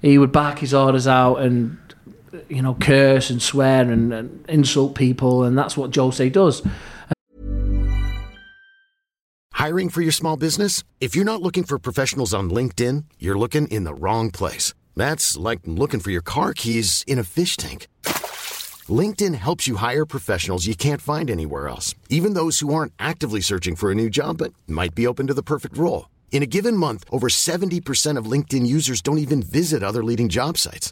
he 0.02 0.18
would 0.18 0.32
bark 0.34 0.60
his 0.60 0.74
orders 0.74 1.08
out 1.08 1.38
and 1.38 1.78
you 2.50 2.62
know, 2.62 2.76
curse 2.76 3.30
and 3.30 3.42
swear 3.42 3.90
and, 3.90 4.14
and 4.14 4.46
insult 4.50 4.96
people, 4.96 5.44
and 5.44 5.58
that's 5.58 5.78
what 5.78 5.96
Jose 5.96 6.30
does. 6.30 6.62
Hiring 9.54 9.90
for 9.90 10.02
your 10.02 10.12
small 10.12 10.36
business? 10.36 10.84
If 11.00 11.16
you're 11.16 11.26
not 11.26 11.42
looking 11.42 11.64
for 11.64 11.80
professionals 11.80 12.34
on 12.34 12.50
LinkedIn, 12.50 13.06
you're 13.20 13.38
looking 13.38 13.68
in 13.70 13.86
the 13.86 13.94
wrong 13.94 14.30
place. 14.30 14.74
That's 14.96 15.38
like 15.38 15.62
looking 15.66 16.02
for 16.02 16.12
your 16.12 16.22
car 16.22 16.54
keys 16.54 17.04
in 17.08 17.18
a 17.18 17.24
fish 17.24 17.56
tank. 17.56 17.88
LinkedIn 18.90 19.36
helps 19.36 19.66
you 19.66 19.78
hire 19.78 20.06
professionals 20.06 20.66
you 20.66 20.76
can't 20.76 21.02
find 21.02 21.30
anywhere 21.30 21.70
else, 21.70 21.96
even 22.10 22.34
those 22.34 22.60
who 22.60 22.74
aren't 22.74 22.92
actively 23.00 23.40
searching 23.40 23.78
for 23.78 23.90
a 23.90 23.96
new 23.96 24.10
job 24.10 24.40
but 24.40 24.54
might 24.68 24.94
be 24.94 25.08
open 25.08 25.28
to 25.28 25.34
the 25.34 25.42
perfect 25.54 25.78
role. 25.78 26.10
In 26.32 26.44
a 26.44 26.48
given 26.48 26.76
month, 26.76 27.06
over 27.10 27.30
70% 27.30 28.18
of 28.18 28.26
LinkedIn 28.26 28.66
users 28.68 29.02
don't 29.02 29.20
even 29.20 29.42
visit 29.42 29.84
other 29.84 30.04
leading 30.04 30.28
job 30.28 30.58
sites. 30.58 30.92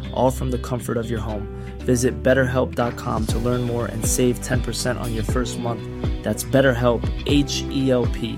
all 0.13 0.31
from 0.31 0.51
the 0.51 0.57
comfort 0.57 0.97
of 0.97 1.09
your 1.09 1.19
home. 1.19 1.47
Visit 1.79 2.21
betterhelp.com 2.21 3.25
to 3.27 3.39
learn 3.39 3.61
more 3.61 3.85
and 3.87 4.05
save 4.05 4.39
10% 4.39 4.99
on 4.99 5.13
your 5.13 5.23
first 5.23 5.59
month. 5.59 5.81
That's 6.23 6.43
BetterHelp, 6.43 7.03
H 7.25 7.63
E 7.69 7.91
L 7.91 8.05
P. 8.07 8.37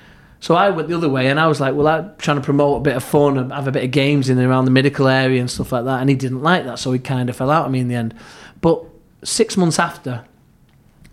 so 0.41 0.55
I 0.55 0.71
went 0.71 0.87
the 0.89 0.97
other 0.97 1.07
way, 1.07 1.27
and 1.27 1.39
I 1.39 1.45
was 1.47 1.61
like, 1.61 1.75
well, 1.75 1.87
I'm 1.87 2.15
trying 2.17 2.37
to 2.37 2.43
promote 2.43 2.77
a 2.77 2.81
bit 2.81 2.95
of 2.95 3.03
fun 3.03 3.37
and 3.37 3.53
have 3.53 3.67
a 3.67 3.71
bit 3.71 3.83
of 3.83 3.91
games 3.91 4.27
in 4.27 4.39
and 4.39 4.47
around 4.47 4.65
the 4.65 4.71
medical 4.71 5.07
area 5.07 5.39
and 5.39 5.49
stuff 5.49 5.71
like 5.71 5.85
that. 5.85 6.01
And 6.01 6.09
he 6.09 6.15
didn't 6.15 6.41
like 6.41 6.65
that, 6.65 6.79
so 6.79 6.91
he 6.91 6.97
kind 6.99 7.29
of 7.29 7.35
fell 7.35 7.51
out 7.51 7.67
of 7.67 7.71
me 7.71 7.79
in 7.79 7.87
the 7.87 7.95
end. 7.95 8.15
But 8.59 8.83
six 9.23 9.55
months 9.55 9.77
after, 9.77 10.25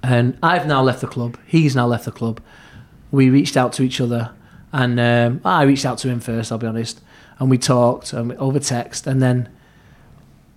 and 0.03 0.39
I've 0.43 0.66
now 0.66 0.83
left 0.83 1.03
the 1.03 1.07
club. 1.07 1.37
He's 1.47 1.76
now 1.76 1.87
left 1.87 2.07
the 2.07 2.11
club. 2.11 2.41
We 3.11 3.29
reached 3.29 3.55
out 3.57 3.74
to 3.74 3.83
each 3.83 4.01
other, 4.01 4.31
and 4.72 4.99
um, 4.99 5.41
I 5.45 5.62
reached 5.64 5.85
out 5.85 5.99
to 5.99 6.09
him 6.09 6.20
first. 6.20 6.51
I'll 6.51 6.57
be 6.57 6.66
honest, 6.66 7.01
and 7.39 7.51
we 7.51 7.59
talked 7.59 8.14
um, 8.14 8.35
over 8.39 8.59
text, 8.59 9.07
and 9.07 9.20
then 9.20 9.51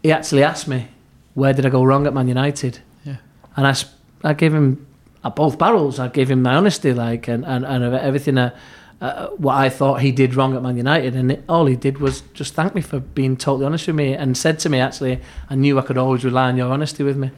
he 0.01 0.13
actually 0.13 0.43
asked 0.43 0.69
me, 0.69 0.88
"Where 1.34 1.51
did 1.51 1.65
I 1.65 1.69
go 1.69 1.84
wrong 1.84 2.07
at 2.07 2.13
Man 2.13 2.30
United?" 2.30 2.80
Yeah. 3.03 3.17
and 3.57 3.67
I, 3.67 3.74
sp- 3.76 3.99
I 4.24 4.34
gave 4.34 4.53
him 4.53 4.88
at 5.24 5.36
both 5.36 5.57
barrels. 5.57 5.99
I 5.99 6.07
gave 6.07 6.30
him 6.32 6.41
my 6.41 6.55
honesty, 6.55 6.93
like, 6.93 7.28
and 7.28 7.45
and, 7.45 7.65
and 7.65 7.84
everything. 7.95 8.38
Uh, 8.38 8.55
uh, 9.01 9.30
what 9.30 9.55
I 9.55 9.69
thought 9.69 10.01
he 10.01 10.11
did 10.11 10.36
wrong 10.36 10.55
at 10.55 10.61
Man 10.61 10.78
United, 10.78 11.15
and 11.15 11.32
it, 11.32 11.43
all 11.49 11.65
he 11.65 11.76
did 11.76 11.97
was 11.97 12.22
just 12.36 12.53
thank 12.53 12.76
me 12.76 12.82
for 12.82 12.99
being 12.99 13.36
totally 13.36 13.65
honest 13.65 13.88
with 13.88 13.95
me, 13.95 14.13
and 14.13 14.38
said 14.38 14.59
to 14.59 14.69
me, 14.69 14.80
actually, 14.80 15.19
I 15.49 15.55
knew 15.55 15.80
I 15.80 15.82
could 15.82 15.97
always 15.97 16.24
rely 16.24 16.49
on 16.49 16.57
your 16.57 16.72
honesty 16.72 17.03
with 17.03 17.17
me. 17.17 17.32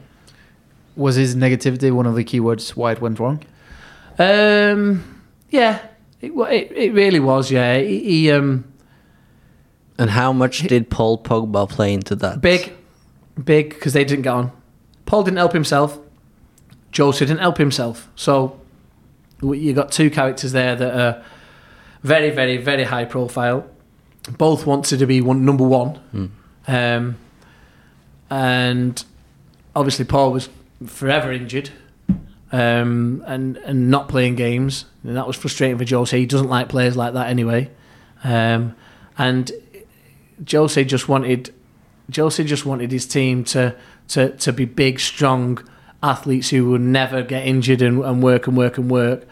Was 0.94 1.16
his 1.16 1.34
negativity 1.34 1.90
one 1.90 2.04
of 2.06 2.14
the 2.16 2.22
keywords 2.24 2.76
why 2.76 2.92
it 2.92 3.00
went 3.00 3.18
wrong? 3.18 3.42
Um, 4.18 5.22
yeah, 5.48 5.80
it, 6.20 6.32
it 6.32 6.72
it 6.72 6.92
really 6.92 7.18
was. 7.20 7.50
Yeah, 7.50 7.78
he, 7.78 7.98
he 8.00 8.30
um 8.30 8.64
And 9.98 10.10
how 10.10 10.32
much 10.32 10.58
did 10.68 10.90
Paul 10.90 11.18
Pogba 11.22 11.68
play 11.68 11.94
into 11.94 12.14
that? 12.16 12.40
big, 12.40 12.74
big 13.42 13.70
because 13.70 13.94
they 13.94 14.04
didn't 14.04 14.22
get 14.22 14.34
on. 14.34 14.52
Paul 15.06 15.22
didn't 15.24 15.38
help 15.38 15.52
himself. 15.52 15.98
Jose 16.96 17.24
didn't 17.24 17.40
help 17.40 17.58
himself. 17.58 18.08
So 18.16 18.60
you 19.42 19.72
got 19.72 19.92
two 19.92 20.10
characters 20.10 20.52
there 20.52 20.76
that 20.76 20.94
are 20.94 21.24
very, 22.02 22.30
very, 22.30 22.56
very 22.56 22.84
high 22.84 23.04
profile. 23.04 23.68
Both 24.38 24.66
wanted 24.66 24.98
to 24.98 25.06
be 25.06 25.20
one 25.20 25.44
number 25.44 25.64
one, 25.64 26.00
um, 26.66 27.16
and 28.30 29.04
obviously 29.76 30.06
Paul 30.06 30.32
was 30.32 30.48
forever 30.86 31.30
injured 31.30 31.70
um, 32.52 33.22
and 33.26 33.58
and 33.58 33.90
not 33.90 34.08
playing 34.08 34.36
games, 34.36 34.86
and 35.02 35.16
that 35.16 35.26
was 35.26 35.36
frustrating 35.36 35.76
for 35.76 35.84
Jose. 35.84 36.18
He 36.18 36.24
doesn't 36.24 36.48
like 36.48 36.68
players 36.68 36.96
like 36.96 37.12
that 37.14 37.28
anyway, 37.28 37.70
um, 38.22 38.74
and 39.18 39.52
Jose 40.50 40.82
just 40.84 41.08
wanted 41.08 41.52
Jose 42.14 42.42
just 42.44 42.64
wanted 42.64 42.92
his 42.92 43.06
team 43.06 43.44
to 43.44 43.74
to 44.08 44.30
to 44.30 44.52
be 44.52 44.64
big, 44.64 45.00
strong 45.00 45.62
athletes 46.04 46.50
who 46.50 46.70
would 46.70 46.80
never 46.80 47.22
get 47.22 47.46
injured 47.46 47.82
and, 47.82 48.04
and 48.04 48.22
work 48.22 48.46
and 48.46 48.56
work 48.56 48.78
and 48.78 48.90
work. 48.90 49.26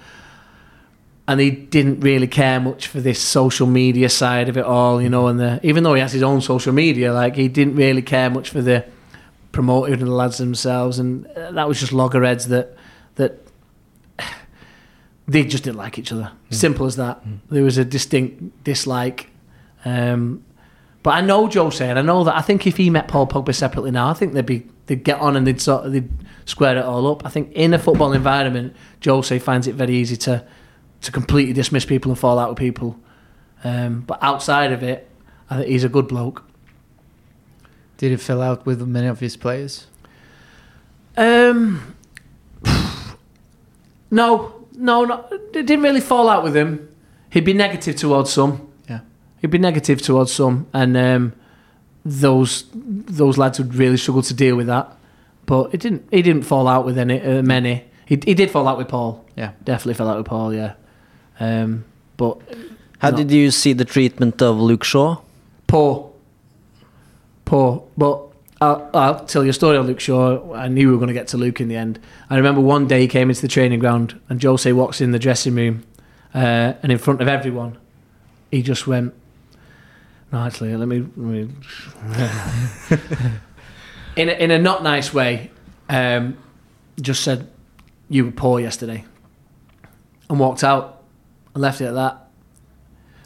And 1.28 1.38
he 1.38 1.50
didn't 1.50 2.00
really 2.00 2.26
care 2.26 2.58
much 2.58 2.88
for 2.88 3.00
this 3.00 3.20
social 3.20 3.66
media 3.66 4.08
side 4.08 4.48
of 4.48 4.56
it 4.56 4.64
all, 4.64 5.00
you 5.00 5.08
know. 5.08 5.28
And 5.28 5.38
the, 5.38 5.60
even 5.62 5.84
though 5.84 5.94
he 5.94 6.00
has 6.00 6.12
his 6.12 6.22
own 6.22 6.40
social 6.40 6.72
media, 6.72 7.12
like 7.12 7.36
he 7.36 7.48
didn't 7.48 7.76
really 7.76 8.02
care 8.02 8.28
much 8.28 8.50
for 8.50 8.60
the 8.60 8.84
promoting 9.52 9.98
the 9.98 10.06
lads 10.06 10.38
themselves, 10.38 10.98
and 10.98 11.26
uh, 11.28 11.52
that 11.52 11.68
was 11.68 11.78
just 11.78 11.92
loggerheads 11.92 12.48
that 12.48 12.74
that 13.14 13.38
they 15.28 15.44
just 15.44 15.64
didn't 15.64 15.78
like 15.78 15.98
each 15.98 16.10
other. 16.10 16.32
Simple 16.50 16.86
as 16.86 16.96
that. 16.96 17.22
There 17.50 17.62
was 17.62 17.78
a 17.78 17.84
distinct 17.84 18.64
dislike. 18.64 19.30
Um, 19.84 20.44
but 21.02 21.10
I 21.10 21.20
know 21.20 21.48
Joe 21.48 21.70
and 21.80 21.98
I 21.98 22.02
know 22.02 22.24
that 22.24 22.36
I 22.36 22.42
think 22.42 22.66
if 22.66 22.76
he 22.76 22.88
met 22.88 23.08
Paul 23.08 23.26
Pogba 23.26 23.54
separately 23.54 23.90
now, 23.90 24.08
I 24.08 24.14
think 24.14 24.32
they'd 24.32 24.46
be 24.46 24.68
they'd 24.86 25.04
get 25.04 25.18
on 25.20 25.36
and 25.36 25.46
they'd 25.46 25.60
sort 25.60 25.86
of 25.86 25.92
they'd 25.92 26.10
square 26.44 26.76
it 26.76 26.84
all 26.84 27.06
up. 27.10 27.24
I 27.24 27.28
think 27.28 27.52
in 27.52 27.74
a 27.74 27.78
football 27.78 28.12
environment, 28.12 28.74
Jose 29.04 29.38
finds 29.38 29.66
it 29.66 29.74
very 29.74 29.94
easy 29.94 30.16
to 30.18 30.44
to 31.02 31.12
completely 31.12 31.52
dismiss 31.52 31.84
people 31.84 32.10
and 32.10 32.18
fall 32.18 32.38
out 32.38 32.50
with 32.50 32.58
people. 32.58 32.98
Um, 33.64 34.00
but 34.00 34.18
outside 34.22 34.72
of 34.72 34.82
it, 34.82 35.08
I 35.50 35.56
think 35.56 35.68
he's 35.68 35.84
a 35.84 35.88
good 35.88 36.08
bloke. 36.08 36.44
Did 37.96 38.10
he 38.10 38.16
fell 38.16 38.42
out 38.42 38.66
with 38.66 38.80
many 38.86 39.06
of 39.06 39.20
his 39.20 39.36
players? 39.36 39.86
Um, 41.16 41.96
no, 44.10 44.66
no, 44.72 45.04
no. 45.04 45.26
It 45.30 45.66
didn't 45.66 45.82
really 45.82 46.00
fall 46.00 46.28
out 46.28 46.42
with 46.42 46.56
him. 46.56 46.88
He'd 47.30 47.44
be 47.44 47.52
negative 47.52 47.96
towards 47.96 48.32
some. 48.32 48.68
Yeah. 48.88 49.00
He'd 49.40 49.50
be 49.50 49.58
negative 49.58 50.02
towards 50.02 50.32
some, 50.32 50.66
and 50.72 50.96
um, 50.96 51.32
those 52.04 52.64
those 52.72 53.38
lads 53.38 53.58
would 53.58 53.74
really 53.74 53.96
struggle 53.96 54.22
to 54.22 54.34
deal 54.34 54.56
with 54.56 54.66
that. 54.66 54.96
But 55.46 55.74
it 55.74 55.80
didn't. 55.80 56.06
He 56.10 56.22
didn't 56.22 56.42
fall 56.42 56.68
out 56.68 56.84
with 56.84 56.98
any 56.98 57.20
uh, 57.20 57.42
many. 57.42 57.84
He 58.06 58.18
he 58.24 58.34
did 58.34 58.50
fall 58.50 58.68
out 58.68 58.78
with 58.78 58.88
Paul. 58.88 59.24
Yeah. 59.36 59.52
Definitely 59.64 59.94
fell 59.94 60.08
out 60.08 60.16
with 60.18 60.26
Paul. 60.26 60.54
Yeah. 60.54 60.74
Um, 61.40 61.84
but 62.16 62.38
How 62.98 63.10
no. 63.10 63.16
did 63.16 63.30
you 63.30 63.50
see 63.50 63.72
the 63.72 63.84
treatment 63.84 64.40
of 64.42 64.58
Luke 64.60 64.84
Shaw? 64.84 65.16
poor, 65.66 66.12
poor. 67.46 67.82
But 67.96 68.20
I'll, 68.60 68.90
I'll 68.94 69.24
tell 69.24 69.42
you 69.42 69.50
a 69.50 69.54
story 69.54 69.76
on 69.78 69.86
Luke 69.86 70.00
Shaw. 70.00 70.52
I 70.54 70.68
knew 70.68 70.88
we 70.88 70.92
were 70.92 70.98
going 70.98 71.08
to 71.08 71.14
get 71.14 71.28
to 71.28 71.38
Luke 71.38 71.60
in 71.60 71.68
the 71.68 71.76
end. 71.76 71.98
I 72.28 72.36
remember 72.36 72.60
one 72.60 72.86
day 72.86 73.00
he 73.00 73.08
came 73.08 73.30
into 73.30 73.40
the 73.40 73.48
training 73.48 73.78
ground 73.80 74.20
and 74.28 74.42
Jose 74.42 74.70
walks 74.72 75.00
in 75.00 75.12
the 75.12 75.18
dressing 75.18 75.54
room, 75.54 75.84
uh, 76.34 76.74
and 76.82 76.92
in 76.92 76.98
front 76.98 77.22
of 77.22 77.28
everyone, 77.28 77.78
he 78.50 78.62
just 78.62 78.86
went. 78.86 79.14
No, 80.32 80.38
actually, 80.38 80.74
let 80.74 80.88
me. 80.88 81.00
Let 81.00 81.16
me 81.16 81.40
in 84.16 84.30
a, 84.30 84.32
in 84.32 84.50
a 84.50 84.58
not 84.58 84.82
nice 84.82 85.12
way, 85.12 85.50
um, 85.90 86.38
just 87.00 87.22
said, 87.22 87.50
"You 88.08 88.24
were 88.24 88.30
poor 88.32 88.58
yesterday," 88.58 89.04
and 90.30 90.40
walked 90.40 90.64
out 90.64 91.02
and 91.54 91.60
left 91.60 91.82
it 91.82 91.86
at 91.86 91.94
that. 91.94 92.30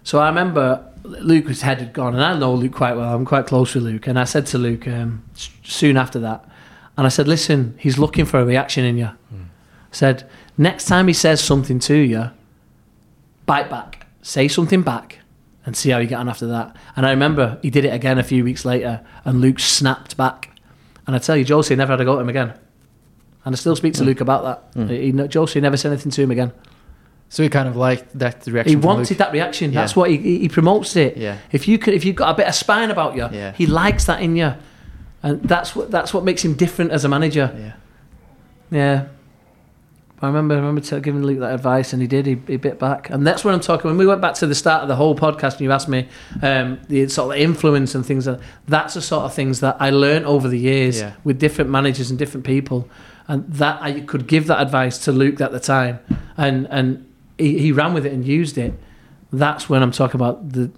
So 0.02 0.18
I 0.18 0.28
remember 0.28 0.84
Luke's 1.04 1.60
head 1.60 1.78
had 1.78 1.92
gone, 1.92 2.14
and 2.14 2.24
I 2.24 2.36
know 2.36 2.54
Luke 2.54 2.72
quite 2.72 2.96
well. 2.96 3.14
I'm 3.14 3.24
quite 3.24 3.46
close 3.46 3.74
with 3.76 3.84
Luke, 3.84 4.08
and 4.08 4.18
I 4.18 4.24
said 4.24 4.46
to 4.46 4.58
Luke 4.58 4.88
um, 4.88 5.24
soon 5.62 5.96
after 5.96 6.18
that, 6.18 6.44
and 6.98 7.06
I 7.06 7.08
said, 7.08 7.28
"Listen, 7.28 7.76
he's 7.78 7.98
looking 7.98 8.24
for 8.24 8.40
a 8.40 8.44
reaction 8.44 8.84
in 8.84 8.98
you." 8.98 9.10
I 9.32 9.92
said, 9.92 10.28
"Next 10.58 10.86
time 10.86 11.06
he 11.06 11.14
says 11.14 11.40
something 11.40 11.78
to 11.80 11.94
you, 11.94 12.30
bite 13.46 13.70
back, 13.70 14.06
say 14.22 14.48
something 14.48 14.82
back, 14.82 15.20
and 15.66 15.76
see 15.76 15.90
how 15.90 15.98
you 15.98 16.06
get 16.06 16.18
on 16.18 16.28
after 16.28 16.46
that." 16.46 16.74
And 16.96 17.04
I 17.04 17.10
remember 17.10 17.58
he 17.60 17.68
did 17.68 17.84
it 17.84 17.92
again 17.92 18.18
a 18.18 18.22
few 18.22 18.42
weeks 18.42 18.64
later, 18.64 19.04
and 19.24 19.40
Luke 19.40 19.58
snapped 19.58 20.16
back. 20.16 20.50
And 21.06 21.14
I 21.14 21.18
tell 21.18 21.36
you, 21.36 21.44
Jose 21.44 21.74
never 21.76 21.92
had 21.92 22.00
a 22.00 22.04
go 22.04 22.16
at 22.16 22.22
him 22.22 22.28
again. 22.28 22.54
And 23.44 23.54
I 23.54 23.56
still 23.56 23.76
speak 23.76 23.94
to 23.94 24.02
mm. 24.02 24.06
Luke 24.06 24.20
about 24.20 24.72
that. 24.74 24.74
Mm. 24.74 24.90
He, 24.90 25.12
he, 25.12 25.38
Jose 25.38 25.60
never 25.60 25.76
said 25.76 25.92
anything 25.92 26.10
to 26.12 26.22
him 26.22 26.32
again. 26.32 26.52
So 27.28 27.42
he 27.42 27.48
kind 27.48 27.68
of 27.68 27.76
liked 27.76 28.18
that 28.18 28.46
reaction. 28.46 28.68
He 28.68 28.80
from 28.80 28.82
wanted 28.82 29.10
Luke. 29.10 29.18
that 29.18 29.32
reaction. 29.32 29.72
Yeah. 29.72 29.80
That's 29.80 29.96
what 29.96 30.10
he, 30.10 30.16
he, 30.16 30.38
he 30.40 30.48
promotes 30.48 30.96
it. 30.96 31.16
Yeah. 31.16 31.38
If 31.52 31.68
you 31.68 31.78
could, 31.78 31.94
if 31.94 32.04
you've 32.04 32.16
got 32.16 32.30
a 32.30 32.34
bit 32.34 32.46
of 32.46 32.54
spine 32.54 32.90
about 32.90 33.16
you, 33.16 33.28
Yeah. 33.30 33.52
he 33.52 33.66
likes 33.66 34.06
that 34.06 34.20
in 34.20 34.36
you, 34.36 34.54
and 35.22 35.42
that's 35.42 35.74
what 35.74 35.90
that's 35.90 36.14
what 36.14 36.24
makes 36.24 36.44
him 36.44 36.54
different 36.54 36.92
as 36.92 37.04
a 37.04 37.08
manager. 37.08 37.54
Yeah. 37.56 37.72
Yeah. 38.70 39.06
I 40.26 40.28
remember, 40.28 40.54
I 40.54 40.58
remember 40.58 40.80
t- 40.80 41.00
giving 41.00 41.22
Luke 41.22 41.38
that 41.40 41.54
advice, 41.54 41.92
and 41.92 42.02
he 42.02 42.08
did. 42.08 42.26
He, 42.26 42.34
he 42.46 42.56
bit 42.56 42.78
back, 42.78 43.08
and 43.10 43.26
that's 43.26 43.44
what 43.44 43.54
I'm 43.54 43.60
talking. 43.60 43.88
When 43.88 43.96
we 43.98 44.06
went 44.06 44.20
back 44.20 44.34
to 44.36 44.46
the 44.46 44.54
start 44.54 44.82
of 44.82 44.88
the 44.88 44.96
whole 44.96 45.16
podcast, 45.16 45.52
and 45.52 45.60
you 45.62 45.72
asked 45.72 45.88
me 45.88 46.08
um, 46.42 46.78
the 46.88 47.08
sort 47.08 47.34
of 47.34 47.40
influence 47.40 47.94
and 47.94 48.04
things. 48.04 48.24
That, 48.26 48.40
that's 48.68 48.94
the 48.94 49.00
sort 49.02 49.24
of 49.24 49.32
things 49.34 49.60
that 49.60 49.76
I 49.80 49.90
learned 49.90 50.26
over 50.26 50.48
the 50.48 50.58
years 50.58 51.00
Yeah. 51.00 51.14
with 51.24 51.38
different 51.38 51.70
managers 51.70 52.10
and 52.10 52.18
different 52.18 52.44
people, 52.44 52.88
and 53.28 53.50
that 53.54 53.80
I 53.80 54.00
could 54.00 54.26
give 54.26 54.46
that 54.48 54.60
advice 54.60 54.98
to 55.04 55.12
Luke 55.12 55.40
at 55.40 55.52
the 55.52 55.60
time, 55.60 56.00
and 56.36 56.66
and 56.70 57.06
he, 57.38 57.58
he 57.58 57.72
ran 57.72 57.94
with 57.94 58.04
it 58.06 58.12
and 58.12 58.24
used 58.26 58.58
it. 58.58 58.74
That's 59.32 59.68
when 59.68 59.82
I'm 59.82 59.92
talking 59.92 60.20
about 60.20 60.52
the 60.52 60.70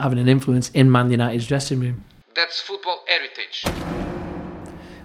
having 0.00 0.18
an 0.18 0.28
influence 0.28 0.70
in 0.70 0.90
Man 0.90 1.10
United's 1.10 1.46
dressing 1.46 1.80
room. 1.80 2.04
That's 2.34 2.60
football 2.60 3.04
heritage. 3.08 4.21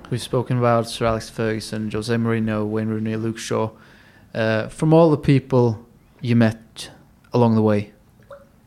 We've 0.09 0.21
spoken 0.21 0.57
about 0.57 0.87
Sir 0.87 1.05
Alex 1.05 1.29
Ferguson, 1.29 1.91
Jose 1.91 2.15
Mourinho, 2.15 2.65
Wayne 2.65 2.87
Rooney, 2.87 3.17
Luke 3.17 3.37
Shaw. 3.37 3.71
Uh, 4.33 4.69
from 4.69 4.93
all 4.93 5.11
the 5.11 5.17
people 5.17 5.85
you 6.21 6.33
met 6.33 6.89
along 7.33 7.55
the 7.55 7.61
way, 7.61 7.91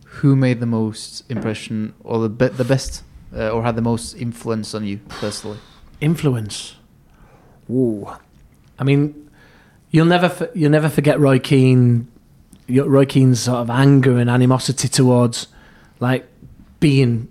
who 0.04 0.36
made 0.36 0.60
the 0.60 0.66
most 0.66 1.24
impression 1.30 1.94
or 2.04 2.18
the 2.20 2.28
be- 2.28 2.48
the 2.48 2.64
best 2.64 3.02
uh, 3.34 3.48
or 3.48 3.62
had 3.62 3.74
the 3.74 3.80
most 3.80 4.12
influence 4.14 4.74
on 4.74 4.84
you 4.84 4.98
personally? 5.08 5.58
Influence. 6.02 6.76
Ooh. 7.70 8.06
I 8.78 8.84
mean, 8.84 9.30
you'll 9.90 10.04
never 10.04 10.50
you'll 10.54 10.70
never 10.70 10.90
forget 10.90 11.18
Roy 11.18 11.38
Keane, 11.38 12.06
Roy 12.68 13.06
Keane's 13.06 13.40
sort 13.40 13.60
of 13.60 13.70
anger 13.70 14.18
and 14.18 14.28
animosity 14.28 14.88
towards 14.88 15.46
like 16.00 16.28
being 16.80 17.28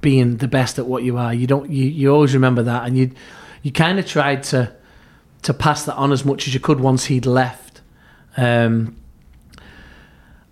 being 0.00 0.38
the 0.38 0.48
best 0.48 0.78
at 0.78 0.86
what 0.86 1.02
you 1.02 1.18
are. 1.18 1.34
You 1.34 1.46
don't 1.46 1.68
you, 1.68 1.84
you 1.84 2.10
always 2.10 2.32
remember 2.32 2.62
that, 2.62 2.86
and 2.86 2.96
you 2.96 3.10
you 3.62 3.72
kind 3.72 3.98
of 3.98 4.06
tried 4.06 4.42
to 4.44 4.72
to 5.42 5.54
pass 5.54 5.84
that 5.84 5.94
on 5.94 6.12
as 6.12 6.24
much 6.24 6.46
as 6.46 6.54
you 6.54 6.60
could 6.60 6.80
once 6.80 7.06
he'd 7.06 7.26
left. 7.26 7.80
Um, 8.36 8.96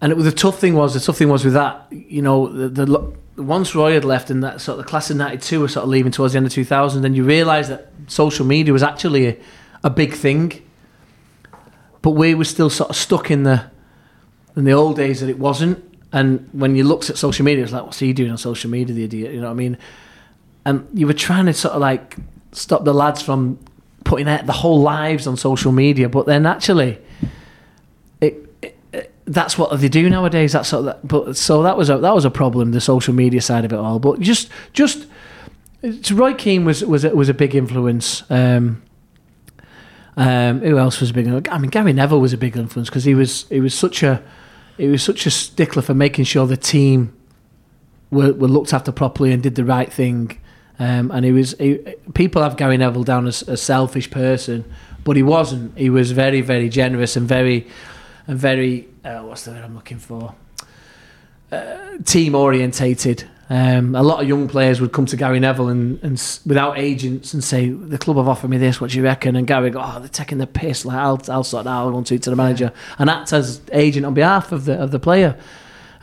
and 0.00 0.12
it 0.12 0.16
was 0.16 0.24
the 0.24 0.32
tough 0.32 0.58
thing 0.58 0.74
was 0.74 0.94
the 0.94 1.00
tough 1.00 1.18
thing 1.18 1.28
was 1.28 1.44
with 1.44 1.54
that 1.54 1.86
you 1.90 2.22
know 2.22 2.46
the, 2.48 2.68
the 2.68 3.14
once 3.36 3.74
Roy 3.74 3.94
had 3.94 4.04
left 4.04 4.30
and 4.30 4.42
that 4.42 4.60
sort 4.60 4.78
of 4.78 4.84
the 4.84 4.90
class 4.90 5.10
of 5.10 5.16
'92 5.16 5.60
was 5.60 5.72
sort 5.72 5.84
of 5.84 5.90
leaving 5.90 6.12
towards 6.12 6.32
the 6.32 6.38
end 6.38 6.46
of 6.46 6.52
2000, 6.52 7.02
then 7.02 7.14
you 7.14 7.24
realise 7.24 7.68
that 7.68 7.88
social 8.08 8.44
media 8.44 8.72
was 8.72 8.82
actually 8.82 9.28
a, 9.28 9.36
a 9.84 9.90
big 9.90 10.12
thing, 10.12 10.60
but 12.02 12.10
we 12.10 12.34
were 12.34 12.44
still 12.44 12.70
sort 12.70 12.90
of 12.90 12.96
stuck 12.96 13.30
in 13.30 13.44
the 13.44 13.70
in 14.56 14.64
the 14.64 14.72
old 14.72 14.96
days 14.96 15.20
that 15.20 15.28
it 15.28 15.38
wasn't. 15.38 15.84
And 16.12 16.48
when 16.52 16.74
you 16.74 16.84
looked 16.84 17.10
at 17.10 17.18
social 17.18 17.44
media, 17.44 17.62
it's 17.62 17.72
like, 17.72 17.84
what's 17.84 17.98
he 17.98 18.12
doing 18.12 18.30
on 18.30 18.38
social 18.38 18.70
media, 18.70 18.94
the 18.94 19.04
idiot? 19.04 19.34
You 19.34 19.40
know 19.40 19.46
what 19.46 19.52
I 19.52 19.56
mean? 19.56 19.78
And 20.64 20.88
you 20.94 21.06
were 21.06 21.12
trying 21.12 21.46
to 21.46 21.52
sort 21.52 21.74
of 21.74 21.80
like 21.80 22.16
stop 22.52 22.84
the 22.84 22.94
lads 22.94 23.22
from 23.22 23.58
putting 24.04 24.28
out 24.28 24.46
the 24.46 24.52
whole 24.52 24.80
lives 24.80 25.26
on 25.26 25.36
social 25.36 25.70
media, 25.72 26.08
but 26.08 26.26
then 26.26 26.46
actually, 26.46 26.98
it, 28.20 28.34
it, 28.62 28.78
it- 28.92 29.14
that's 29.26 29.58
what 29.58 29.78
they 29.80 29.88
do 29.88 30.08
nowadays. 30.08 30.52
That's 30.52 30.68
sort 30.70 30.86
that, 30.86 31.06
but 31.06 31.36
so 31.36 31.62
that 31.62 31.76
was 31.76 31.90
a 31.90 31.98
that 31.98 32.14
was 32.14 32.24
a 32.24 32.30
problem, 32.30 32.70
the 32.72 32.80
social 32.80 33.12
media 33.12 33.42
side 33.42 33.64
of 33.66 33.72
it 33.72 33.76
all. 33.78 33.98
But 33.98 34.20
just 34.20 34.48
just 34.72 35.06
Roy 36.10 36.32
Keane 36.34 36.64
was 36.64 36.82
was 36.84 37.04
was 37.04 37.28
a 37.28 37.34
big 37.34 37.54
influence. 37.54 38.22
Um, 38.30 38.82
um, 40.16 40.60
who 40.60 40.78
else 40.78 41.00
was 41.00 41.10
a 41.10 41.12
big? 41.14 41.48
I 41.48 41.58
mean, 41.58 41.70
Gary 41.70 41.92
Neville 41.92 42.20
was 42.20 42.32
a 42.32 42.38
big 42.38 42.56
influence 42.56 42.88
because 42.88 43.04
he 43.04 43.14
was 43.14 43.46
he 43.50 43.60
was 43.60 43.74
such 43.74 44.02
a 44.02 44.22
he 44.76 44.88
was 44.88 45.02
such 45.02 45.26
a 45.26 45.30
stickler 45.30 45.82
for 45.82 45.94
making 45.94 46.24
sure 46.24 46.46
the 46.46 46.56
team 46.56 47.12
were, 48.10 48.32
were 48.32 48.48
looked 48.48 48.72
after 48.72 48.90
properly 48.90 49.32
and 49.32 49.42
did 49.42 49.54
the 49.54 49.64
right 49.64 49.92
thing. 49.92 50.40
Um, 50.78 51.10
and 51.10 51.24
he 51.24 51.32
was 51.32 51.56
he, 51.58 51.78
people 52.14 52.42
have 52.42 52.56
Gary 52.56 52.76
Neville 52.76 53.04
down 53.04 53.26
as 53.26 53.42
a 53.42 53.56
selfish 53.56 54.10
person, 54.10 54.64
but 55.04 55.16
he 55.16 55.22
wasn't. 55.22 55.76
He 55.76 55.90
was 55.90 56.12
very 56.12 56.40
very 56.40 56.68
generous 56.68 57.16
and 57.16 57.26
very 57.26 57.66
and 58.26 58.38
very 58.38 58.88
uh, 59.04 59.20
what's 59.22 59.44
the 59.44 59.52
word 59.52 59.64
I'm 59.64 59.74
looking 59.74 59.98
for? 59.98 60.34
Uh, 61.50 61.98
team 62.04 62.34
orientated. 62.34 63.28
Um, 63.50 63.94
a 63.94 64.02
lot 64.02 64.20
of 64.20 64.28
young 64.28 64.46
players 64.46 64.78
would 64.78 64.92
come 64.92 65.06
to 65.06 65.16
Gary 65.16 65.40
Neville 65.40 65.68
and, 65.68 65.98
and 66.02 66.22
without 66.44 66.78
agents 66.78 67.32
and 67.32 67.42
say 67.42 67.70
the 67.70 67.96
club 67.96 68.18
have 68.18 68.28
offered 68.28 68.50
me 68.50 68.58
this. 68.58 68.78
What 68.78 68.90
do 68.90 68.98
you 68.98 69.04
reckon? 69.04 69.36
And 69.36 69.46
Gary 69.46 69.70
go, 69.70 69.80
oh, 69.82 69.98
they're 70.00 70.08
taking 70.08 70.36
the 70.36 70.46
piss. 70.46 70.84
Like 70.84 70.98
I'll, 70.98 71.20
I'll 71.30 71.44
sort 71.44 71.64
that 71.64 71.70
out. 71.70 71.88
I 71.88 71.90
want 71.90 72.06
to 72.08 72.18
the 72.18 72.36
manager 72.36 72.72
and 72.98 73.08
act 73.08 73.32
as 73.32 73.62
agent 73.72 74.04
on 74.04 74.12
behalf 74.12 74.52
of 74.52 74.66
the 74.66 74.74
of 74.74 74.90
the 74.90 74.98
player. 74.98 75.38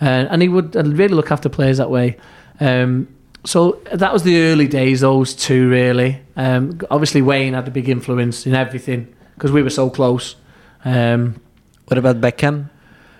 Uh, 0.01 0.25
and 0.29 0.41
he 0.41 0.49
would 0.49 0.75
really 0.75 1.13
look 1.13 1.31
after 1.31 1.47
players 1.47 1.77
that 1.77 1.91
way. 1.91 2.17
Um, 2.59 3.07
so 3.45 3.79
that 3.93 4.11
was 4.11 4.23
the 4.23 4.39
early 4.41 4.67
days. 4.67 5.01
Those 5.01 5.33
two 5.35 5.69
really. 5.69 6.21
Um, 6.35 6.79
obviously, 6.91 7.21
Wayne 7.21 7.53
had 7.53 7.67
a 7.67 7.71
big 7.71 7.87
influence 7.89 8.45
in 8.45 8.53
everything 8.55 9.13
because 9.35 9.51
we 9.51 9.61
were 9.63 9.69
so 9.69 9.89
close. 9.89 10.35
Um, 10.83 11.41
What 11.87 11.97
about 11.97 12.19
Beckham? 12.21 12.69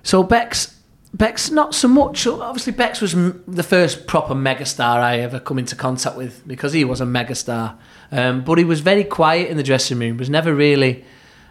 so 0.04 0.24
Beck's 0.24 0.74
Beck's 1.14 1.50
not 1.50 1.74
so 1.74 1.88
much. 1.88 2.28
Obviously, 2.28 2.74
Beck's 2.74 3.00
was 3.00 3.14
m- 3.14 3.42
the 3.48 3.64
first 3.64 4.06
proper 4.06 4.34
megastar 4.36 4.98
I 4.98 5.20
ever 5.20 5.40
come 5.40 5.58
into 5.60 5.76
contact 5.76 6.18
with 6.18 6.46
because 6.46 6.74
he 6.74 6.84
was 6.84 7.00
a 7.00 7.06
megastar. 7.06 7.78
Um, 8.12 8.44
but 8.44 8.58
he 8.58 8.66
was 8.66 8.82
very 8.82 9.04
quiet 9.06 9.50
in 9.50 9.56
the 9.58 9.64
dressing 9.64 9.98
room. 10.00 10.18
Was 10.18 10.30
never 10.30 10.54
really 10.54 11.06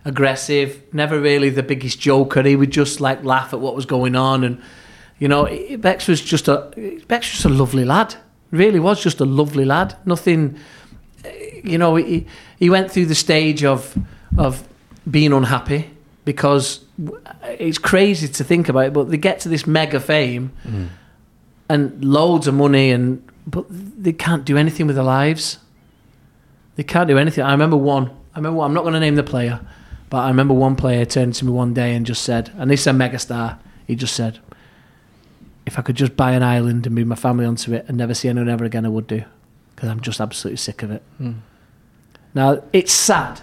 aggressive. 0.05 0.83
Never 0.93 1.19
really 1.19 1.49
the 1.51 1.63
biggest 1.63 1.99
joker. 1.99 2.43
He 2.43 2.57
would 2.57 2.71
just 2.73 3.01
like 3.01 3.25
laugh 3.25 3.53
at 3.55 3.61
what 3.61 3.75
was 3.75 3.87
going 3.87 4.17
on, 4.17 4.45
and 4.45 4.61
you 5.19 5.29
know, 5.29 5.49
Beck's 5.79 6.09
was 6.09 6.21
just 6.21 6.47
a 6.49 6.71
Beck's 7.09 7.31
just 7.31 7.45
a 7.45 7.49
lovely 7.49 7.85
lad. 7.85 8.17
Really 8.55 8.79
was 8.79 9.03
just 9.03 9.21
a 9.21 9.25
lovely 9.25 9.65
lad. 9.65 9.97
Nothing. 10.05 10.57
Eh, 11.25 11.61
you 11.65 11.79
know, 11.79 11.97
he 11.97 12.27
he 12.59 12.71
went 12.71 12.91
through 12.91 13.07
the 13.07 13.15
stage 13.15 13.65
of 13.65 13.97
of 14.39 14.67
being 15.11 15.33
unhappy 15.33 15.91
because 16.25 16.85
it's 17.59 17.79
crazy 17.79 18.29
to 18.29 18.45
think 18.45 18.69
about 18.69 18.87
it, 18.87 18.93
but 18.93 19.11
they 19.11 19.17
get 19.17 19.41
to 19.41 19.49
this 19.49 19.67
mega 19.67 20.01
fame 20.01 20.53
mm. 20.67 20.89
and 21.69 22.05
loads 22.05 22.47
of 22.47 22.55
money, 22.55 22.91
and 22.91 23.23
but 23.47 23.67
they 23.69 24.13
can't 24.13 24.45
do 24.45 24.57
anything 24.57 24.87
with 24.87 24.97
their 24.97 25.05
lives. 25.05 25.59
They 26.77 26.85
can't 26.85 27.09
do 27.09 27.19
anything. 27.19 27.45
I 27.45 27.53
remember 27.53 27.77
one. 27.77 28.11
I 28.35 28.39
remember. 28.39 28.59
One, 28.59 28.71
I'm 28.71 28.75
not 28.75 28.83
going 28.83 28.95
to 28.95 29.01
name 29.01 29.17
the 29.17 29.23
player, 29.25 29.61
but 30.11 30.19
I 30.19 30.29
remember 30.29 30.55
one 30.55 30.77
player 30.77 31.05
turned 31.05 31.35
to 31.35 31.45
me 31.45 31.51
one 31.51 31.75
day 31.75 31.95
and 31.95 32.07
just 32.07 32.23
said, 32.23 32.53
and 32.57 32.71
this 32.71 32.83
is 32.83 32.87
a 32.87 32.91
megastar. 32.91 33.59
He 33.87 33.97
just 33.97 34.15
said, 34.15 34.39
"If 35.67 35.79
I 35.79 35.83
could 35.83 35.97
just 35.97 36.17
buy 36.17 36.33
an 36.33 36.43
island 36.43 36.87
and 36.87 36.95
move 36.95 37.07
my 37.07 37.15
family 37.15 37.47
onto 37.47 37.73
it 37.73 37.85
and 37.89 37.97
never 37.97 38.15
see 38.15 38.29
anyone 38.29 38.49
ever 38.49 38.65
again, 38.65 38.85
I 38.85 38.91
would 38.91 39.07
do, 39.07 39.25
because 39.75 39.89
I'm 39.89 40.01
just 40.01 40.21
absolutely 40.21 40.59
sick 40.59 40.83
of 40.83 40.91
it." 40.91 41.03
Now 42.35 42.63
it's 42.73 42.93
sad 42.93 43.41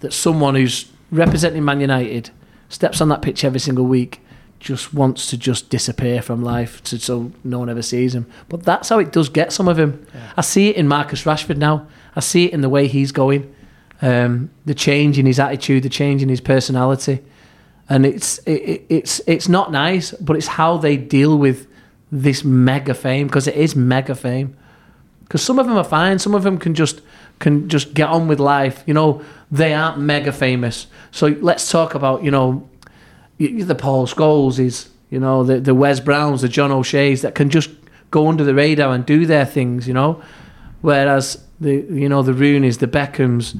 that 0.00 0.12
someone 0.12 0.54
who's 0.54 0.90
representing 1.10 1.64
Man 1.64 1.80
United 1.80 2.30
steps 2.68 3.00
on 3.00 3.08
that 3.08 3.20
pitch 3.22 3.44
every 3.44 3.60
single 3.60 3.84
week 3.84 4.20
just 4.60 4.92
wants 4.92 5.26
to 5.30 5.38
just 5.38 5.70
disappear 5.70 6.20
from 6.20 6.42
life 6.42 6.82
to, 6.84 6.98
so 6.98 7.32
no 7.42 7.58
one 7.58 7.70
ever 7.70 7.82
sees 7.82 8.14
him. 8.14 8.26
But 8.48 8.62
that's 8.62 8.90
how 8.90 8.98
it 8.98 9.10
does 9.10 9.28
get 9.28 9.52
some 9.52 9.68
of 9.68 9.78
him. 9.78 10.06
I 10.36 10.42
see 10.42 10.68
it 10.68 10.76
in 10.76 10.86
Marcus 10.86 11.24
Rashford 11.24 11.56
now. 11.56 11.86
I 12.14 12.20
see 12.20 12.44
it 12.46 12.52
in 12.52 12.60
the 12.60 12.68
way 12.68 12.86
he's 12.86 13.10
going, 13.10 13.54
um, 14.02 14.50
the 14.66 14.74
change 14.74 15.18
in 15.18 15.26
his 15.26 15.38
attitude, 15.40 15.82
the 15.82 15.88
change 15.88 16.22
in 16.22 16.28
his 16.28 16.40
personality, 16.42 17.20
and 17.90 18.06
it's 18.06 18.38
it, 18.46 18.52
it- 18.52 18.84
it's 18.88 19.20
it's 19.26 19.48
not 19.48 19.70
nice, 19.70 20.12
but 20.12 20.36
it's 20.36 20.46
how 20.46 20.78
they 20.78 20.96
deal 20.96 21.36
with 21.36 21.66
this 22.12 22.42
mega 22.44 22.94
fame 22.94 23.26
because 23.26 23.46
it 23.46 23.54
is 23.56 23.76
mega 23.76 24.14
fame 24.14 24.56
because 25.24 25.42
some 25.42 25.58
of 25.58 25.66
them 25.66 25.76
are 25.76 25.84
fine. 25.84 26.18
Some 26.18 26.34
of 26.34 26.42
them 26.42 26.56
can 26.58 26.74
just 26.74 27.02
can 27.40 27.68
just 27.68 27.92
get 27.94 28.08
on 28.08 28.28
with 28.28 28.40
life. 28.40 28.82
You 28.86 28.94
know, 28.94 29.22
they 29.50 29.74
aren't 29.74 29.98
mega 29.98 30.32
famous. 30.32 30.86
So 31.10 31.26
let's 31.40 31.70
talk 31.70 31.94
about 31.94 32.22
you 32.24 32.30
know 32.30 32.68
the 33.38 33.74
Paul 33.74 34.06
Scholes 34.06 34.58
is 34.58 34.88
you 35.10 35.18
know 35.20 35.44
the 35.44 35.60
the 35.60 35.74
Wes 35.74 36.00
Browns, 36.00 36.42
the 36.42 36.48
John 36.48 36.70
O'Shea's 36.72 37.22
that 37.22 37.34
can 37.34 37.50
just 37.50 37.70
go 38.10 38.28
under 38.28 38.44
the 38.44 38.54
radar 38.54 38.94
and 38.94 39.04
do 39.06 39.26
their 39.26 39.44
things. 39.46 39.86
You 39.88 39.94
know, 39.94 40.22
whereas 40.80 41.42
the 41.60 41.74
you 41.90 42.08
know 42.08 42.22
the 42.22 42.34
Rooney's, 42.34 42.78
the 42.78 42.86
Beckhams, 42.88 43.58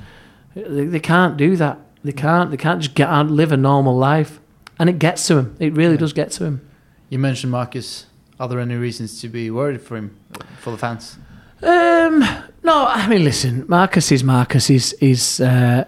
they, 0.54 0.86
they 0.86 1.00
can't 1.00 1.36
do 1.36 1.56
that. 1.56 1.78
They 2.02 2.12
can't. 2.12 2.50
They 2.50 2.56
can't 2.56 2.80
just 2.80 2.94
get 2.94 3.08
out 3.08 3.26
and 3.26 3.36
live 3.36 3.52
a 3.52 3.56
normal 3.56 3.96
life. 3.96 4.40
And 4.78 4.88
it 4.88 4.98
gets 4.98 5.26
to 5.26 5.36
him. 5.36 5.56
It 5.58 5.74
really 5.74 5.96
does 5.96 6.12
get 6.12 6.30
to 6.32 6.44
him. 6.44 6.66
You 7.10 7.18
mentioned 7.18 7.52
Marcus. 7.52 8.06
Are 8.38 8.48
there 8.48 8.60
any 8.60 8.76
reasons 8.76 9.20
to 9.20 9.28
be 9.28 9.50
worried 9.50 9.82
for 9.82 9.96
him, 9.96 10.16
for 10.60 10.70
the 10.70 10.78
fans? 10.78 11.18
Um, 11.62 12.20
no, 12.62 12.86
I 12.86 13.06
mean, 13.06 13.22
listen, 13.22 13.66
Marcus 13.68 14.10
is 14.10 14.24
Marcus. 14.24 14.68
He's, 14.68 14.98
he's 14.98 15.40
uh, 15.40 15.84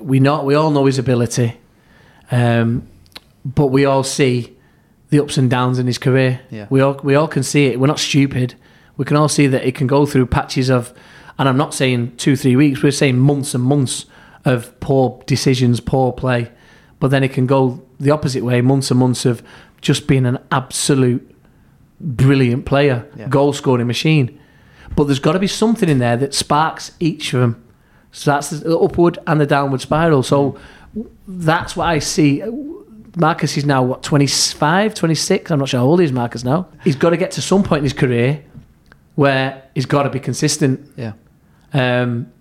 we 0.00 0.18
know, 0.18 0.42
we 0.42 0.56
all 0.56 0.72
know 0.72 0.86
his 0.86 0.98
ability, 0.98 1.60
um, 2.32 2.88
but 3.44 3.68
we 3.68 3.84
all 3.84 4.02
see 4.02 4.56
the 5.10 5.20
ups 5.20 5.38
and 5.38 5.48
downs 5.48 5.78
in 5.78 5.86
his 5.86 5.98
career. 5.98 6.40
Yeah. 6.50 6.66
We 6.70 6.80
all, 6.80 6.98
we 7.04 7.14
all 7.14 7.28
can 7.28 7.44
see 7.44 7.66
it. 7.66 7.78
We're 7.78 7.86
not 7.86 8.00
stupid. 8.00 8.56
We 8.96 9.04
can 9.04 9.16
all 9.16 9.28
see 9.28 9.46
that 9.46 9.64
it 9.64 9.76
can 9.76 9.86
go 9.86 10.04
through 10.04 10.26
patches 10.26 10.70
of, 10.70 10.92
and 11.38 11.48
I'm 11.48 11.56
not 11.56 11.72
saying 11.72 12.16
two, 12.16 12.34
three 12.34 12.56
weeks. 12.56 12.82
We're 12.82 12.90
saying 12.90 13.18
months 13.18 13.54
and 13.54 13.62
months 13.62 14.06
of 14.44 14.78
poor 14.80 15.22
decisions, 15.26 15.80
poor 15.80 16.12
play, 16.12 16.50
but 17.00 17.10
then 17.10 17.22
it 17.22 17.32
can 17.32 17.46
go 17.46 17.82
the 18.00 18.10
opposite 18.10 18.44
way. 18.44 18.60
Months 18.60 18.90
and 18.90 18.98
months 19.00 19.24
of 19.26 19.42
just 19.80 20.06
being 20.06 20.26
an 20.26 20.38
absolute 20.50 21.28
brilliant 22.00 22.64
player, 22.64 23.06
Yeah. 23.16 23.28
goal 23.28 23.52
scoring 23.52 23.86
machine. 23.86 24.38
But 24.96 25.04
there's 25.04 25.18
got 25.20 25.32
to 25.32 25.38
be 25.38 25.46
something 25.46 25.88
in 25.88 25.98
there 25.98 26.16
that 26.16 26.34
sparks 26.34 26.92
each 27.00 27.32
of 27.34 27.40
them. 27.40 27.62
So 28.10 28.30
that's 28.32 28.50
the 28.50 28.78
upward 28.78 29.18
and 29.26 29.40
the 29.40 29.46
downward 29.46 29.80
spiral. 29.80 30.22
So 30.22 30.56
that's 31.26 31.76
what 31.76 31.86
I 31.86 31.98
see. 31.98 32.42
Marcus 33.16 33.56
is 33.56 33.64
now, 33.64 33.82
what, 33.82 34.02
25, 34.02 34.94
26? 34.94 35.50
I'm 35.50 35.58
not 35.58 35.68
sure 35.68 35.80
how 35.80 35.86
old 35.86 36.00
he 36.00 36.04
is, 36.06 36.12
Marcus, 36.12 36.44
now. 36.44 36.66
He's 36.84 36.96
got 36.96 37.10
to 37.10 37.16
get 37.16 37.30
to 37.32 37.42
some 37.42 37.62
point 37.62 37.78
in 37.78 37.84
his 37.84 37.92
career 37.92 38.42
where 39.14 39.62
he's 39.74 39.86
got 39.86 40.02
to 40.04 40.10
be 40.10 40.20
consistent. 40.20 40.90
Yeah. 40.96 41.12
Um, 41.72 42.31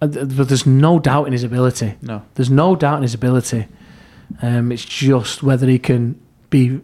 but 0.00 0.48
there's 0.48 0.66
no 0.66 0.98
doubt 0.98 1.26
in 1.26 1.32
his 1.32 1.44
ability. 1.44 1.94
No. 2.02 2.22
There's 2.34 2.50
no 2.50 2.76
doubt 2.76 2.96
in 2.98 3.02
his 3.02 3.14
ability. 3.14 3.66
Um, 4.42 4.72
it's 4.72 4.84
just 4.84 5.42
whether 5.42 5.66
he 5.66 5.78
can 5.78 6.20
be 6.50 6.80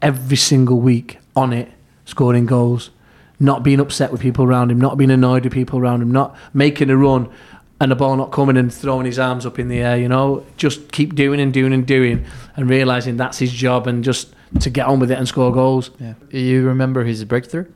every 0.00 0.36
single 0.36 0.80
week 0.80 1.18
on 1.34 1.52
it, 1.52 1.72
scoring 2.04 2.46
goals, 2.46 2.90
not 3.40 3.62
being 3.62 3.80
upset 3.80 4.12
with 4.12 4.20
people 4.20 4.44
around 4.44 4.70
him, 4.70 4.80
not 4.80 4.96
being 4.96 5.10
annoyed 5.10 5.44
with 5.44 5.52
people 5.52 5.78
around 5.78 6.02
him, 6.02 6.10
not 6.12 6.36
making 6.52 6.90
a 6.90 6.96
run 6.96 7.30
and 7.82 7.90
the 7.90 7.96
ball 7.96 8.16
not 8.16 8.30
coming 8.30 8.56
and 8.56 8.72
throwing 8.72 9.06
his 9.06 9.18
arms 9.18 9.44
up 9.44 9.58
in 9.58 9.66
the 9.66 9.80
air. 9.80 9.96
You 9.96 10.08
know, 10.08 10.46
just 10.56 10.92
keep 10.92 11.16
doing 11.16 11.40
and 11.40 11.52
doing 11.52 11.72
and 11.72 11.84
doing, 11.84 12.24
and 12.56 12.70
realizing 12.70 13.16
that's 13.16 13.38
his 13.38 13.52
job, 13.52 13.88
and 13.88 14.04
just 14.04 14.32
to 14.60 14.70
get 14.70 14.86
on 14.86 15.00
with 15.00 15.10
it 15.10 15.18
and 15.18 15.26
score 15.26 15.52
goals. 15.52 15.90
Yeah. 15.98 16.14
You 16.30 16.64
remember 16.64 17.02
his 17.02 17.24
breakthrough? 17.24 17.66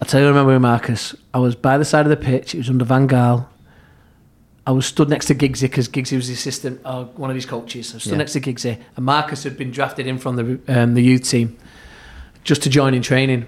I 0.00 0.06
tell 0.06 0.20
you, 0.20 0.26
I 0.26 0.30
remember 0.30 0.58
Marcus. 0.58 1.14
I 1.34 1.38
was 1.40 1.54
by 1.54 1.76
the 1.76 1.84
side 1.84 2.06
of 2.06 2.10
the 2.10 2.16
pitch. 2.16 2.54
It 2.54 2.58
was 2.58 2.70
under 2.70 2.86
Van 2.86 3.06
Gaal. 3.06 3.46
I 4.66 4.70
was 4.70 4.86
stood 4.86 5.08
next 5.08 5.26
to 5.26 5.34
Giggsy 5.34 5.62
because 5.62 5.88
Giggsy 5.88 6.16
was 6.16 6.28
the 6.28 6.34
assistant, 6.34 6.80
uh, 6.84 7.04
one 7.16 7.30
of 7.30 7.34
his 7.36 7.46
coaches. 7.46 7.94
I 7.94 7.98
stood 7.98 8.12
Yeah. 8.12 8.18
next 8.18 8.32
to 8.34 8.40
Giggsy, 8.40 8.78
and 8.96 9.04
Marcus 9.04 9.42
had 9.42 9.56
been 9.58 9.70
drafted 9.72 10.06
in 10.06 10.18
from 10.18 10.36
the 10.36 10.60
um, 10.68 10.94
the 10.94 11.02
youth 11.02 11.28
team 11.28 11.56
just 12.44 12.62
to 12.62 12.70
join 12.70 12.94
in 12.94 13.02
training. 13.02 13.46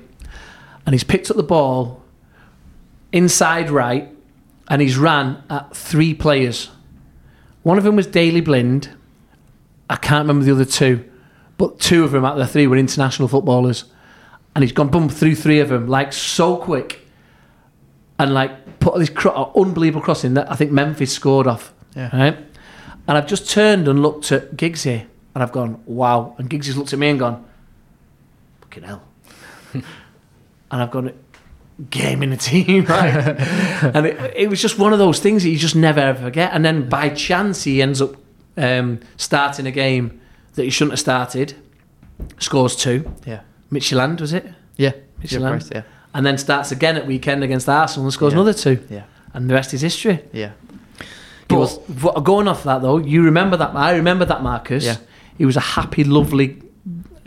And 0.87 0.93
he's 0.93 1.05
picked 1.05 1.31
up 1.31 1.37
the 1.37 1.43
ball 1.43 2.03
inside 3.13 3.71
right, 3.71 4.09
and 4.69 4.83
he's 4.83 4.97
ran 4.97 5.43
at 5.49 5.75
three 5.77 6.15
players. 6.15 6.71
One 7.63 7.79
of 7.79 7.85
them 7.85 7.97
was 7.97 8.07
Daley 8.07 8.41
Blind. 8.41 8.91
I 9.89 9.97
can't 9.97 10.25
remember 10.27 10.45
the 10.45 10.53
other 10.53 10.65
two, 10.65 11.05
but 11.59 11.79
two 11.79 12.05
of 12.05 12.11
them 12.11 12.25
out 12.25 12.33
of 12.33 12.39
the 12.39 12.47
three 12.47 12.67
were 12.67 12.77
international 12.77 13.29
footballers. 13.29 13.85
And 14.57 14.63
he's 14.63 14.73
gone 14.73 14.89
boom 14.89 15.09
through 15.09 15.35
three 15.37 15.61
of 15.61 15.69
them 15.69 15.89
like 15.89 16.13
so 16.13 16.57
quick, 16.57 17.04
and 18.19 18.35
like 18.35 18.81
put 18.81 18.99
this 18.99 19.11
cro- 19.11 19.53
unbelievable 19.57 20.03
crossing 20.03 20.35
that 20.35 20.51
I 20.51 20.55
think 20.55 20.71
Memphis 20.71 21.13
scored 21.13 21.47
off. 21.47 21.73
Yeah. 21.97 22.17
Right. 22.17 22.37
And 23.07 23.19
I've 23.19 23.27
just 23.27 23.51
turned 23.51 23.87
and 23.87 24.03
looked 24.03 24.33
at 24.33 24.57
Giggsy, 24.57 25.07
and 25.35 25.43
I've 25.43 25.53
gone 25.53 25.83
wow. 25.87 26.35
And 26.39 26.49
Giggsy's 26.49 26.77
looked 26.77 26.93
at 26.93 26.99
me 26.99 27.09
and 27.11 27.19
gone, 27.19 27.45
fucking 28.63 28.83
hell. 28.85 29.03
and 29.75 29.85
I've 30.71 30.91
gone, 30.91 31.13
game 31.91 32.23
in 32.23 32.31
the 32.31 32.37
team, 32.37 32.85
right? 32.89 33.15
and 33.95 34.07
it, 34.07 34.33
it 34.37 34.51
was 34.51 34.61
just 34.61 34.79
one 34.79 34.93
of 34.93 34.99
those 34.99 35.19
things 35.21 35.43
that 35.43 35.51
you 35.51 35.59
just 35.59 35.77
never 35.77 36.01
ever 36.01 36.23
forget. 36.23 36.53
And 36.53 36.65
then 36.65 36.89
by 36.89 37.11
chance, 37.11 37.65
he 37.65 37.83
ends 37.83 38.01
up 38.01 38.17
um, 38.57 39.01
starting 39.17 39.67
a 39.67 39.71
game 39.73 40.21
that 40.55 40.65
he 40.65 40.71
shouldn't 40.71 40.93
have 40.93 41.01
started, 41.01 41.55
scores 42.39 42.77
two. 42.77 43.13
Yeah. 43.27 43.41
Midtjylland, 43.71 44.21
was 44.21 44.33
it? 44.33 44.47
Yeah. 44.77 44.93
Midtjylland. 45.21 45.31
Yeah, 45.31 45.39
of 45.39 45.61
course, 45.61 45.71
yeah. 45.75 45.83
And 46.15 46.25
then 46.25 46.39
starts 46.39 46.71
again 46.73 46.97
at 46.97 47.07
weekend 47.07 47.43
against 47.43 47.69
Arsenal 47.69 48.07
and 48.07 48.13
scores 48.13 48.33
Yeah. 48.33 48.39
another 48.41 48.55
two. 48.55 48.79
Yeah. 48.89 49.03
And 49.33 49.51
the 49.51 49.55
rest 49.55 49.75
is 49.75 49.81
history. 49.81 50.21
Yeah. 50.33 50.51
But 51.49 51.59
was- 51.59 51.79
going 52.23 52.47
off 52.49 52.63
that 52.65 52.83
though, 52.83 52.99
you 52.99 53.23
remember 53.25 53.57
that? 53.57 53.75
I 53.75 53.97
remember 53.97 54.25
that 54.25 54.43
Marcus. 54.43 54.85
Yeah. 54.85 54.97
He 55.37 55.45
was 55.45 55.57
a 55.57 55.61
happy, 55.61 56.05
lovely 56.05 56.63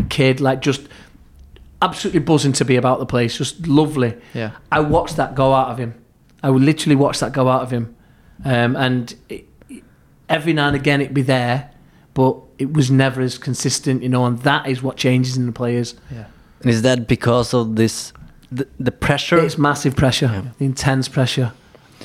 kid, 0.09 0.39
like 0.39 0.61
just 0.61 0.81
absolutely 1.81 2.21
buzzing 2.21 2.53
to 2.53 2.65
be 2.65 2.75
about 2.77 2.99
the 2.99 3.05
place, 3.05 3.37
just 3.37 3.67
lovely. 3.67 4.15
Yeah. 4.33 4.51
I 4.71 4.79
watched 4.79 5.17
that 5.17 5.35
go 5.35 5.53
out 5.53 5.67
of 5.69 5.77
him. 5.77 5.93
I 6.41 6.49
would 6.49 6.63
literally 6.63 6.95
watch 6.95 7.19
that 7.19 7.33
go 7.33 7.49
out 7.49 7.61
of 7.63 7.71
him, 7.71 7.95
um, 8.45 8.75
and 8.75 9.13
it, 9.27 9.47
every 10.29 10.53
now 10.53 10.67
and 10.67 10.75
again 10.75 11.01
it'd 11.01 11.13
be 11.13 11.23
there, 11.23 11.71
but 12.13 12.37
it 12.57 12.73
was 12.73 12.89
never 12.89 13.21
as 13.21 13.37
consistent, 13.37 14.01
you 14.03 14.09
know. 14.09 14.25
And 14.25 14.39
that 14.39 14.67
is 14.67 14.81
what 14.81 14.97
changes 14.97 15.35
in 15.35 15.45
the 15.47 15.51
players. 15.51 15.95
And 16.09 16.71
is 16.71 16.83
that 16.83 17.07
because 17.07 17.53
of 17.53 17.75
this, 17.75 18.13
the, 18.51 18.67
the 18.79 18.91
pressure? 18.91 19.37
It's 19.39 19.57
massive 19.57 19.95
pressure, 19.95 20.51
the 20.57 20.65
intense 20.65 21.07
pressure, 21.09 21.53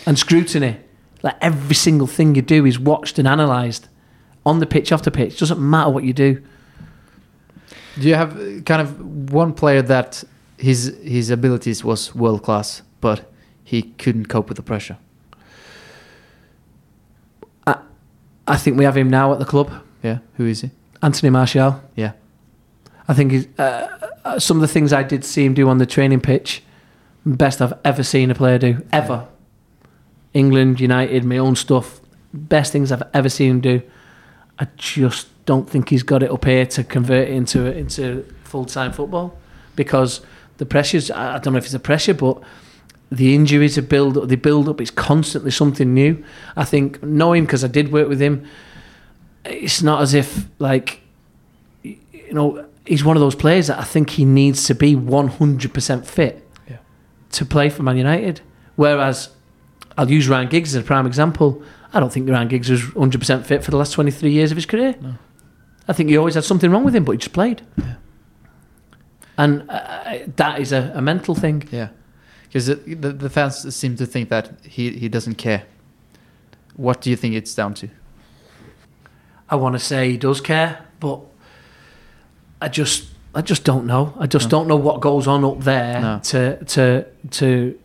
and 0.07 0.19
scrutiny. 0.19 0.77
Like 1.23 1.37
every 1.41 1.75
single 1.75 2.07
thing 2.09 2.35
you 2.35 2.43
do 2.43 2.67
is 2.67 2.79
watched 2.79 3.19
and 3.19 3.29
analysed, 3.29 3.89
on 4.45 4.59
the 4.59 4.67
pitch, 4.67 4.91
off 4.93 5.03
the 5.03 5.11
pitch. 5.11 5.39
Doesn't 5.39 5.61
matter 5.61 5.91
what 5.91 6.03
you 6.05 6.13
do. 6.13 6.43
Do 8.01 8.09
you 8.09 8.15
have 8.17 8.33
kind 8.65 8.81
of 8.83 9.33
one 9.33 9.53
player 9.53 9.83
that 9.83 10.25
his 10.59 10.97
his 11.03 11.31
abilities 11.31 11.85
was 11.85 12.15
world 12.15 12.43
class, 12.43 12.83
but 13.01 13.31
he 13.65 13.83
couldn't 13.83 14.27
cope 14.27 14.49
with 14.49 14.57
the 14.57 14.63
pressure? 14.63 14.97
I 18.49 18.57
think 18.57 18.77
we 18.77 18.85
have 18.85 18.97
him 18.97 19.09
now 19.09 19.33
at 19.33 19.39
the 19.39 19.45
club, 19.45 19.71
Yeah. 20.03 20.19
Who 20.37 20.47
is 20.47 20.63
he? 20.63 20.71
Anthony 21.01 21.31
Martial. 21.31 21.81
Yeah. 21.95 22.13
I 23.07 23.15
think 23.15 23.31
he's, 23.33 23.47
uh, 23.59 24.02
Uh, 24.25 24.39
some 24.39 24.57
of 24.57 24.61
the 24.61 24.69
things 24.69 24.93
I 24.93 25.03
did 25.03 25.25
see 25.25 25.45
him 25.45 25.55
do 25.55 25.69
on 25.69 25.79
the 25.79 25.87
training 25.87 26.21
pitch, 26.21 26.63
best 27.27 27.61
I've 27.61 27.75
ever 27.85 28.03
seen 28.03 28.31
a 28.31 28.35
player 28.35 28.59
do 28.59 28.85
ever. 28.93 29.27
England, 30.33 30.81
United, 30.81 31.25
my 31.25 31.39
own 31.39 31.57
stuff, 31.57 32.01
best 32.33 32.73
things 32.73 32.93
I've 32.93 33.03
ever 33.13 33.29
seen 33.29 33.51
him 33.51 33.61
do. 33.61 33.83
I 34.59 34.69
just 34.77 35.29
don't 35.45 35.69
think 35.69 35.89
he's 35.89 36.03
got 36.03 36.23
it 36.23 36.31
up 36.31 36.45
here 36.45 36.65
to 36.67 36.85
convert 36.85 37.29
it 37.29 37.35
into 37.35 37.67
into 37.77 38.25
full 38.45 38.65
time 38.65 38.93
football 38.93 39.37
because 39.77 40.21
the 40.59 40.67
pressures. 40.67 41.11
I 41.11 41.39
don't 41.39 41.55
know 41.55 41.59
if 41.59 41.65
it's 41.65 41.73
the 41.73 41.79
pressure, 41.81 42.15
but 42.15 42.41
the 43.11 43.35
injuries 43.35 43.77
are 43.77 43.83
build 43.83 44.17
up. 44.17 44.29
They 44.29 44.37
build 44.37 44.69
up. 44.69 44.81
It's 44.81 44.91
constantly 44.91 45.51
something 45.51 45.93
new. 45.93 46.25
I 46.57 46.65
think 46.65 47.03
know 47.03 47.33
him 47.33 47.45
because 47.45 47.65
I 47.65 47.69
did 47.69 47.93
work 47.93 48.09
with 48.09 48.21
him. 48.21 48.47
It's 49.45 49.83
not 49.83 50.01
as 50.03 50.15
if 50.15 50.47
like 50.59 51.01
you 51.83 51.99
know, 52.33 52.65
he's 52.87 53.05
one 53.05 53.17
of 53.17 53.21
those 53.21 53.35
players 53.35 53.67
that 53.69 53.79
I 53.79 53.85
think 53.85 54.11
he 54.11 54.25
needs 54.25 54.65
to 54.67 54.75
be 54.75 54.95
100% 54.97 56.07
fit 56.07 56.49
Yeah. 56.69 56.77
to 57.33 57.45
play 57.45 57.69
for 57.69 57.83
Man 57.83 57.97
United. 57.97 58.41
Whereas, 58.77 59.31
I'll 59.97 60.11
use 60.11 60.29
Ryan 60.29 60.49
Giggs 60.49 60.75
as 60.75 60.83
a 60.83 60.87
prime 60.87 61.07
example. 61.07 61.63
I 61.93 62.01
don't 62.01 62.13
think 62.13 62.29
Ryan 62.29 62.49
Giggs 62.49 62.71
was 62.71 62.81
100% 62.83 63.45
fit 63.45 63.63
for 63.65 63.71
the 63.71 63.77
last 63.77 63.93
23 63.93 64.31
years 64.33 64.51
of 64.51 64.57
his 64.57 64.67
career. 64.67 64.95
No. 65.01 65.15
I 65.87 65.93
think 65.93 66.09
he 66.09 66.17
always 66.17 66.35
had 66.35 66.45
something 66.45 66.71
wrong 66.71 66.85
with 66.85 66.95
him, 66.97 67.05
but 67.05 67.13
he 67.13 67.19
just 67.19 67.33
played. 67.33 67.63
And 69.39 69.69
uh, 69.69 70.19
that 70.37 70.61
is 70.61 70.73
a, 70.73 70.93
a 70.95 71.03
mental 71.03 71.35
thing. 71.35 71.69
Yeah. 71.71 71.89
Because 72.45 72.67
the, 72.67 72.75
the 72.77 73.31
fans 73.31 73.75
seem 73.75 73.97
to 73.97 74.07
think 74.07 74.29
that 74.29 74.53
he, 74.65 74.91
he 74.91 75.09
doesn't 75.09 75.37
care. 75.37 75.65
What 76.77 77.01
do 77.01 77.11
you 77.11 77.17
think 77.17 77.35
it's 77.35 77.55
down 77.55 77.75
to? 77.75 77.89
I 79.49 79.57
want 79.57 79.75
to 79.75 79.79
say 79.79 80.11
he 80.11 80.17
does 80.17 80.41
care, 80.41 80.87
but 81.01 81.21
I 82.63 82.69
just 82.69 83.09
I 83.35 83.43
just 83.43 83.65
don't 83.65 83.87
know. 83.87 84.15
I 84.19 84.27
just 84.27 84.47
No. 84.47 84.51
don't 84.51 84.69
know 84.69 84.77
what 84.77 85.01
goes 85.01 85.27
on 85.27 85.45
up 85.45 85.61
there 85.61 86.01
No. 86.01 86.21
to 86.25 86.65
to 86.65 87.05
to 87.31 87.79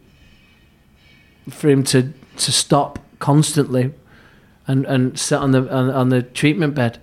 for 1.50 1.70
him 1.70 1.84
to 1.84 2.14
to 2.38 2.52
stop 2.52 3.00
constantly 3.20 3.94
and 4.68 4.86
and 4.86 5.18
sit 5.18 5.38
on 5.40 5.52
the 5.52 5.62
on, 5.74 5.90
on 5.90 6.10
the 6.10 6.22
treatment 6.22 6.76
bed. 6.76 7.00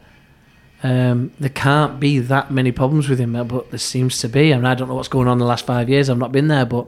Um, 0.83 1.31
there 1.41 1.49
can't 1.51 1.99
be 1.99 2.19
that 2.19 2.51
many 2.51 2.71
problems 2.71 3.09
with 3.09 3.19
him, 3.19 3.33
but 3.49 3.71
there 3.71 3.79
seems 3.79 4.19
to 4.19 4.29
be. 4.29 4.53
I 4.53 4.57
mean, 4.57 4.67
I 4.67 4.75
don't 4.75 4.89
know 4.89 4.95
what's 4.95 5.09
going 5.09 5.29
on 5.29 5.35
in 5.35 5.39
the 5.39 5.47
last 5.47 5.65
five 5.65 5.89
years. 5.89 6.11
I've 6.11 6.19
not 6.19 6.31
been 6.31 6.49
there, 6.49 6.67
but 6.67 6.87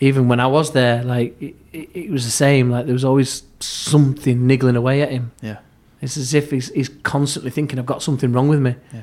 even 0.00 0.26
when 0.26 0.40
I 0.40 0.48
was 0.48 0.72
there, 0.72 1.04
like 1.04 1.40
it, 1.40 1.54
it, 1.72 1.88
it 1.94 2.10
was 2.10 2.24
the 2.24 2.32
same. 2.32 2.68
Like 2.68 2.86
there 2.86 2.92
was 2.94 3.04
always 3.04 3.44
something 3.60 4.44
niggling 4.48 4.74
away 4.74 5.02
at 5.02 5.10
him. 5.12 5.30
Yeah. 5.40 5.58
It's 6.00 6.16
as 6.16 6.34
if 6.34 6.50
he's, 6.50 6.68
he's 6.70 6.88
constantly 7.04 7.52
thinking, 7.52 7.78
"I've 7.78 7.86
got 7.86 8.02
something 8.02 8.32
wrong 8.32 8.48
with 8.48 8.58
me." 8.58 8.74
Yeah. 8.92 9.02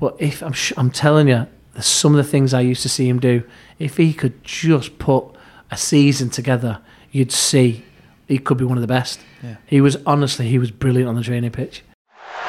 But 0.00 0.16
if 0.18 0.42
I'm, 0.42 0.52
sh- 0.54 0.72
I'm 0.76 0.90
telling 0.90 1.28
you, 1.28 1.46
some 1.78 2.12
of 2.18 2.24
the 2.24 2.30
things 2.30 2.52
I 2.54 2.60
used 2.62 2.82
to 2.82 2.88
see 2.88 3.06
him 3.08 3.20
do. 3.20 3.42
If 3.78 3.96
he 3.98 4.12
could 4.12 4.42
just 4.42 4.98
put 4.98 5.24
a 5.70 5.76
season 5.76 6.30
together, 6.30 6.78
you'd 7.12 7.32
see 7.32 7.84
he 8.26 8.38
could 8.38 8.58
be 8.58 8.64
one 8.64 8.76
of 8.78 8.82
the 8.82 8.94
best. 8.94 9.20
Yeah. 9.42 9.56
He 9.66 9.80
was 9.80 9.96
honestly, 10.06 10.48
he 10.48 10.58
was 10.58 10.70
brilliant 10.70 11.08
on 11.08 11.14
the 11.16 11.22
training 11.22 11.50
pitch. 11.52 11.82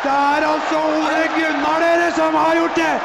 Det 0.04 0.10
altså 0.10 0.76
Ole 0.76 1.28
Gunnar 1.36 1.80
dere 1.80 2.12
som 2.16 2.34
har 2.34 2.54
gjort 2.56 2.76
det! 2.76 3.00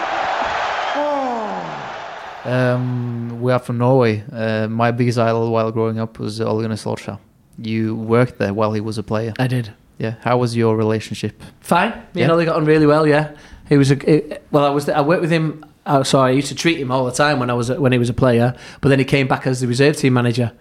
Um, 2.44 3.40
we 3.42 3.52
are 3.52 3.58
from 3.58 3.78
Norway. 3.78 4.22
Uh, 4.32 4.68
my 4.68 4.92
biggest 4.92 5.18
idol 5.18 5.50
while 5.50 5.72
growing 5.72 5.98
up 5.98 6.18
was 6.20 6.40
Ole 6.40 6.62
Gunnar 6.62 6.76
Solskjaer. 6.76 7.18
You 7.58 7.96
worked 7.96 8.38
there 8.38 8.54
while 8.54 8.72
he 8.72 8.80
was 8.80 8.98
a 8.98 9.02
player. 9.02 9.32
I 9.38 9.48
did. 9.48 9.72
Yeah. 9.98 10.14
How 10.20 10.36
was 10.38 10.54
your 10.56 10.76
relationship? 10.76 11.42
Fine. 11.60 11.90
Me 11.90 12.20
Yeah. 12.20 12.24
and 12.24 12.32
Ollie 12.32 12.44
got 12.44 12.56
on 12.56 12.64
really 12.64 12.86
well. 12.86 13.06
Yeah, 13.06 13.30
he 13.68 13.76
was 13.76 13.90
a. 13.90 14.10
it- 14.10 14.46
well, 14.50 14.64
I 14.64 14.70
was. 14.70 14.88
I 14.88 15.00
worked 15.00 15.22
with 15.22 15.30
him. 15.30 15.64
Oh, 15.86 16.02
sorry, 16.02 16.32
I 16.32 16.34
used 16.34 16.48
to 16.48 16.54
treat 16.54 16.78
him 16.80 16.90
all 16.90 17.04
the 17.04 17.12
time 17.12 17.38
when 17.38 17.48
I 17.50 17.54
was 17.54 17.70
when 17.70 17.92
he 17.92 17.98
was 17.98 18.08
a 18.08 18.14
player. 18.14 18.56
But 18.80 18.88
then 18.88 18.98
he 18.98 19.04
came 19.04 19.28
back 19.28 19.46
as 19.46 19.60
the 19.60 19.66
reserve 19.68 19.96
team 19.96 20.14
manager. 20.14 20.52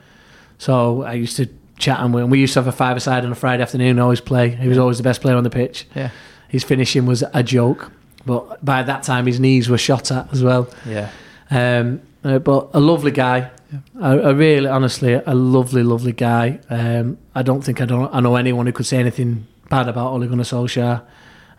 So 0.57 1.01
I 1.03 1.13
used 1.13 1.35
to 1.37 1.47
chat 1.77 1.99
and 1.99 2.13
we, 2.13 2.21
and 2.21 2.31
we 2.31 2.39
used 2.39 2.53
to 2.53 2.59
have 2.59 2.67
a 2.67 2.71
five 2.71 2.95
aside 2.95 3.25
on 3.25 3.31
a 3.31 3.35
Friday 3.35 3.61
afternoon. 3.63 3.89
and 3.91 3.99
Always 3.99 4.21
play. 4.21 4.49
He 4.49 4.67
was 4.67 4.77
always 4.77 4.97
the 4.97 5.03
best 5.03 5.21
player 5.21 5.35
on 5.35 5.43
the 5.43 5.49
pitch. 5.49 5.87
Yeah. 5.95 6.11
His 6.47 6.63
finishing 6.63 7.05
was 7.05 7.23
a 7.33 7.43
joke. 7.43 7.91
But 8.25 8.63
by 8.63 8.81
that 8.83 9.03
time, 9.03 9.25
his 9.27 9.39
knees 9.39 9.67
were 9.69 9.77
shot 9.77 10.11
at 10.11 10.31
as 10.31 10.41
well. 10.43 10.67
Yeah. 10.85 11.09
Um, 11.51 12.01
uh, 12.23 12.39
but 12.39 12.69
a 12.73 12.79
lovely 12.79 13.11
guy. 13.11 13.51
A, 13.99 14.19
a 14.29 14.33
really, 14.33 14.67
honestly, 14.67 15.13
a 15.13 15.35
lovely, 15.35 15.83
lovely 15.83 16.13
guy. 16.13 16.59
Um, 16.69 17.17
I 17.35 17.41
don't 17.41 17.61
think 17.61 17.81
I 17.81 17.85
don't 17.85 18.13
I 18.13 18.19
know 18.19 18.35
anyone 18.35 18.67
who 18.67 18.71
could 18.71 18.85
say 18.85 18.97
anything 18.97 19.45
bad 19.69 19.89
about 19.89 20.11
Ole 20.13 20.25
Gunnar 20.27 20.43
Solskjaer. 20.43 21.01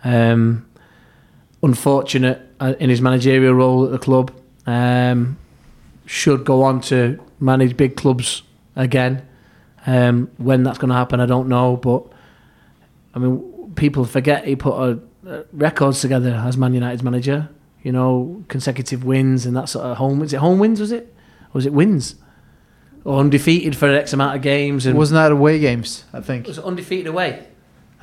Um, 0.05 0.66
unfortunate 1.66 2.40
uh, 2.60 2.74
in 2.78 2.88
his 2.88 3.00
managerial 3.00 3.54
role 3.54 3.84
at 3.84 3.90
the 3.90 3.98
club. 3.98 4.32
Um, 4.66 5.36
should 6.06 6.44
go 6.44 6.62
on 6.62 6.80
to 6.82 7.20
manage 7.40 7.76
big 7.76 7.96
clubs 7.96 8.42
again. 8.76 9.26
Um, 9.86 10.30
when 10.38 10.62
that's 10.62 10.78
going 10.78 10.88
to 10.88 10.94
happen, 10.94 11.20
I 11.20 11.26
don't 11.26 11.48
know. 11.48 11.76
But 11.76 12.04
I 13.14 13.18
mean, 13.18 13.72
people 13.74 14.04
forget 14.04 14.46
he 14.46 14.56
put 14.56 14.74
a, 14.74 15.00
uh, 15.28 15.42
records 15.52 16.00
together 16.00 16.32
as 16.46 16.56
Man 16.56 16.74
United's 16.74 17.02
manager. 17.02 17.48
You 17.82 17.92
know, 17.92 18.44
consecutive 18.48 19.04
wins 19.04 19.46
and 19.46 19.56
that 19.56 19.68
sort 19.68 19.86
of 19.86 19.96
home. 19.98 20.22
Is 20.22 20.32
it 20.32 20.38
home 20.38 20.58
wins? 20.58 20.80
Was 20.80 20.90
it? 20.90 21.14
Or 21.48 21.54
was 21.54 21.66
it 21.66 21.72
wins? 21.72 22.16
or 23.06 23.20
undefeated 23.20 23.76
for 23.76 23.88
X 23.88 24.12
amount 24.12 24.34
of 24.34 24.42
games. 24.42 24.84
And 24.84 24.98
Wasn't 24.98 25.14
that 25.14 25.30
away 25.30 25.60
games? 25.60 26.04
I 26.12 26.20
think. 26.20 26.48
was 26.48 26.58
it 26.58 26.64
undefeated 26.64 27.06
away? 27.06 27.46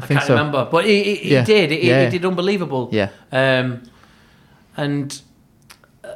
I, 0.04 0.06
think 0.08 0.20
can't 0.20 0.28
so. 0.28 0.34
remember, 0.36 0.68
but 0.72 0.86
he, 0.86 1.04
he, 1.04 1.16
he 1.16 1.32
Yeah. 1.34 1.44
did. 1.46 1.72
He, 1.72 1.88
Yeah. 1.88 2.04
he 2.06 2.10
did 2.18 2.26
unbelievable. 2.26 2.90
Yeah. 2.92 3.10
Um, 3.32 3.84
and 4.78 5.22
uh, 6.04 6.16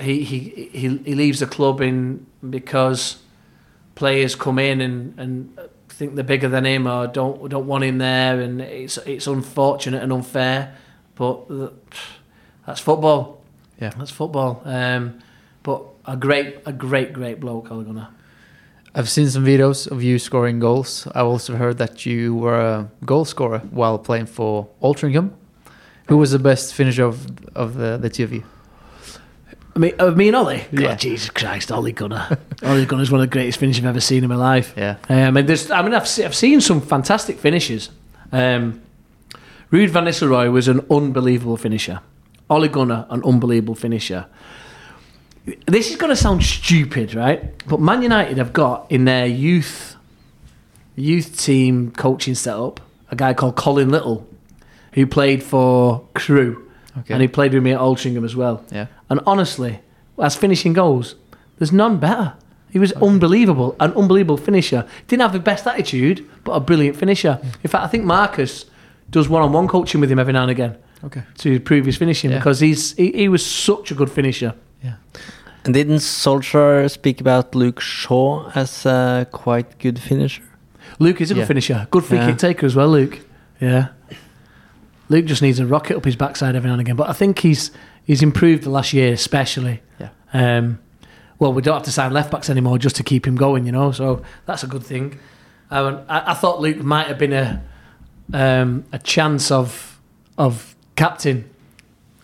he, 0.00 0.22
he 0.24 0.38
he 0.72 0.96
he 0.98 1.14
leaves 1.14 1.40
the 1.40 1.46
club 1.46 1.80
in 1.80 2.26
because 2.48 3.18
players 3.94 4.34
come 4.34 4.58
in 4.58 4.80
and, 4.80 5.18
and 5.18 5.58
think 5.88 6.14
they're 6.14 6.24
bigger 6.24 6.48
than 6.48 6.64
him 6.64 6.86
or 6.86 7.06
don't 7.06 7.48
don't 7.48 7.66
want 7.66 7.84
him 7.84 7.98
there, 7.98 8.40
and 8.40 8.60
it's 8.60 8.96
it's 8.98 9.26
unfortunate 9.26 10.02
and 10.02 10.12
unfair, 10.12 10.74
but 11.14 11.46
that's 12.66 12.80
football. 12.80 13.42
Yeah. 13.80 13.90
that's 13.98 14.10
football. 14.10 14.62
Um, 14.64 15.18
but 15.62 15.82
a 16.06 16.16
great 16.16 16.56
a 16.66 16.72
great 16.72 17.12
great 17.12 17.38
bloke, 17.40 17.70
Ole 17.70 17.82
Gunnar. 17.84 18.08
I've 18.94 19.08
seen 19.08 19.28
some 19.30 19.44
videos 19.44 19.90
of 19.90 20.02
you 20.02 20.18
scoring 20.18 20.60
goals. 20.60 21.06
I've 21.14 21.26
also 21.26 21.56
heard 21.56 21.78
that 21.78 22.04
you 22.04 22.34
were 22.34 22.60
a 22.60 22.90
goal 23.06 23.24
scorer 23.24 23.60
while 23.70 23.98
playing 23.98 24.26
for 24.26 24.68
Altrincham. 24.82 25.30
Who 26.08 26.18
was 26.18 26.30
the 26.32 26.38
best 26.38 26.74
finisher 26.74 27.04
of 27.04 27.26
of 27.56 27.74
the, 27.74 27.96
the 27.96 28.10
two 28.10 28.24
of 28.24 28.32
you? 28.32 28.42
I 29.74 29.78
mean, 29.78 29.94
of 29.98 30.16
me 30.18 30.26
and 30.28 30.36
Ollie. 30.36 30.64
God, 30.74 30.82
Yeah. 30.82 30.94
Jesus 30.96 31.30
Christ, 31.30 31.72
Ollie 31.72 31.92
Gunnar. 31.92 32.36
Ollie 32.62 32.84
Gunnar 32.84 33.02
is 33.02 33.10
one 33.10 33.22
of 33.22 33.30
the 33.30 33.32
greatest 33.32 33.58
finishes 33.58 33.82
I've 33.82 33.88
ever 33.88 34.00
seen 34.00 34.22
in 34.22 34.28
my 34.28 34.36
life. 34.36 34.74
Yeah. 34.76 34.96
Um, 35.08 35.38
and 35.38 35.48
there's, 35.48 35.70
I 35.70 35.80
mean, 35.80 35.94
I've, 35.94 36.02
I've 36.02 36.34
seen 36.34 36.60
some 36.60 36.82
fantastic 36.82 37.38
finishes. 37.38 37.88
Um, 38.32 38.82
Ruud 39.70 39.88
van 39.88 40.04
Nistelrooy 40.04 40.52
was 40.52 40.68
an 40.68 40.84
unbelievable 40.90 41.56
finisher. 41.56 42.00
Ollie 42.50 42.68
Gunnar, 42.68 43.06
an 43.08 43.22
unbelievable 43.24 43.74
finisher. 43.74 44.26
This 45.66 45.90
is 45.90 45.96
going 45.96 46.10
to 46.10 46.16
sound 46.16 46.42
stupid, 46.44 47.14
right? 47.14 47.52
But 47.66 47.80
Man 47.80 48.02
United 48.02 48.38
have 48.38 48.52
got 48.52 48.90
in 48.90 49.04
their 49.04 49.26
youth 49.26 49.96
youth 50.94 51.38
team 51.40 51.90
coaching 51.92 52.34
setup 52.34 52.78
a 53.10 53.16
guy 53.16 53.32
called 53.34 53.56
Colin 53.56 53.88
Little, 53.90 54.26
who 54.92 55.06
played 55.06 55.42
for 55.42 56.06
Crewe, 56.14 56.68
Okay. 57.00 57.14
and 57.14 57.22
he 57.22 57.28
played 57.28 57.54
with 57.54 57.62
me 57.62 57.72
at 57.72 57.80
Altrincham 57.80 58.24
as 58.24 58.36
well. 58.36 58.62
Yeah. 58.70 58.86
And 59.10 59.20
honestly, 59.26 59.80
as 60.18 60.36
finishing 60.36 60.72
goals, 60.74 61.14
there's 61.58 61.72
none 61.72 61.98
better. 61.98 62.34
He 62.70 62.78
was 62.78 62.92
unbelievable, 62.92 63.74
an 63.80 63.92
unbelievable 63.94 64.36
finisher. 64.38 64.86
Didn't 65.08 65.22
have 65.22 65.32
the 65.32 65.40
best 65.40 65.66
attitude, 65.66 66.26
but 66.44 66.52
a 66.52 66.60
brilliant 66.60 66.96
finisher. 66.96 67.34
Hmm. 67.34 67.48
In 67.64 67.70
fact, 67.70 67.84
I 67.84 67.88
think 67.88 68.04
Marcus 68.04 68.64
does 69.10 69.28
one-on-one 69.28 69.68
coaching 69.68 70.00
with 70.00 70.10
him 70.10 70.18
every 70.18 70.32
now 70.32 70.42
and 70.42 70.50
again 70.50 70.76
Okay. 71.04 71.22
to 71.38 71.52
improve 71.56 71.84
his 71.86 71.96
finishing 71.96 72.30
Yeah. 72.30 72.38
because 72.38 72.60
he's 72.60 72.92
he, 72.96 73.12
he 73.12 73.28
was 73.28 73.44
such 73.44 73.90
a 73.90 73.94
good 73.94 74.10
finisher. 74.10 74.54
Yeah. 74.82 74.94
And 75.64 75.72
didn't 75.74 75.96
Solskjaer 75.98 76.90
speak 76.90 77.20
about 77.20 77.54
Luke 77.54 77.80
Shaw 77.80 78.50
as 78.54 78.84
a 78.84 79.26
quite 79.30 79.78
good 79.78 79.98
finisher? 79.98 80.42
Luke 80.98 81.20
is 81.20 81.30
a 81.30 81.34
good 81.34 81.40
Yeah. 81.40 81.46
finisher, 81.46 81.86
good 81.90 82.04
free 82.04 82.18
Yeah. 82.18 82.30
kick 82.30 82.38
taker 82.38 82.66
as 82.66 82.74
well. 82.74 82.88
Luke, 82.88 83.20
yeah. 83.60 83.88
Luke 85.08 85.24
just 85.26 85.42
needs 85.42 85.60
a 85.60 85.66
rocket 85.66 85.96
up 85.96 86.04
his 86.04 86.16
backside 86.16 86.56
every 86.56 86.68
now 86.68 86.74
and 86.74 86.80
again, 86.80 86.96
but 86.96 87.08
I 87.08 87.12
think 87.12 87.38
he's 87.40 87.70
he's 88.04 88.22
improved 88.22 88.64
the 88.64 88.70
last 88.70 88.92
year, 88.92 89.12
especially. 89.12 89.80
Yeah. 90.00 90.08
Um, 90.32 90.78
well, 91.38 91.52
we 91.52 91.62
don't 91.62 91.74
have 91.74 91.82
to 91.84 91.92
sign 91.92 92.12
left 92.12 92.30
backs 92.30 92.48
anymore 92.50 92.78
just 92.78 92.96
to 92.96 93.02
keep 93.02 93.26
him 93.26 93.36
going, 93.36 93.66
you 93.66 93.72
know. 93.72 93.92
So 93.92 94.22
that's 94.46 94.62
a 94.64 94.66
good 94.66 94.82
thing. 94.82 95.18
Um, 95.70 96.00
I, 96.08 96.32
I 96.32 96.34
thought 96.34 96.60
Luke 96.60 96.78
might 96.82 97.06
have 97.06 97.18
been 97.18 97.32
a 97.32 97.62
um, 98.32 98.84
a 98.92 98.98
chance 98.98 99.50
of 99.50 100.00
of 100.38 100.74
captain 100.96 101.48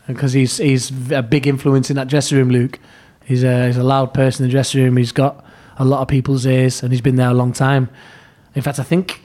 because 0.08 0.32
he's 0.32 0.56
he's 0.56 0.90
a 1.12 1.22
big 1.22 1.46
influence 1.46 1.90
in 1.90 1.96
that 1.96 2.08
dressing 2.08 2.38
room. 2.38 2.50
Luke, 2.50 2.80
he's 3.24 3.44
a 3.44 3.66
he's 3.66 3.76
a 3.76 3.84
loud 3.84 4.12
person 4.12 4.44
in 4.44 4.48
the 4.48 4.52
dressing 4.52 4.82
room. 4.82 4.96
He's 4.96 5.12
got 5.12 5.44
a 5.76 5.84
lot 5.84 6.00
of 6.02 6.08
people's 6.08 6.44
ears, 6.46 6.82
and 6.82 6.90
he's 6.90 7.00
been 7.00 7.16
there 7.16 7.28
a 7.28 7.34
long 7.34 7.52
time. 7.52 7.88
In 8.54 8.62
fact, 8.62 8.80
I 8.80 8.82
think 8.82 9.22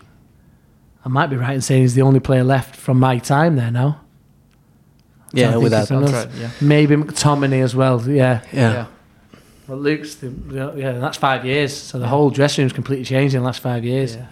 I 1.04 1.10
might 1.10 1.28
be 1.28 1.38
right 1.38 1.56
in 1.56 1.62
saying 1.62 1.82
he's 1.82 1.96
the 1.96 2.04
only 2.04 2.20
player 2.20 2.44
left 2.44 2.76
from 2.76 3.00
my 3.00 3.18
time 3.18 3.56
there 3.56 3.72
now. 3.72 4.02
Yeah, 5.32 5.56
I 5.56 5.58
with 5.58 5.72
that. 5.72 5.88
That's 5.88 6.12
right. 6.12 6.30
Yeah. 6.38 6.52
Maybe 6.62 6.96
McTominay 6.96 7.64
as 7.64 7.76
well. 7.76 8.08
Yeah. 8.08 8.42
Yeah. 8.54 8.86
Well, 9.68 9.78
Luke's 9.80 10.16
the, 10.16 10.32
yeah, 10.76 10.92
that's 10.94 11.18
five 11.18 11.46
years. 11.46 11.76
So 11.76 11.98
the 11.98 12.08
whole 12.08 12.30
dressing 12.30 12.64
room's 12.64 12.74
completely 12.74 13.06
changed 13.06 13.34
in 13.34 13.42
the 13.42 13.46
last 13.46 13.62
five 13.62 13.84
years. 13.84 14.16
Yeah. 14.16 14.28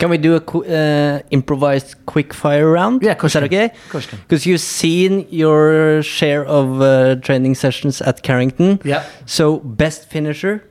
Can 0.00 0.08
we 0.10 0.16
do 0.18 0.34
a 0.34 0.40
qu- 0.40 0.64
uh, 0.64 1.20
improvised 1.30 1.94
quick 2.06 2.32
fire 2.32 2.70
round? 2.72 3.02
Yeah, 3.02 3.12
of 3.12 3.18
course 3.18 3.34
Is 3.36 3.40
that 3.40 3.44
okay? 3.52 3.66
Of 3.66 3.90
course 3.90 4.06
can. 4.06 4.18
Because 4.20 4.46
you've 4.46 4.62
seen 4.62 5.26
your 5.30 6.02
share 6.02 6.42
of 6.46 6.80
uh, 6.80 7.16
training 7.16 7.54
sessions 7.54 8.00
at 8.00 8.22
Carrington. 8.22 8.80
Yeah. 8.82 9.04
So, 9.26 9.58
best 9.60 10.08
finisher, 10.08 10.64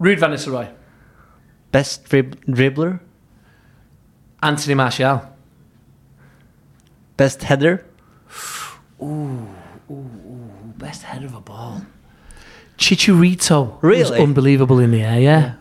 Ruud 0.00 0.18
van 0.18 0.30
Nistelrooy, 0.32 0.68
best 1.70 2.04
drib- 2.10 2.34
dribbler, 2.48 2.98
Anthony 4.42 4.74
Martial, 4.74 5.22
best 7.16 7.42
header, 7.44 7.84
Ooh, 9.00 9.06
ooh, 9.06 9.94
ooh, 9.94 10.50
best 10.78 11.02
head 11.04 11.22
of 11.22 11.32
a 11.34 11.40
ball. 11.40 11.82
Chicharito, 12.76 13.74
was 13.74 13.82
Really? 13.82 14.20
unbelievable 14.20 14.80
in 14.80 14.90
the 14.90 15.02
air. 15.02 15.20
Yeah. 15.20 15.54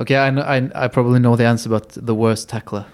Okay, 0.00 0.16
I, 0.16 0.30
know, 0.30 0.42
I 0.42 0.70
I 0.74 0.88
probably 0.88 1.20
know 1.20 1.36
the 1.36 1.44
answer, 1.44 1.68
but 1.68 1.90
the 1.90 2.14
worst 2.14 2.48
tackler. 2.48 2.86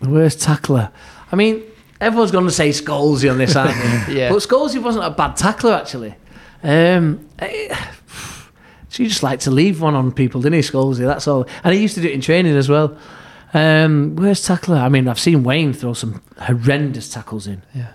The 0.00 0.08
worst 0.08 0.40
tackler. 0.40 0.90
I 1.30 1.36
mean, 1.36 1.62
everyone's 2.00 2.30
going 2.30 2.46
to 2.46 2.50
say 2.50 2.70
Scholesy 2.70 3.30
on 3.30 3.38
this, 3.38 3.54
aren't 3.54 3.74
they? 4.06 4.14
Yeah. 4.20 4.30
But 4.30 4.38
Scholesy 4.38 4.82
wasn't 4.82 5.04
a 5.04 5.10
bad 5.10 5.36
tackler, 5.36 5.74
actually. 5.74 6.14
Um, 6.62 7.28
eh, 7.38 7.74
so 8.88 9.02
you 9.02 9.08
just 9.08 9.22
like 9.22 9.40
to 9.40 9.50
leave 9.50 9.82
one 9.82 9.94
on 9.94 10.12
people, 10.12 10.40
didn't 10.40 10.54
he, 10.54 10.60
Scholesy? 10.60 11.04
That's 11.04 11.28
all. 11.28 11.46
And 11.62 11.74
he 11.74 11.82
used 11.82 11.94
to 11.96 12.00
do 12.00 12.08
it 12.08 12.14
in 12.14 12.22
training 12.22 12.56
as 12.56 12.68
well. 12.70 12.96
Um, 13.52 14.16
worst 14.16 14.46
tackler? 14.46 14.76
I 14.76 14.88
mean, 14.88 15.08
I've 15.08 15.18
seen 15.18 15.42
Wayne 15.42 15.74
throw 15.74 15.92
some 15.92 16.22
horrendous 16.38 17.10
tackles 17.10 17.46
in. 17.46 17.62
Yeah. 17.74 17.92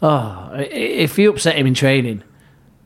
Oh, 0.00 0.50
if 0.54 1.18
you 1.18 1.30
upset 1.30 1.56
him 1.56 1.66
in 1.66 1.74
training, 1.74 2.22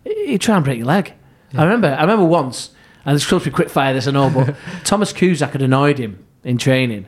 he'd 0.05 0.41
try 0.41 0.57
and 0.57 0.65
break 0.65 0.79
your 0.79 0.87
leg. 0.87 1.13
I 1.55 1.65
remember. 1.65 1.89
I 1.89 2.01
remember 2.01 2.25
once, 2.25 2.71
and 3.05 3.15
it's 3.15 3.25
supposed 3.25 3.45
to 3.45 3.51
be 3.51 3.55
quick 3.55 3.69
fire. 3.71 3.93
This 3.95 4.07
I 4.07 4.11
know, 4.13 4.31
but 4.31 4.55
Thomas 4.85 5.13
Kuszczak 5.13 5.51
had 5.51 5.63
annoyed 5.63 5.99
him 5.99 6.25
in 6.45 6.59
training, 6.59 7.07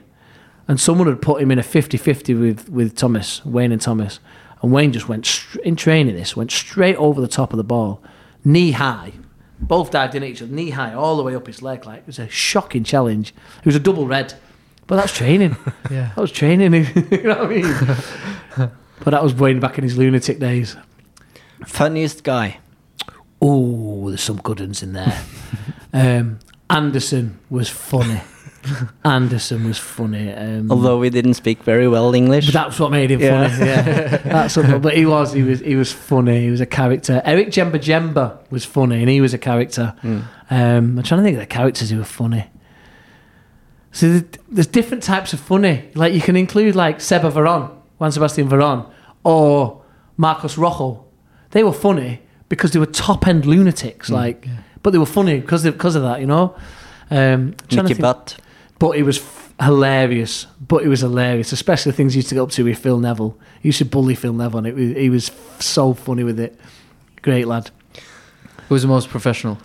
and 0.68 0.80
someone 0.80 1.06
had 1.08 1.20
put 1.22 1.42
him 1.42 1.50
in 1.50 1.58
a 1.58 1.62
50-50 1.62 2.38
with 2.40 2.68
with 2.68 2.96
Thomas 2.96 3.44
Wayne 3.44 3.72
and 3.72 3.80
Thomas, 3.80 4.20
and 4.62 4.72
Wayne 4.72 4.92
just 4.92 5.08
went 5.08 5.26
str- 5.26 5.60
in 5.60 5.76
training. 5.76 6.14
This 6.14 6.36
went 6.36 6.50
straight 6.50 6.96
over 6.96 7.20
the 7.20 7.28
top 7.28 7.52
of 7.52 7.56
the 7.56 7.64
ball, 7.64 8.02
knee 8.44 8.72
high. 8.72 9.12
Both 9.60 9.92
dived 9.92 10.14
in 10.14 10.22
at 10.24 10.28
each 10.28 10.42
other, 10.42 10.52
knee 10.52 10.70
high, 10.70 10.92
all 10.92 11.16
the 11.16 11.22
way 11.22 11.34
up 11.34 11.46
his 11.46 11.62
leg. 11.62 11.86
Like 11.86 12.00
it 12.00 12.06
was 12.06 12.18
a 12.18 12.28
shocking 12.28 12.84
challenge. 12.84 13.32
It 13.60 13.66
was 13.66 13.76
a 13.76 13.80
double 13.80 14.06
red, 14.06 14.34
but 14.86 14.96
that's 14.96 15.16
training. 15.16 15.56
Yeah. 15.90 16.10
That 16.14 16.20
was 16.20 16.32
training. 16.32 16.72
you 17.10 17.22
know 17.22 17.44
what 17.44 17.46
I 17.46 17.46
mean? 17.46 18.70
but 19.04 19.10
that 19.10 19.22
was 19.22 19.34
Wayne 19.34 19.60
back 19.60 19.76
in 19.78 19.84
his 19.84 19.96
lunatic 19.96 20.38
days. 20.38 20.76
funniest 21.66 22.24
guy. 22.24 22.58
Oh, 23.46 24.08
there's 24.08 24.22
some 24.22 24.38
good 24.38 24.60
ones 24.60 24.82
in 24.82 24.94
there. 24.94 25.22
um, 25.92 26.38
Anderson 26.70 27.38
was 27.50 27.68
funny. 27.68 28.22
Anderson 29.04 29.66
was 29.68 29.76
funny. 29.76 30.32
Um, 30.32 30.70
Although 30.72 30.98
we 30.98 31.10
didn't 31.10 31.34
speak 31.34 31.62
very 31.62 31.86
well 31.86 32.14
English. 32.14 32.46
but 32.46 32.54
that's 32.54 32.80
what 32.80 32.90
made 32.90 33.10
him 33.10 33.20
Yeah. 33.20 33.48
funny. 33.48 33.66
Yeah, 33.66 34.16
that's 34.24 34.56
what, 34.56 34.80
but 34.80 34.96
he 34.96 35.04
was. 35.04 35.34
He 35.34 35.42
was. 35.42 35.60
He 35.60 35.76
was 35.76 35.92
funny. 35.92 36.40
He 36.44 36.50
was 36.50 36.62
a 36.62 36.66
character. 36.66 37.20
Eric 37.26 37.48
Djemba-Djemba 37.48 38.38
was 38.50 38.64
funny, 38.64 39.00
and 39.00 39.10
he 39.10 39.20
was 39.20 39.34
a 39.34 39.38
character. 39.38 39.94
Hmm. 40.00 40.20
Um, 40.50 40.98
I'm 40.98 41.02
trying 41.02 41.20
to 41.20 41.24
think 41.24 41.34
of 41.36 41.40
the 41.40 41.46
characters 41.46 41.90
who 41.90 41.98
were 41.98 42.04
funny. 42.04 42.50
So 43.92 44.08
there's- 44.08 44.24
there's 44.50 44.66
different 44.66 45.02
types 45.02 45.32
of 45.34 45.40
funny. 45.40 45.84
Like 45.94 46.14
you 46.14 46.20
can 46.22 46.34
include 46.36 46.74
like 46.74 47.00
Seba 47.02 47.30
Veron, 47.30 47.70
Juan 47.98 48.10
Sebastian 48.12 48.48
Veron, 48.48 48.86
or 49.24 49.82
Marcos 50.16 50.56
Rojo. 50.56 51.04
They 51.50 51.62
were 51.62 51.72
funny 51.72 52.20
because 52.48 52.72
they 52.72 52.78
were 52.78 52.86
top 52.86 53.26
end 53.26 53.46
lunatics. 53.46 54.08
Hmm. 54.08 54.14
Like, 54.14 54.46
but 54.82 54.90
they 54.90 54.98
were 54.98 55.06
funny 55.06 55.40
because 55.40 55.64
of, 55.64 55.74
because 55.74 55.94
of 55.96 56.02
that. 56.02 56.20
You 56.20 56.26
know. 56.26 56.54
Um, 57.10 57.54
trying 57.68 57.86
Nicky 57.86 58.00
Butt. 58.00 58.36
but 58.78 58.96
it 58.96 59.02
was 59.02 59.18
f- 59.18 59.52
hilarious. 59.60 60.46
But 60.66 60.82
it 60.84 60.88
was 60.88 61.00
hilarious, 61.00 61.52
especially 61.52 61.92
the 61.92 61.96
things 61.96 62.14
he 62.14 62.18
used 62.18 62.28
to 62.30 62.34
get 62.34 62.40
up 62.40 62.50
to 62.52 62.64
with 62.64 62.78
Phil 62.78 62.98
Neville. 62.98 63.38
He 63.60 63.68
used 63.68 63.78
to 63.78 63.84
bully 63.84 64.14
Phil 64.14 64.32
Neville, 64.32 64.58
and 64.58 64.66
it 64.66 64.74
was, 64.74 64.96
he 64.96 65.10
was 65.10 65.28
f- 65.30 65.60
so 65.62 65.92
funny 65.94 66.24
with 66.24 66.40
it. 66.40 66.58
Great 67.22 67.46
lad. 67.46 67.70
Who 68.68 68.74
was 68.74 68.82
the 68.82 68.88
most 68.88 69.10
professional? 69.10 69.58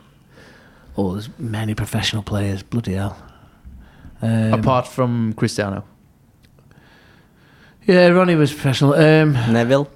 Oh, 0.97 1.13
there's 1.13 1.29
many 1.39 1.73
professional 1.75 2.23
players. 2.23 2.61
Bloody 2.61 2.93
hell. 2.93 3.17
Um, 4.21 4.53
Apart 4.53 4.85
from 4.87 5.31
Cristiano. 5.33 5.85
yeah, 7.87 8.07
Ronnie 8.07 8.35
was 8.35 8.51
professional. 8.51 8.93
Um, 8.93 9.33
Neville. 9.33 9.89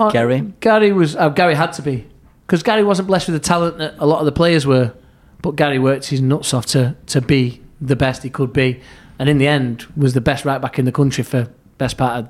oh, 0.00 0.10
Gary. 0.10 0.52
Gary 0.60 0.92
was. 0.92 1.16
Uh, 1.16 1.28
Gary 1.28 1.54
had 1.54 1.72
to 1.74 1.82
be 1.82 2.06
because 2.48 2.62
Gary 2.62 2.82
wasn't 2.82 3.08
blessed 3.08 3.28
with 3.28 3.40
the 3.40 3.46
talent 3.46 3.76
that 3.76 3.94
a 3.98 4.06
lot 4.06 4.20
of 4.20 4.24
the 4.24 4.32
players 4.32 4.66
were. 4.66 4.94
But 5.42 5.54
Gary 5.54 5.78
worked 5.78 6.06
his 6.06 6.20
nuts 6.22 6.52
off 6.54 6.66
to 6.66 6.96
to 7.08 7.20
be 7.20 7.62
the 7.80 7.94
best 7.94 8.22
he 8.22 8.30
could 8.30 8.52
be, 8.52 8.80
and 9.18 9.28
in 9.28 9.38
the 9.38 9.46
end 9.46 9.86
was 9.96 10.14
the 10.14 10.20
best 10.20 10.44
right 10.44 10.60
back 10.60 10.78
in 10.78 10.84
the 10.86 10.92
country 10.92 11.22
for 11.22 11.48
best 11.76 11.96
part 11.96 12.24
of 12.24 12.28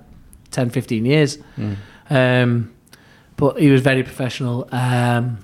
10, 0.51 0.71
15 0.71 1.07
years. 1.07 1.39
Um, 2.11 2.75
but 3.37 3.61
he 3.61 3.71
was 3.71 3.81
very 3.81 4.03
professional. 4.03 4.69
Um, 4.73 5.39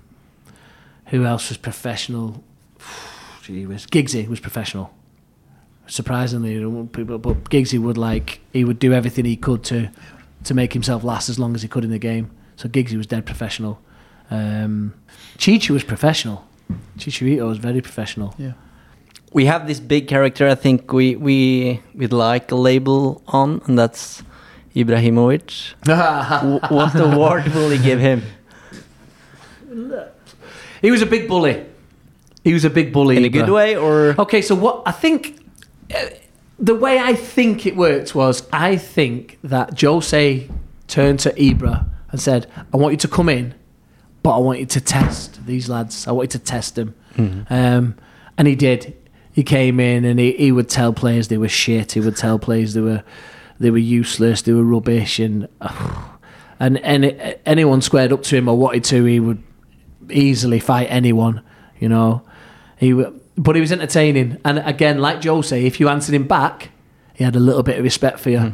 who 1.06 1.24
else 1.24 1.48
was 1.48 1.56
professional? 1.56 2.42
Gee, 3.42 3.66
was 3.66 3.86
Giggsy 3.86 4.28
was 4.28 4.40
professional. 4.40 4.92
Surprisingly, 5.86 6.58
people, 6.86 7.18
but 7.18 7.44
Giggsy 7.44 7.78
would 7.78 7.96
like 7.96 8.40
he 8.52 8.64
would 8.64 8.78
do 8.78 8.92
everything 8.92 9.24
he 9.24 9.36
could 9.36 9.62
to 9.64 9.90
to 10.42 10.52
make 10.52 10.72
himself 10.72 11.04
last 11.04 11.28
as 11.28 11.38
long 11.38 11.54
as 11.54 11.62
he 11.62 11.68
could 11.68 11.84
in 11.84 11.90
the 11.90 11.98
game. 11.98 12.30
So 12.56 12.68
Giggsy 12.68 12.96
was 12.96 13.06
dead 13.06 13.24
professional. 13.24 13.80
Um, 14.30 14.94
Chichi 15.38 15.72
was 15.72 15.84
professional. 15.84 16.44
Chicharito 16.98 17.48
was 17.48 17.58
very 17.58 17.80
professional. 17.80 18.34
Yeah. 18.38 18.52
We 19.32 19.46
have 19.46 19.66
this 19.66 19.80
big 19.80 20.06
character. 20.08 20.48
I 20.48 20.54
think 20.54 20.92
we 20.92 21.16
we 21.16 21.80
we'd 21.94 22.12
like 22.12 22.52
a 22.52 22.54
label 22.56 23.22
on, 23.26 23.60
and 23.66 23.76
that's 23.78 24.22
Ibrahimovic. 24.76 25.74
W- 25.84 26.60
what 26.68 26.94
award 26.94 27.46
will 27.54 27.70
he 27.70 27.78
give 27.78 27.98
him? 28.00 28.22
He 30.80 30.90
was 30.90 31.02
a 31.02 31.06
big 31.06 31.28
bully. 31.28 31.64
He 32.44 32.52
was 32.52 32.64
a 32.64 32.70
big 32.70 32.92
bully 32.92 33.16
In 33.16 33.24
a 33.24 33.28
good 33.28 33.48
way, 33.50 33.74
or 33.76 34.14
Okay, 34.18 34.42
so 34.42 34.54
what 34.54 34.82
I 34.86 34.92
think 34.92 35.40
uh, 35.94 36.10
the 36.58 36.74
way 36.74 36.98
I 36.98 37.14
think 37.14 37.66
it 37.66 37.74
worked 37.74 38.14
was 38.14 38.46
I 38.52 38.76
think 38.76 39.38
that 39.42 39.80
Jose 39.80 40.48
turned 40.86 41.20
to 41.20 41.30
Ibra 41.32 41.86
and 42.12 42.20
said, 42.20 42.46
"I 42.72 42.76
want 42.76 42.92
you 42.92 42.98
to 42.98 43.08
come 43.08 43.28
in, 43.28 43.54
but 44.24 44.34
I 44.34 44.38
wanted 44.38 44.70
to 44.70 44.80
test 44.80 45.46
these 45.46 45.68
lads. 45.68 46.08
I 46.08 46.12
wanted 46.12 46.32
to 46.32 46.38
test 46.40 46.74
them." 46.74 46.96
Um, 47.48 47.94
and 48.36 48.48
he 48.48 48.56
did. 48.56 48.96
He 49.32 49.44
came 49.44 49.78
in 49.78 50.04
and 50.04 50.18
he, 50.18 50.32
he 50.32 50.50
would 50.50 50.68
tell 50.68 50.92
players 50.92 51.28
they 51.28 51.38
were 51.38 51.48
shit. 51.48 51.92
He 51.92 52.00
would 52.00 52.16
tell 52.16 52.40
players 52.40 52.74
they 52.74 52.80
were 52.80 53.04
they 53.60 53.70
were 53.70 53.78
useless. 53.78 54.42
They 54.42 54.52
were 54.52 54.64
rubbish, 54.64 55.20
and 55.20 55.48
and 56.58 56.78
any 56.78 57.36
anyone 57.46 57.80
squared 57.82 58.12
up 58.12 58.22
to 58.24 58.36
him 58.36 58.48
or 58.48 58.56
wanted 58.56 58.82
to, 58.84 59.04
he 59.04 59.20
would 59.20 59.42
easily 60.10 60.58
fight 60.58 60.88
anyone. 60.90 61.40
You 61.78 61.88
know, 61.88 62.22
he 62.76 62.92
but 63.36 63.54
he 63.54 63.60
was 63.60 63.72
entertaining. 63.72 64.38
And 64.44 64.58
again, 64.60 64.98
like 64.98 65.20
Joe 65.20 65.42
say, 65.42 65.66
if 65.66 65.78
you 65.80 65.88
answered 65.88 66.14
him 66.14 66.26
back, 66.26 66.70
he 67.14 67.24
had 67.24 67.36
a 67.36 67.40
little 67.40 67.62
bit 67.62 67.78
of 67.78 67.84
respect 67.84 68.18
for 68.20 68.30
you. 68.30 68.52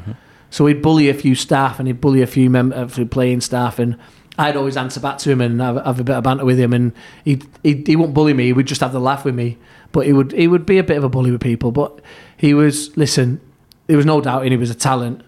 So 0.51 0.67
he'd 0.67 0.83
bully 0.83 1.09
a 1.09 1.15
few 1.15 1.35
staff 1.35 1.79
and 1.79 1.87
he'd 1.87 2.01
bully 2.01 2.23
a 2.23 2.27
few 2.27 2.51
mem- 2.51 2.73
a 2.73 2.89
few 2.89 3.07
playing 3.07 3.41
staff, 3.43 3.79
and 3.79 3.97
I'd 4.41 4.57
always 4.57 4.77
answer 4.77 5.01
back 5.01 5.19
to 5.19 5.31
him 5.31 5.41
and 5.41 5.61
have, 5.61 5.77
have 5.85 6.01
a 6.01 6.05
bit 6.05 6.17
of 6.17 6.25
banter 6.25 6.45
with 6.45 6.59
him. 6.59 6.73
And 6.73 6.93
he 7.25 7.43
he 7.63 7.83
he 7.87 7.97
wouldn't 7.97 8.15
bully 8.15 8.35
me; 8.35 8.47
he 8.47 8.53
would 8.53 8.67
just 8.67 8.81
have 8.81 8.93
the 8.93 9.01
laugh 9.01 9.25
with 9.25 9.35
me. 9.35 9.59
But 9.93 10.07
he 10.07 10.13
would 10.13 10.33
he 10.33 10.49
would 10.49 10.67
be 10.67 10.79
a 10.79 10.85
bit 10.85 10.97
of 10.97 11.05
a 11.05 11.09
bully 11.09 11.31
with 11.31 11.41
people. 11.41 11.73
But 11.73 12.01
he 12.37 12.55
was 12.55 12.97
listen. 12.97 13.41
There 13.87 13.97
was 13.97 14.07
no 14.07 14.21
doubt 14.21 14.47
he 14.47 14.57
was 14.57 14.71
a 14.71 14.75
talent. 14.75 15.23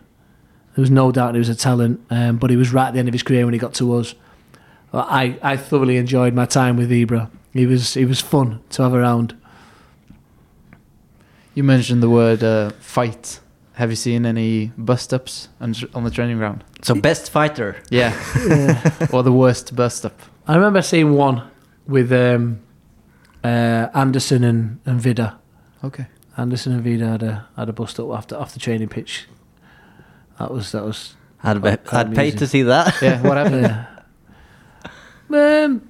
There 0.74 0.82
was 0.82 0.90
no 0.90 1.12
doubt 1.12 1.34
he 1.34 1.38
was 1.38 1.48
a 1.48 1.54
talent. 1.54 2.00
Um, 2.10 2.38
but 2.38 2.50
he 2.50 2.56
was 2.56 2.72
right 2.72 2.88
at 2.88 2.94
the 2.94 3.00
end 3.00 3.08
of 3.08 3.12
his 3.12 3.22
career 3.22 3.44
when 3.44 3.52
he 3.52 3.58
got 3.58 3.74
to 3.74 3.94
us. 3.94 4.14
I, 4.94 5.38
I 5.42 5.56
thoroughly 5.56 5.96
enjoyed 5.96 6.34
my 6.34 6.44
time 6.44 6.76
with 6.76 6.90
Ibra. 6.90 7.30
He 7.52 7.66
was 7.66 7.94
he 7.94 8.04
was 8.04 8.20
fun 8.20 8.60
to 8.70 8.82
have 8.82 8.94
around. 8.94 9.36
You 11.54 11.64
mentioned 11.64 12.02
the 12.02 12.10
word 12.10 12.42
uh, 12.42 12.70
fight. 12.80 13.40
Have 13.74 13.90
you 13.90 13.96
seen 13.96 14.26
any 14.26 14.72
bust 14.76 15.14
ups 15.14 15.48
on, 15.60 15.74
on 15.94 16.04
the 16.04 16.10
training 16.10 16.38
ground? 16.38 16.62
so 16.82 16.94
best 16.94 17.30
fighter? 17.30 17.82
Yeah. 17.90 18.12
or 19.12 19.22
the 19.22 19.32
worst 19.32 19.74
bust 19.74 20.04
up? 20.04 20.20
I 20.46 20.56
remember 20.56 20.82
seeing 20.82 21.14
one 21.14 21.50
with 21.86 22.12
um, 22.12 22.60
uh, 23.42 23.88
Anderson 23.94 24.44
and, 24.44 24.80
and 24.84 25.00
Vida. 25.00 25.38
Okay. 25.84 26.06
Anderson 26.36 26.72
and 26.72 26.82
Vida 26.82 27.08
had 27.08 27.22
a 27.22 27.48
had 27.56 27.68
a 27.68 27.72
bust 27.72 28.00
up 28.00 28.10
after 28.10 28.36
off 28.36 28.52
the 28.52 28.60
training 28.60 28.88
pitch. 28.88 29.26
That 30.38 30.50
was 30.50 30.72
that 30.72 30.84
was 30.84 31.14
I'd, 31.42 31.62
be, 31.62 31.68
I'd 31.92 32.14
pay 32.14 32.30
to 32.30 32.46
see 32.46 32.62
that. 32.62 32.94
Yeah. 33.02 33.22
What 33.22 33.36
happened? 33.36 33.62
yeah. 35.30 35.64
Um, 35.64 35.88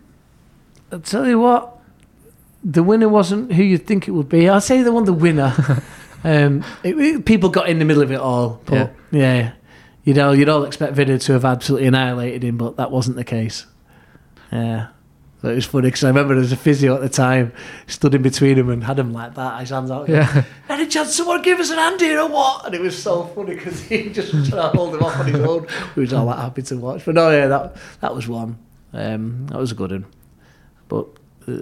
I'll 0.91 1.01
tell 1.01 1.26
you 1.26 1.39
what, 1.41 1.78
the 2.62 2.83
winner 2.83 3.09
wasn't 3.09 3.53
who 3.53 3.62
you'd 3.62 3.87
think 3.87 4.09
it 4.09 4.12
would 4.12 4.28
be. 4.28 4.49
I'll 4.49 4.61
say 4.61 4.83
they 4.83 4.91
won 4.91 5.05
the 5.05 5.12
winner. 5.12 5.55
um, 6.25 6.64
it- 6.83 6.99
it- 6.99 7.25
people 7.25 7.49
got 7.51 7.68
in 7.68 7.79
the 7.79 7.85
middle 7.85 8.03
of 8.03 8.11
it 8.12 8.20
all, 8.20 8.61
but 8.66 8.95
yeah, 9.11 9.53
you 10.05 10.14
know, 10.14 10.33
you'd 10.33 10.49
all 10.49 10.64
expect 10.64 10.95
Vida 10.95 11.18
to 11.18 11.33
have 11.33 11.45
absolutely 11.45 11.87
annihilated 11.89 12.43
him, 12.45 12.57
but 12.57 12.77
that 12.77 12.91
wasn't 12.91 13.16
the 13.16 13.25
case. 13.25 13.66
Yeah. 14.51 14.89
So 15.41 15.49
it 15.49 15.57
was 15.57 15.66
funny 15.66 15.89
because 15.89 16.05
I 16.05 16.09
remember 16.09 16.35
there 16.35 16.41
was 16.43 16.53
a 16.53 16.57
physio 16.57 16.95
at 16.95 17.01
the 17.01 17.09
time 17.09 17.53
stood 17.89 18.14
in 18.14 18.23
between 18.23 18.57
him 18.57 18.70
and 18.70 18.85
had 18.85 18.97
him 18.97 19.12
like 19.12 19.35
that, 19.35 19.59
his 19.61 19.70
hands 19.70 19.91
out. 19.91 20.09
Yeah. 20.09 20.45
Any 20.68 20.87
chance 20.87 21.16
someone 21.16 21.43
give 21.43 21.59
us 21.59 21.70
an 21.70 21.79
hand 21.79 22.01
here 22.01 22.20
or 22.20 22.29
what? 22.29 22.66
And 22.66 22.75
it 22.77 22.81
was 22.81 22.97
so 23.01 23.25
funny 23.25 23.55
because 23.57 23.81
he 23.83 24.09
just 24.12 24.33
was 24.33 24.49
trying 24.49 24.70
to 24.70 24.77
hold 24.79 24.95
him 24.95 25.03
off 25.03 25.18
on 25.18 25.27
his 25.27 25.41
own. 25.41 25.66
We 25.97 26.03
was 26.03 26.12
all 26.12 26.27
that 26.27 26.39
happy 26.39 26.62
to 26.62 26.77
watch. 26.77 27.05
But 27.05 27.16
no, 27.16 27.31
yeah, 27.31 27.49
that 27.49 27.77
that 28.01 28.14
was 28.14 28.29
one. 28.29 28.57
Um, 28.93 29.47
that 29.49 29.59
was 29.59 29.73
a 29.73 29.75
good 29.75 29.91
one. 29.91 30.07
But 30.89 31.09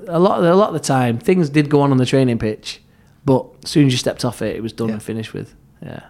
a 0.08 0.18
lot, 0.18 0.44
a 0.44 0.54
lot 0.54 0.68
of 0.68 0.74
the 0.74 0.80
time, 0.80 1.16
things 1.18 1.48
did 1.48 1.70
go 1.70 1.80
on 1.80 1.90
on 1.90 1.96
the 1.96 2.04
training 2.04 2.38
pitch, 2.38 2.82
but 3.24 3.46
as 3.64 3.70
soon 3.70 3.86
as 3.86 3.92
you 3.92 3.98
stepped 3.98 4.24
off 4.24 4.42
it, 4.42 4.56
it 4.56 4.62
was 4.62 4.72
done 4.72 4.88
Yeah. 4.88 4.94
and 4.94 5.02
finished 5.02 5.32
with. 5.34 5.54
Yeah. 5.82 6.00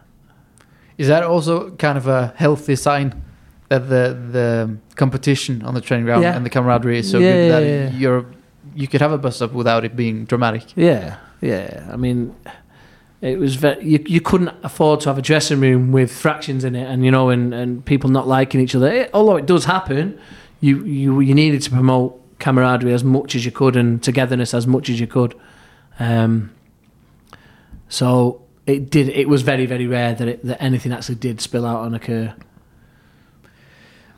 Is 0.98 1.08
that 1.08 1.22
also 1.22 1.70
kind 1.72 1.96
of 1.98 2.06
a 2.06 2.32
healthy 2.36 2.76
sign 2.76 3.22
that 3.68 3.88
the 3.88 4.16
the 4.32 4.76
competition 4.96 5.62
on 5.62 5.74
the 5.74 5.80
training 5.80 6.04
ground 6.06 6.22
Yeah. 6.22 6.36
and 6.36 6.44
the 6.44 6.50
camaraderie 6.50 6.98
is 6.98 7.11
so 7.11 7.18
Yeah, 7.18 7.32
good 7.32 7.50
that 7.52 7.62
yeah, 7.62 7.90
yeah. 7.90 7.98
you're 7.98 8.26
you 8.74 8.86
could 8.86 9.00
have 9.00 9.12
a 9.12 9.18
bust 9.18 9.42
up 9.42 9.52
without 9.52 9.84
it 9.84 9.96
being 9.96 10.24
dramatic? 10.26 10.64
Yeah, 10.76 11.16
yeah. 11.40 11.88
I 11.92 11.96
mean, 11.96 12.34
it 13.20 13.38
was 13.38 13.56
very, 13.56 13.84
you, 13.84 13.98
you 14.06 14.20
couldn't 14.20 14.52
afford 14.62 15.00
to 15.00 15.08
have 15.08 15.18
a 15.18 15.22
dressing 15.22 15.61
room 15.61 15.90
with 15.92 16.12
fractions 16.12 16.62
in 16.64 16.74
it, 16.76 16.86
and 16.88 17.04
you 17.04 17.11
know, 17.11 17.30
and, 17.30 17.52
and 17.52 17.84
people 17.84 18.11
not 18.11 18.28
liking 18.28 18.61
each 18.61 18.74
other. 18.76 18.88
It, 18.92 19.11
although 19.12 19.36
it 19.36 19.46
does 19.46 19.64
happen, 19.64 20.18
you 20.61 20.84
you 20.84 21.20
you 21.20 21.34
needed 21.34 21.62
to 21.62 21.70
promote 21.70 22.20
camaraderie 22.38 22.92
as 22.92 23.02
much 23.02 23.34
as 23.34 23.44
you 23.44 23.50
could 23.50 23.74
and 23.76 24.02
togetherness 24.02 24.54
as 24.54 24.66
much 24.66 24.88
as 24.88 25.00
you 25.00 25.06
could. 25.06 25.34
Um, 25.98 26.50
so 27.91 28.41
it 28.66 28.91
did. 28.91 29.09
It 29.11 29.28
was 29.28 29.43
very 29.43 29.66
very 29.66 29.86
rare 29.86 30.14
that 30.14 30.26
it, 30.28 30.45
that 30.47 30.62
anything 30.62 30.93
actually 30.93 31.16
did 31.16 31.41
spill 31.43 31.66
out 31.66 31.84
and 31.84 31.95
occur. 31.95 32.32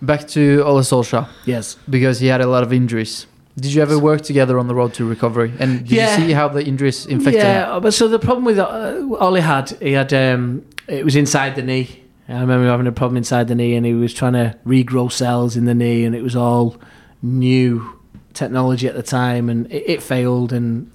Back 0.00 0.26
to 0.28 0.62
Ole 0.64 0.80
Solskjaer 0.82 1.28
Yes. 1.46 1.76
because 1.88 2.18
he 2.20 2.26
had 2.26 2.40
a 2.40 2.46
lot 2.46 2.62
of 2.64 2.72
injuries. 2.72 3.26
Did 3.56 3.72
you 3.74 3.82
ever 3.82 3.98
work 3.98 4.22
together 4.22 4.58
on 4.58 4.66
the 4.66 4.74
road 4.74 4.94
to 4.94 5.04
recovery? 5.04 5.52
And 5.60 5.80
did 5.80 5.92
Yeah. 5.92 6.16
you 6.18 6.26
see 6.26 6.32
how 6.32 6.48
the 6.48 6.64
injuries 6.64 7.06
infected 7.06 7.42
him? 7.42 7.48
Yeah, 7.54 7.78
but 7.80 7.94
so 7.94 8.08
the 8.08 8.18
problem 8.18 8.44
with 8.44 8.58
uh, 8.58 8.94
Ollie 9.20 9.42
had, 9.42 9.70
he 9.80 9.92
had, 9.92 10.12
um, 10.12 10.62
it 10.88 11.04
was 11.04 11.14
inside 11.16 11.54
the 11.54 11.62
knee. 11.62 12.02
I 12.28 12.40
remember 12.40 12.66
having 12.66 12.86
a 12.86 12.92
problem 12.92 13.16
inside 13.18 13.46
the 13.48 13.54
knee, 13.54 13.74
and 13.76 13.84
he 13.84 13.92
was 13.94 14.12
trying 14.14 14.32
to 14.32 14.56
regrow 14.66 15.12
cells 15.12 15.56
in 15.56 15.66
the 15.66 15.74
knee, 15.74 16.04
and 16.04 16.14
it 16.16 16.22
was 16.22 16.34
all 16.34 16.76
new 17.20 17.84
technology 18.32 18.88
at 18.88 18.94
the 18.94 19.02
time, 19.02 19.48
and 19.50 19.70
it, 19.70 19.84
it 19.86 20.02
failed. 20.02 20.52
And 20.52 20.90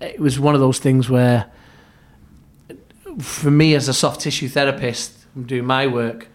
it 0.00 0.20
was 0.20 0.38
one 0.38 0.54
of 0.54 0.60
those 0.60 0.78
things 0.78 1.08
where, 1.08 1.46
for 3.18 3.50
me 3.50 3.74
as 3.74 3.88
a 3.88 3.94
soft 3.94 4.20
tissue 4.20 4.48
therapist, 4.48 5.12
doing 5.46 5.64
my 5.64 5.86
work, 5.86 6.28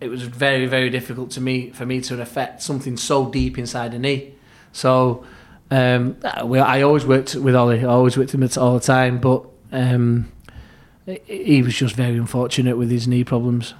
it 0.00 0.08
was 0.08 0.22
very, 0.22 0.66
very 0.66 0.90
difficult 0.90 1.30
to 1.32 1.40
me 1.40 1.70
for 1.70 1.86
me 1.86 2.00
to 2.02 2.20
affect 2.20 2.62
something 2.62 2.96
so 2.96 3.30
deep 3.30 3.58
inside 3.58 3.94
a 3.94 3.98
knee. 3.98 4.34
So 4.72 5.24
um, 5.70 6.16
we, 6.44 6.58
I 6.58 6.82
always 6.82 7.06
worked 7.06 7.34
with 7.34 7.54
Ollie. 7.54 7.80
I 7.80 7.88
always 7.88 8.16
worked 8.16 8.34
with 8.34 8.56
him 8.56 8.62
all 8.62 8.74
the 8.74 8.84
time, 8.84 9.18
but 9.18 9.44
um, 9.72 10.30
he- 11.06 11.20
he 11.44 11.62
was 11.62 11.74
just 11.74 11.96
very 11.96 12.16
unfortunate 12.16 12.76
with 12.76 12.90
his 12.90 13.06
knee 13.08 13.24
problems. 13.24 13.74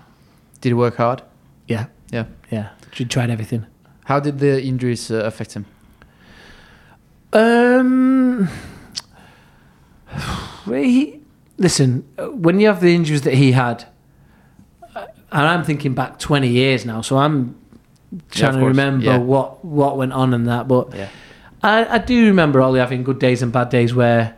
Did 0.61 0.71
he 0.71 0.75
work 0.75 0.97
hard? 0.97 1.23
Yeah, 1.69 1.87
Yeah. 2.13 2.25
yeah. 2.51 2.71
She 2.93 3.05
tried 3.05 3.29
everything. 3.31 3.67
How 4.05 4.21
did 4.21 4.39
the 4.39 4.63
injuries 4.63 5.11
uh, 5.11 5.17
affect 5.25 5.55
him? 5.55 5.67
Um, 7.33 8.49
he, 10.67 11.14
listen, 11.59 12.05
when 12.19 12.61
you 12.61 12.67
have 12.69 12.81
the 12.81 12.95
injuries 12.95 13.23
that 13.23 13.35
he 13.35 13.53
had, 13.53 13.85
and 14.95 15.47
I'm 15.47 15.65
thinking 15.65 15.95
back 15.95 16.19
20 16.19 16.49
years 16.49 16.85
now, 16.87 17.01
so 17.01 17.19
I'm 17.19 17.57
trying 18.31 18.59
to 18.59 18.65
remember 18.65 19.05
Yeah. 19.07 19.17
what 19.19 19.65
what 19.65 19.97
went 19.97 20.13
on 20.13 20.33
and 20.35 20.47
that. 20.47 20.69
But 20.69 20.95
Yeah. 20.95 21.09
I, 21.63 21.95
I 21.95 21.99
do 21.99 22.27
remember 22.27 22.61
Ollie 22.61 22.79
having 22.81 23.03
good 23.03 23.19
days 23.19 23.43
and 23.43 23.51
bad 23.53 23.71
days 23.71 23.95
where 23.95 24.37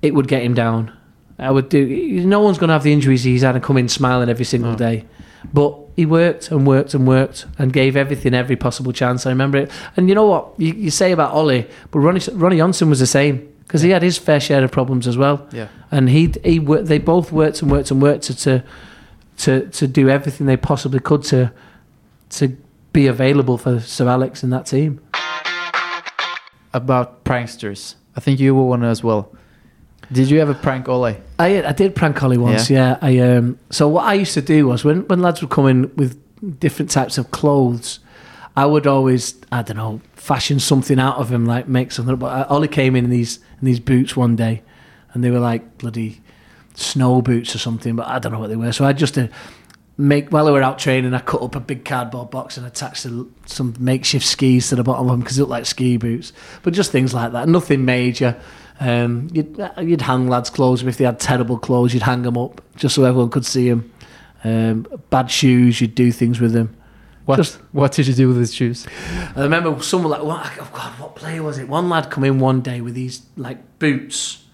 it 0.00 0.14
would 0.14 0.28
get 0.28 0.42
him 0.42 0.54
down. 0.54 0.92
I 1.38 1.50
would 1.50 1.68
do. 1.68 1.86
No 2.24 2.40
one's 2.40 2.56
going 2.56 2.68
to 2.68 2.72
have 2.72 2.82
the 2.84 2.92
injuries 2.92 3.24
he's 3.24 3.42
had 3.42 3.54
and 3.56 3.62
come 3.64 3.76
in 3.76 3.88
smiling 3.88 4.30
every 4.30 4.44
single 4.46 4.74
day. 4.74 5.04
But 5.52 5.76
he 5.96 6.06
worked 6.06 6.50
and 6.50 6.66
worked 6.66 6.94
and 6.94 7.06
worked 7.06 7.44
and 7.58 7.72
gave 7.72 7.94
everything 7.96 8.32
every 8.32 8.56
possible 8.56 8.92
chance. 8.92 9.26
I 9.26 9.30
remember 9.30 9.58
it. 9.58 9.70
And 9.96 10.08
you 10.08 10.14
know 10.14 10.24
what 10.26 10.48
you, 10.56 10.72
you 10.72 10.90
say 10.90 11.12
about 11.12 11.32
Ollie, 11.32 11.66
but 11.90 11.98
Ronnie 11.98 12.20
Ronnie 12.32 12.56
Johnsen 12.56 12.88
was 12.88 13.00
the 13.00 13.06
same 13.06 13.46
because 13.66 13.82
he 13.82 13.90
had 13.90 14.02
his 14.02 14.16
fair 14.16 14.40
share 14.40 14.62
of 14.62 14.70
problems 14.70 15.06
as 15.06 15.16
well. 15.16 15.46
Yeah. 15.52 15.68
And 15.90 16.08
he 16.08 16.32
he 16.44 16.58
they 16.58 16.98
both 16.98 17.32
worked 17.32 17.62
and 17.62 17.70
worked 17.70 17.90
and 17.90 18.00
worked 18.00 18.24
to 18.24 18.34
to 18.36 18.62
to, 19.38 19.68
to 19.68 19.86
do 19.86 20.08
everything 20.08 20.46
they 20.46 20.56
possibly 20.56 21.00
could 21.00 21.22
to 21.24 21.52
to 22.30 22.56
be 22.92 23.06
available 23.06 23.58
for 23.58 23.80
Sir 23.80 24.08
Alex 24.08 24.42
and 24.42 24.52
that 24.52 24.66
team. 24.66 25.00
About 26.72 27.24
pranksters. 27.24 27.94
I 28.16 28.20
think 28.20 28.40
you 28.40 28.54
were 28.54 28.64
one 28.64 28.84
as 28.84 29.02
well. 29.02 29.32
Did 30.12 30.30
you 30.30 30.40
ever 30.40 30.54
prank 30.54 30.88
Ole? 30.88 31.16
I 31.38 31.62
I 31.62 31.72
did 31.72 31.94
prank 31.94 32.22
Ollie 32.22 32.38
once. 32.38 32.70
Yeah. 32.70 32.98
I 33.02 33.18
um. 33.18 33.58
So 33.70 33.88
what 33.88 34.04
I 34.04 34.14
used 34.14 34.34
to 34.34 34.42
do 34.42 34.68
was 34.68 34.84
when 34.84 35.06
when 35.08 35.20
lads 35.20 35.40
would 35.40 35.50
come 35.50 35.66
in 35.66 35.94
with 35.96 36.20
different 36.60 36.90
types 36.90 37.18
of 37.18 37.30
clothes, 37.30 37.98
I 38.56 38.64
would 38.64 38.86
always, 38.86 39.34
I 39.52 39.62
don't 39.62 39.76
know, 39.76 40.00
fashion 40.14 40.58
something 40.58 40.98
out 40.98 41.18
of 41.18 41.30
him, 41.30 41.44
like 41.44 41.68
make 41.68 41.92
something. 41.92 42.16
But 42.16 42.48
Ollie 42.48 42.68
came 42.68 42.96
in 42.96 43.04
in 43.04 43.10
these 43.10 43.36
in 43.60 43.66
these 43.66 43.80
boots 43.80 44.16
one 44.16 44.34
day, 44.34 44.62
and 45.12 45.22
they 45.22 45.30
were 45.30 45.40
like 45.40 45.78
bloody 45.78 46.22
snow 46.74 47.22
boots 47.22 47.54
or 47.54 47.58
something, 47.58 47.96
but 47.96 48.06
I 48.06 48.18
don't 48.18 48.32
know 48.32 48.38
what 48.38 48.48
they 48.48 48.56
were. 48.56 48.72
So 48.72 48.84
I 48.84 48.92
just 48.92 49.14
to 49.14 49.28
make 49.98 50.30
while 50.30 50.46
we 50.46 50.52
were 50.52 50.62
out 50.62 50.78
training, 50.78 51.14
I 51.14 51.20
cut 51.20 51.42
up 51.42 51.54
a 51.54 51.60
big 51.60 51.84
cardboard 51.84 52.30
box 52.30 52.56
and 52.56 52.66
attached 52.66 53.06
some 53.46 53.74
makeshift 53.78 54.26
skis 54.26 54.68
to 54.70 54.76
the 54.76 54.84
bottom 54.84 55.06
of 55.06 55.12
them 55.12 55.20
because 55.20 55.36
they 55.36 55.42
looked 55.42 55.50
like 55.50 55.66
ski 55.66 55.96
boots. 55.96 56.32
But 56.62 56.72
just 56.72 56.92
things 56.92 57.14
like 57.14 57.32
that, 57.32 57.48
nothing 57.48 57.84
major. 57.84 58.40
Um, 58.78 59.28
you'd, 59.32 59.58
you'd 59.80 60.02
hang 60.02 60.28
lads' 60.28 60.50
clothes 60.50 60.82
if 60.82 60.98
they 60.98 61.04
had 61.04 61.18
terrible 61.18 61.58
clothes. 61.58 61.94
You'd 61.94 62.02
hang 62.02 62.22
them 62.22 62.36
up 62.36 62.60
just 62.76 62.94
so 62.94 63.04
everyone 63.04 63.30
could 63.30 63.46
see 63.46 63.70
them. 63.70 63.92
Um, 64.44 64.86
bad 65.10 65.30
shoes, 65.30 65.80
you'd 65.80 65.94
do 65.94 66.12
things 66.12 66.40
with 66.40 66.52
them. 66.52 66.76
What 67.26 67.36
Just- 67.36 67.58
what 67.72 67.92
did 67.92 68.06
you 68.06 68.14
do 68.14 68.28
with 68.28 68.38
his 68.38 68.54
shoes? 68.54 68.86
I 69.36 69.42
remember 69.42 69.82
someone 69.82 70.10
like, 70.12 70.22
what, 70.22 70.46
oh 70.60 70.68
God, 70.72 70.92
what 71.00 71.16
player 71.16 71.42
was 71.42 71.58
it? 71.58 71.68
One 71.68 71.88
lad 71.88 72.08
come 72.10 72.24
in 72.24 72.38
one 72.38 72.60
day 72.60 72.80
with 72.80 72.94
these 72.94 73.22
like 73.36 73.78
boots, 73.80 74.44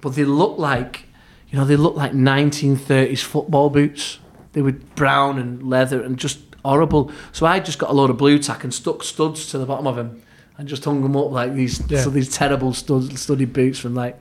but 0.00 0.14
they 0.16 0.24
look 0.24 0.58
like, 0.58 1.04
you 1.48 1.58
know, 1.58 1.64
they 1.64 1.76
look 1.76 1.94
like 1.96 2.12
1930s 2.12 3.22
football 3.22 3.70
boots. 3.70 4.18
They 4.52 4.62
were 4.62 4.72
brown 4.96 5.38
and 5.38 5.62
leather 5.62 6.02
and 6.02 6.18
just 6.18 6.40
horrible. 6.64 7.12
So 7.32 7.46
I 7.46 7.60
just 7.60 7.78
got 7.78 7.90
a 7.90 7.92
load 7.92 8.10
of 8.10 8.16
blue 8.16 8.38
tack 8.40 8.64
and 8.64 8.74
stuck 8.74 9.04
studs 9.04 9.46
to 9.50 9.58
the 9.58 9.66
bottom 9.66 9.86
of 9.86 9.94
them 9.96 10.20
and 10.56 10.66
just 10.68 10.84
hung 10.84 11.02
them 11.02 11.16
up 11.16 11.30
like 11.30 11.54
these, 11.54 11.80
Yeah. 11.88 12.00
so 12.02 12.10
these 12.10 12.28
terrible 12.34 12.72
stud, 12.74 13.16
studded 13.16 13.52
boots 13.52 13.78
from 13.78 13.94
like 13.94 14.18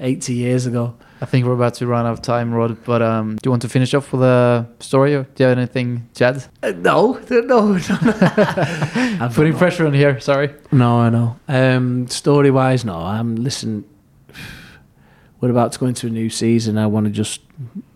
80 0.00 0.34
years 0.34 0.66
ago. 0.66 0.94
I 1.20 1.26
think 1.26 1.46
we're 1.46 1.54
about 1.54 1.74
to 1.74 1.86
run 1.86 2.06
out 2.06 2.12
of 2.12 2.22
time, 2.22 2.52
Rod. 2.54 2.84
But 2.84 3.02
um, 3.02 3.36
do 3.36 3.40
you 3.48 3.50
want 3.50 3.62
to 3.62 3.68
finish 3.68 3.92
off 3.92 4.12
with 4.12 4.22
a 4.22 4.68
story, 4.78 5.14
or 5.14 5.24
do 5.24 5.42
you 5.42 5.48
have 5.48 5.58
anything, 5.58 6.08
Chad? 6.14 6.44
Uh, 6.62 6.72
no, 6.76 7.20
no, 7.30 7.40
no. 7.40 7.78
I'm 9.20 9.32
putting 9.32 9.54
pressure 9.54 9.86
on 9.86 9.94
here. 9.94 10.20
Sorry. 10.20 10.54
No, 10.70 11.00
I 11.00 11.10
know. 11.10 11.38
Um, 11.48 12.06
story 12.08 12.50
wise, 12.50 12.84
no. 12.84 12.96
I'm 12.96 13.36
listen. 13.36 13.84
We're 15.40 15.50
about 15.50 15.72
to 15.72 15.78
go 15.78 15.86
into 15.86 16.06
a 16.06 16.10
new 16.10 16.30
season. 16.30 16.78
I 16.78 16.86
want 16.86 17.06
to 17.06 17.12
just 17.12 17.40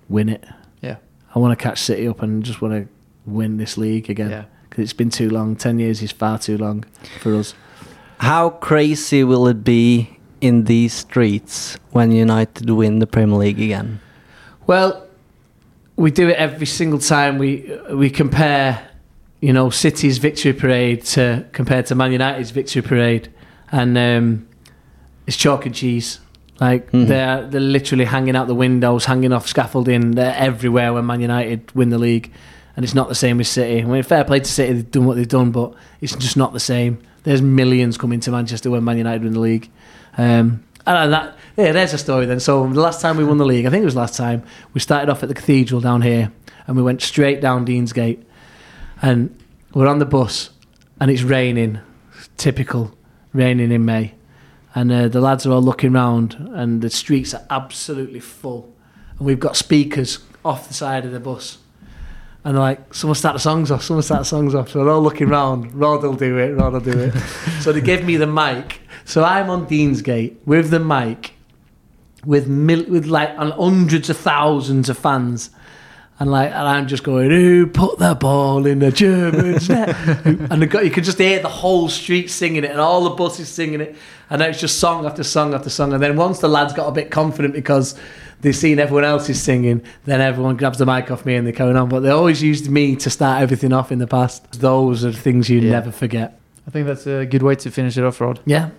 win 0.08 0.28
it. 0.28 0.44
Yeah. 0.80 0.96
I 1.34 1.38
want 1.38 1.56
to 1.58 1.62
catch 1.62 1.78
City 1.80 2.06
up 2.08 2.22
and 2.22 2.44
just 2.44 2.60
want 2.60 2.74
to 2.74 2.88
win 3.26 3.56
this 3.56 3.76
league 3.76 4.10
again. 4.10 4.30
Yeah. 4.30 4.44
Because 4.68 4.84
it's 4.84 4.92
been 4.92 5.10
too 5.10 5.30
long. 5.30 5.54
Ten 5.56 5.78
years 5.78 6.02
is 6.02 6.12
far 6.12 6.38
too 6.38 6.56
long 6.58 6.84
for 7.20 7.34
us. 7.34 7.54
How 8.18 8.50
crazy 8.50 9.24
will 9.24 9.48
it 9.48 9.64
be 9.64 10.18
in 10.42 10.64
these 10.64 10.92
streets 10.92 11.78
when 11.92 12.10
United 12.10 12.68
win 12.68 12.98
the 12.98 13.06
Premier 13.06 13.38
League 13.38 13.60
again? 13.60 14.00
Well, 14.66 15.06
we 15.96 16.10
do 16.10 16.28
it 16.28 16.36
every 16.36 16.66
single 16.66 16.98
time 16.98 17.38
we 17.38 17.72
we 17.92 18.10
compare, 18.10 18.86
you 19.40 19.52
know, 19.52 19.70
City's 19.70 20.18
victory 20.18 20.52
parade 20.52 21.04
to 21.14 21.46
compared 21.52 21.86
to 21.86 21.94
Man 21.94 22.12
United's 22.12 22.50
victory 22.50 22.82
parade, 22.82 23.28
and 23.70 23.96
um, 23.96 24.46
it's 25.26 25.36
chalk 25.36 25.64
and 25.64 25.74
cheese. 25.74 26.18
Like 26.60 26.90
Mhm. 26.92 27.06
they're 27.06 27.46
they're 27.46 27.60
literally 27.60 28.04
hanging 28.04 28.36
out 28.36 28.46
the 28.48 28.54
windows, 28.54 29.04
hanging 29.04 29.32
off 29.32 29.46
scaffolding. 29.46 30.12
They're 30.12 30.34
everywhere 30.36 30.92
when 30.92 31.06
Man 31.06 31.20
United 31.20 31.70
win 31.74 31.90
the 31.90 31.98
league, 31.98 32.30
and 32.76 32.84
it's 32.84 32.94
not 32.94 33.08
the 33.08 33.14
same 33.14 33.38
with 33.38 33.46
City. 33.46 33.82
I 33.82 33.84
mean, 33.84 34.02
fair 34.02 34.24
play 34.24 34.40
to 34.40 34.50
City, 34.50 34.72
they've 34.74 34.90
done 34.90 35.06
what 35.06 35.16
they've 35.16 35.28
done, 35.28 35.50
but 35.52 35.72
it's 36.00 36.16
just 36.16 36.36
not 36.36 36.52
the 36.52 36.60
same. 36.60 36.98
There's 37.24 37.42
millions 37.42 37.96
coming 37.96 38.18
to 38.20 38.30
Manchester 38.32 38.70
when 38.70 38.82
Man 38.82 38.98
United 38.98 39.22
win 39.22 39.34
the 39.34 39.40
league. 39.40 39.70
Um, 40.18 40.64
and 40.86 41.12
that, 41.12 41.36
yeah, 41.56 41.72
there's 41.72 41.92
a 41.92 41.98
story 41.98 42.26
then. 42.26 42.40
So 42.40 42.66
the 42.66 42.80
last 42.80 43.00
time 43.00 43.16
we 43.16 43.24
won 43.24 43.38
the 43.38 43.46
league, 43.46 43.66
I 43.66 43.70
think 43.70 43.82
it 43.82 43.86
was 43.86 43.96
last 43.96 44.16
time, 44.16 44.42
we 44.74 44.80
started 44.80 45.10
off 45.10 45.22
at 45.22 45.28
the 45.28 45.34
cathedral 45.34 45.80
down 45.80 46.02
here, 46.02 46.32
and 46.66 46.76
we 46.76 46.82
went 46.82 47.02
straight 47.02 47.40
down 47.40 47.66
Deansgate, 47.66 48.22
and 49.00 49.36
we're 49.74 49.86
on 49.86 49.98
the 49.98 50.06
bus, 50.06 50.50
and 51.00 51.10
it's 51.10 51.22
raining, 51.22 51.80
typical 52.36 52.96
raining 53.32 53.70
in 53.70 53.84
May, 53.84 54.14
and 54.74 54.90
uh, 54.90 55.08
the 55.08 55.20
lads 55.20 55.46
are 55.46 55.52
all 55.52 55.62
looking 55.62 55.92
round, 55.92 56.34
and 56.52 56.82
the 56.82 56.90
streets 56.90 57.34
are 57.34 57.44
absolutely 57.50 58.20
full, 58.20 58.72
and 59.18 59.26
we've 59.26 59.40
got 59.40 59.56
speakers 59.56 60.18
off 60.44 60.68
the 60.68 60.74
side 60.74 61.04
of 61.04 61.12
the 61.12 61.20
bus. 61.20 61.58
And 62.44 62.56
they're 62.56 62.62
like, 62.62 62.92
someone 62.92 63.14
start 63.14 63.34
the 63.34 63.40
songs 63.40 63.70
off, 63.70 63.84
someone 63.84 64.02
start 64.02 64.22
the 64.22 64.24
songs 64.24 64.52
off. 64.52 64.70
So 64.70 64.80
they're 64.80 64.92
all 64.92 65.00
looking 65.00 65.28
round, 65.28 65.72
Rod 65.74 66.02
will 66.02 66.14
do 66.14 66.38
it, 66.38 66.54
Rod 66.54 66.72
will 66.72 66.80
do 66.80 66.98
it. 66.98 67.12
so 67.60 67.72
they 67.72 67.80
give 67.80 68.04
me 68.04 68.16
the 68.16 68.26
mic. 68.26 68.80
So 69.04 69.24
I'm 69.24 69.50
on 69.50 69.66
Deansgate 69.66 70.36
with 70.46 70.70
the 70.70 70.78
mic, 70.80 71.32
with 72.24 72.46
mil- 72.48 72.84
with 72.88 73.06
like 73.06 73.34
hundreds 73.36 74.08
of 74.10 74.16
thousands 74.16 74.88
of 74.88 74.98
fans. 74.98 75.50
And 76.20 76.30
like, 76.30 76.50
and 76.50 76.68
I'm 76.68 76.86
just 76.86 77.02
going, 77.02 77.30
who 77.30 77.66
put 77.66 77.98
the 77.98 78.14
ball 78.14 78.64
in 78.66 78.78
the 78.78 78.92
Germans' 78.92 79.68
net? 79.68 79.88
and 80.24 80.70
guy- 80.70 80.82
you 80.82 80.90
could 80.90 81.02
just 81.02 81.18
hear 81.18 81.40
the 81.40 81.48
whole 81.48 81.88
street 81.88 82.30
singing 82.30 82.62
it, 82.62 82.70
and 82.70 82.78
all 82.78 83.02
the 83.04 83.10
buses 83.10 83.48
singing 83.48 83.80
it, 83.80 83.96
and 84.30 84.40
it's 84.40 84.60
just 84.60 84.78
song 84.78 85.04
after 85.04 85.24
song 85.24 85.52
after 85.52 85.68
song. 85.70 85.92
And 85.92 86.00
then 86.02 86.16
once 86.16 86.38
the 86.38 86.48
lads 86.48 86.74
got 86.74 86.86
a 86.86 86.92
bit 86.92 87.10
confident 87.10 87.54
because 87.54 87.98
they've 88.40 88.54
seen 88.54 88.78
everyone 88.78 89.04
else 89.04 89.28
is 89.30 89.42
singing, 89.42 89.82
then 90.04 90.20
everyone 90.20 90.56
grabs 90.56 90.78
the 90.78 90.86
mic 90.86 91.10
off 91.10 91.26
me 91.26 91.34
and 91.34 91.44
they're 91.44 91.52
going 91.52 91.76
on. 91.76 91.88
But 91.88 92.00
they 92.00 92.10
always 92.10 92.40
used 92.40 92.70
me 92.70 92.94
to 92.96 93.10
start 93.10 93.42
everything 93.42 93.72
off 93.72 93.90
in 93.90 93.98
the 93.98 94.06
past. 94.06 94.60
Those 94.60 95.04
are 95.04 95.12
things 95.12 95.48
you 95.50 95.58
Yeah. 95.60 95.72
never 95.72 95.90
forget. 95.90 96.38
I 96.68 96.70
think 96.70 96.86
that's 96.86 97.06
a 97.08 97.26
good 97.26 97.42
way 97.42 97.56
to 97.56 97.70
finish 97.72 97.96
it 97.98 98.04
off, 98.04 98.20
Rod. 98.20 98.38
Yeah, 98.46 98.70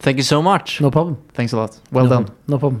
Thank 0.00 0.16
you 0.18 0.22
so 0.24 0.42
much. 0.42 0.80
no 0.80 0.90
problem. 0.90 1.16
Thanks 1.34 1.52
a 1.52 1.56
lot. 1.56 1.78
Well 1.92 2.04
No 2.04 2.10
done. 2.10 2.26
No 2.46 2.58
problem. 2.58 2.80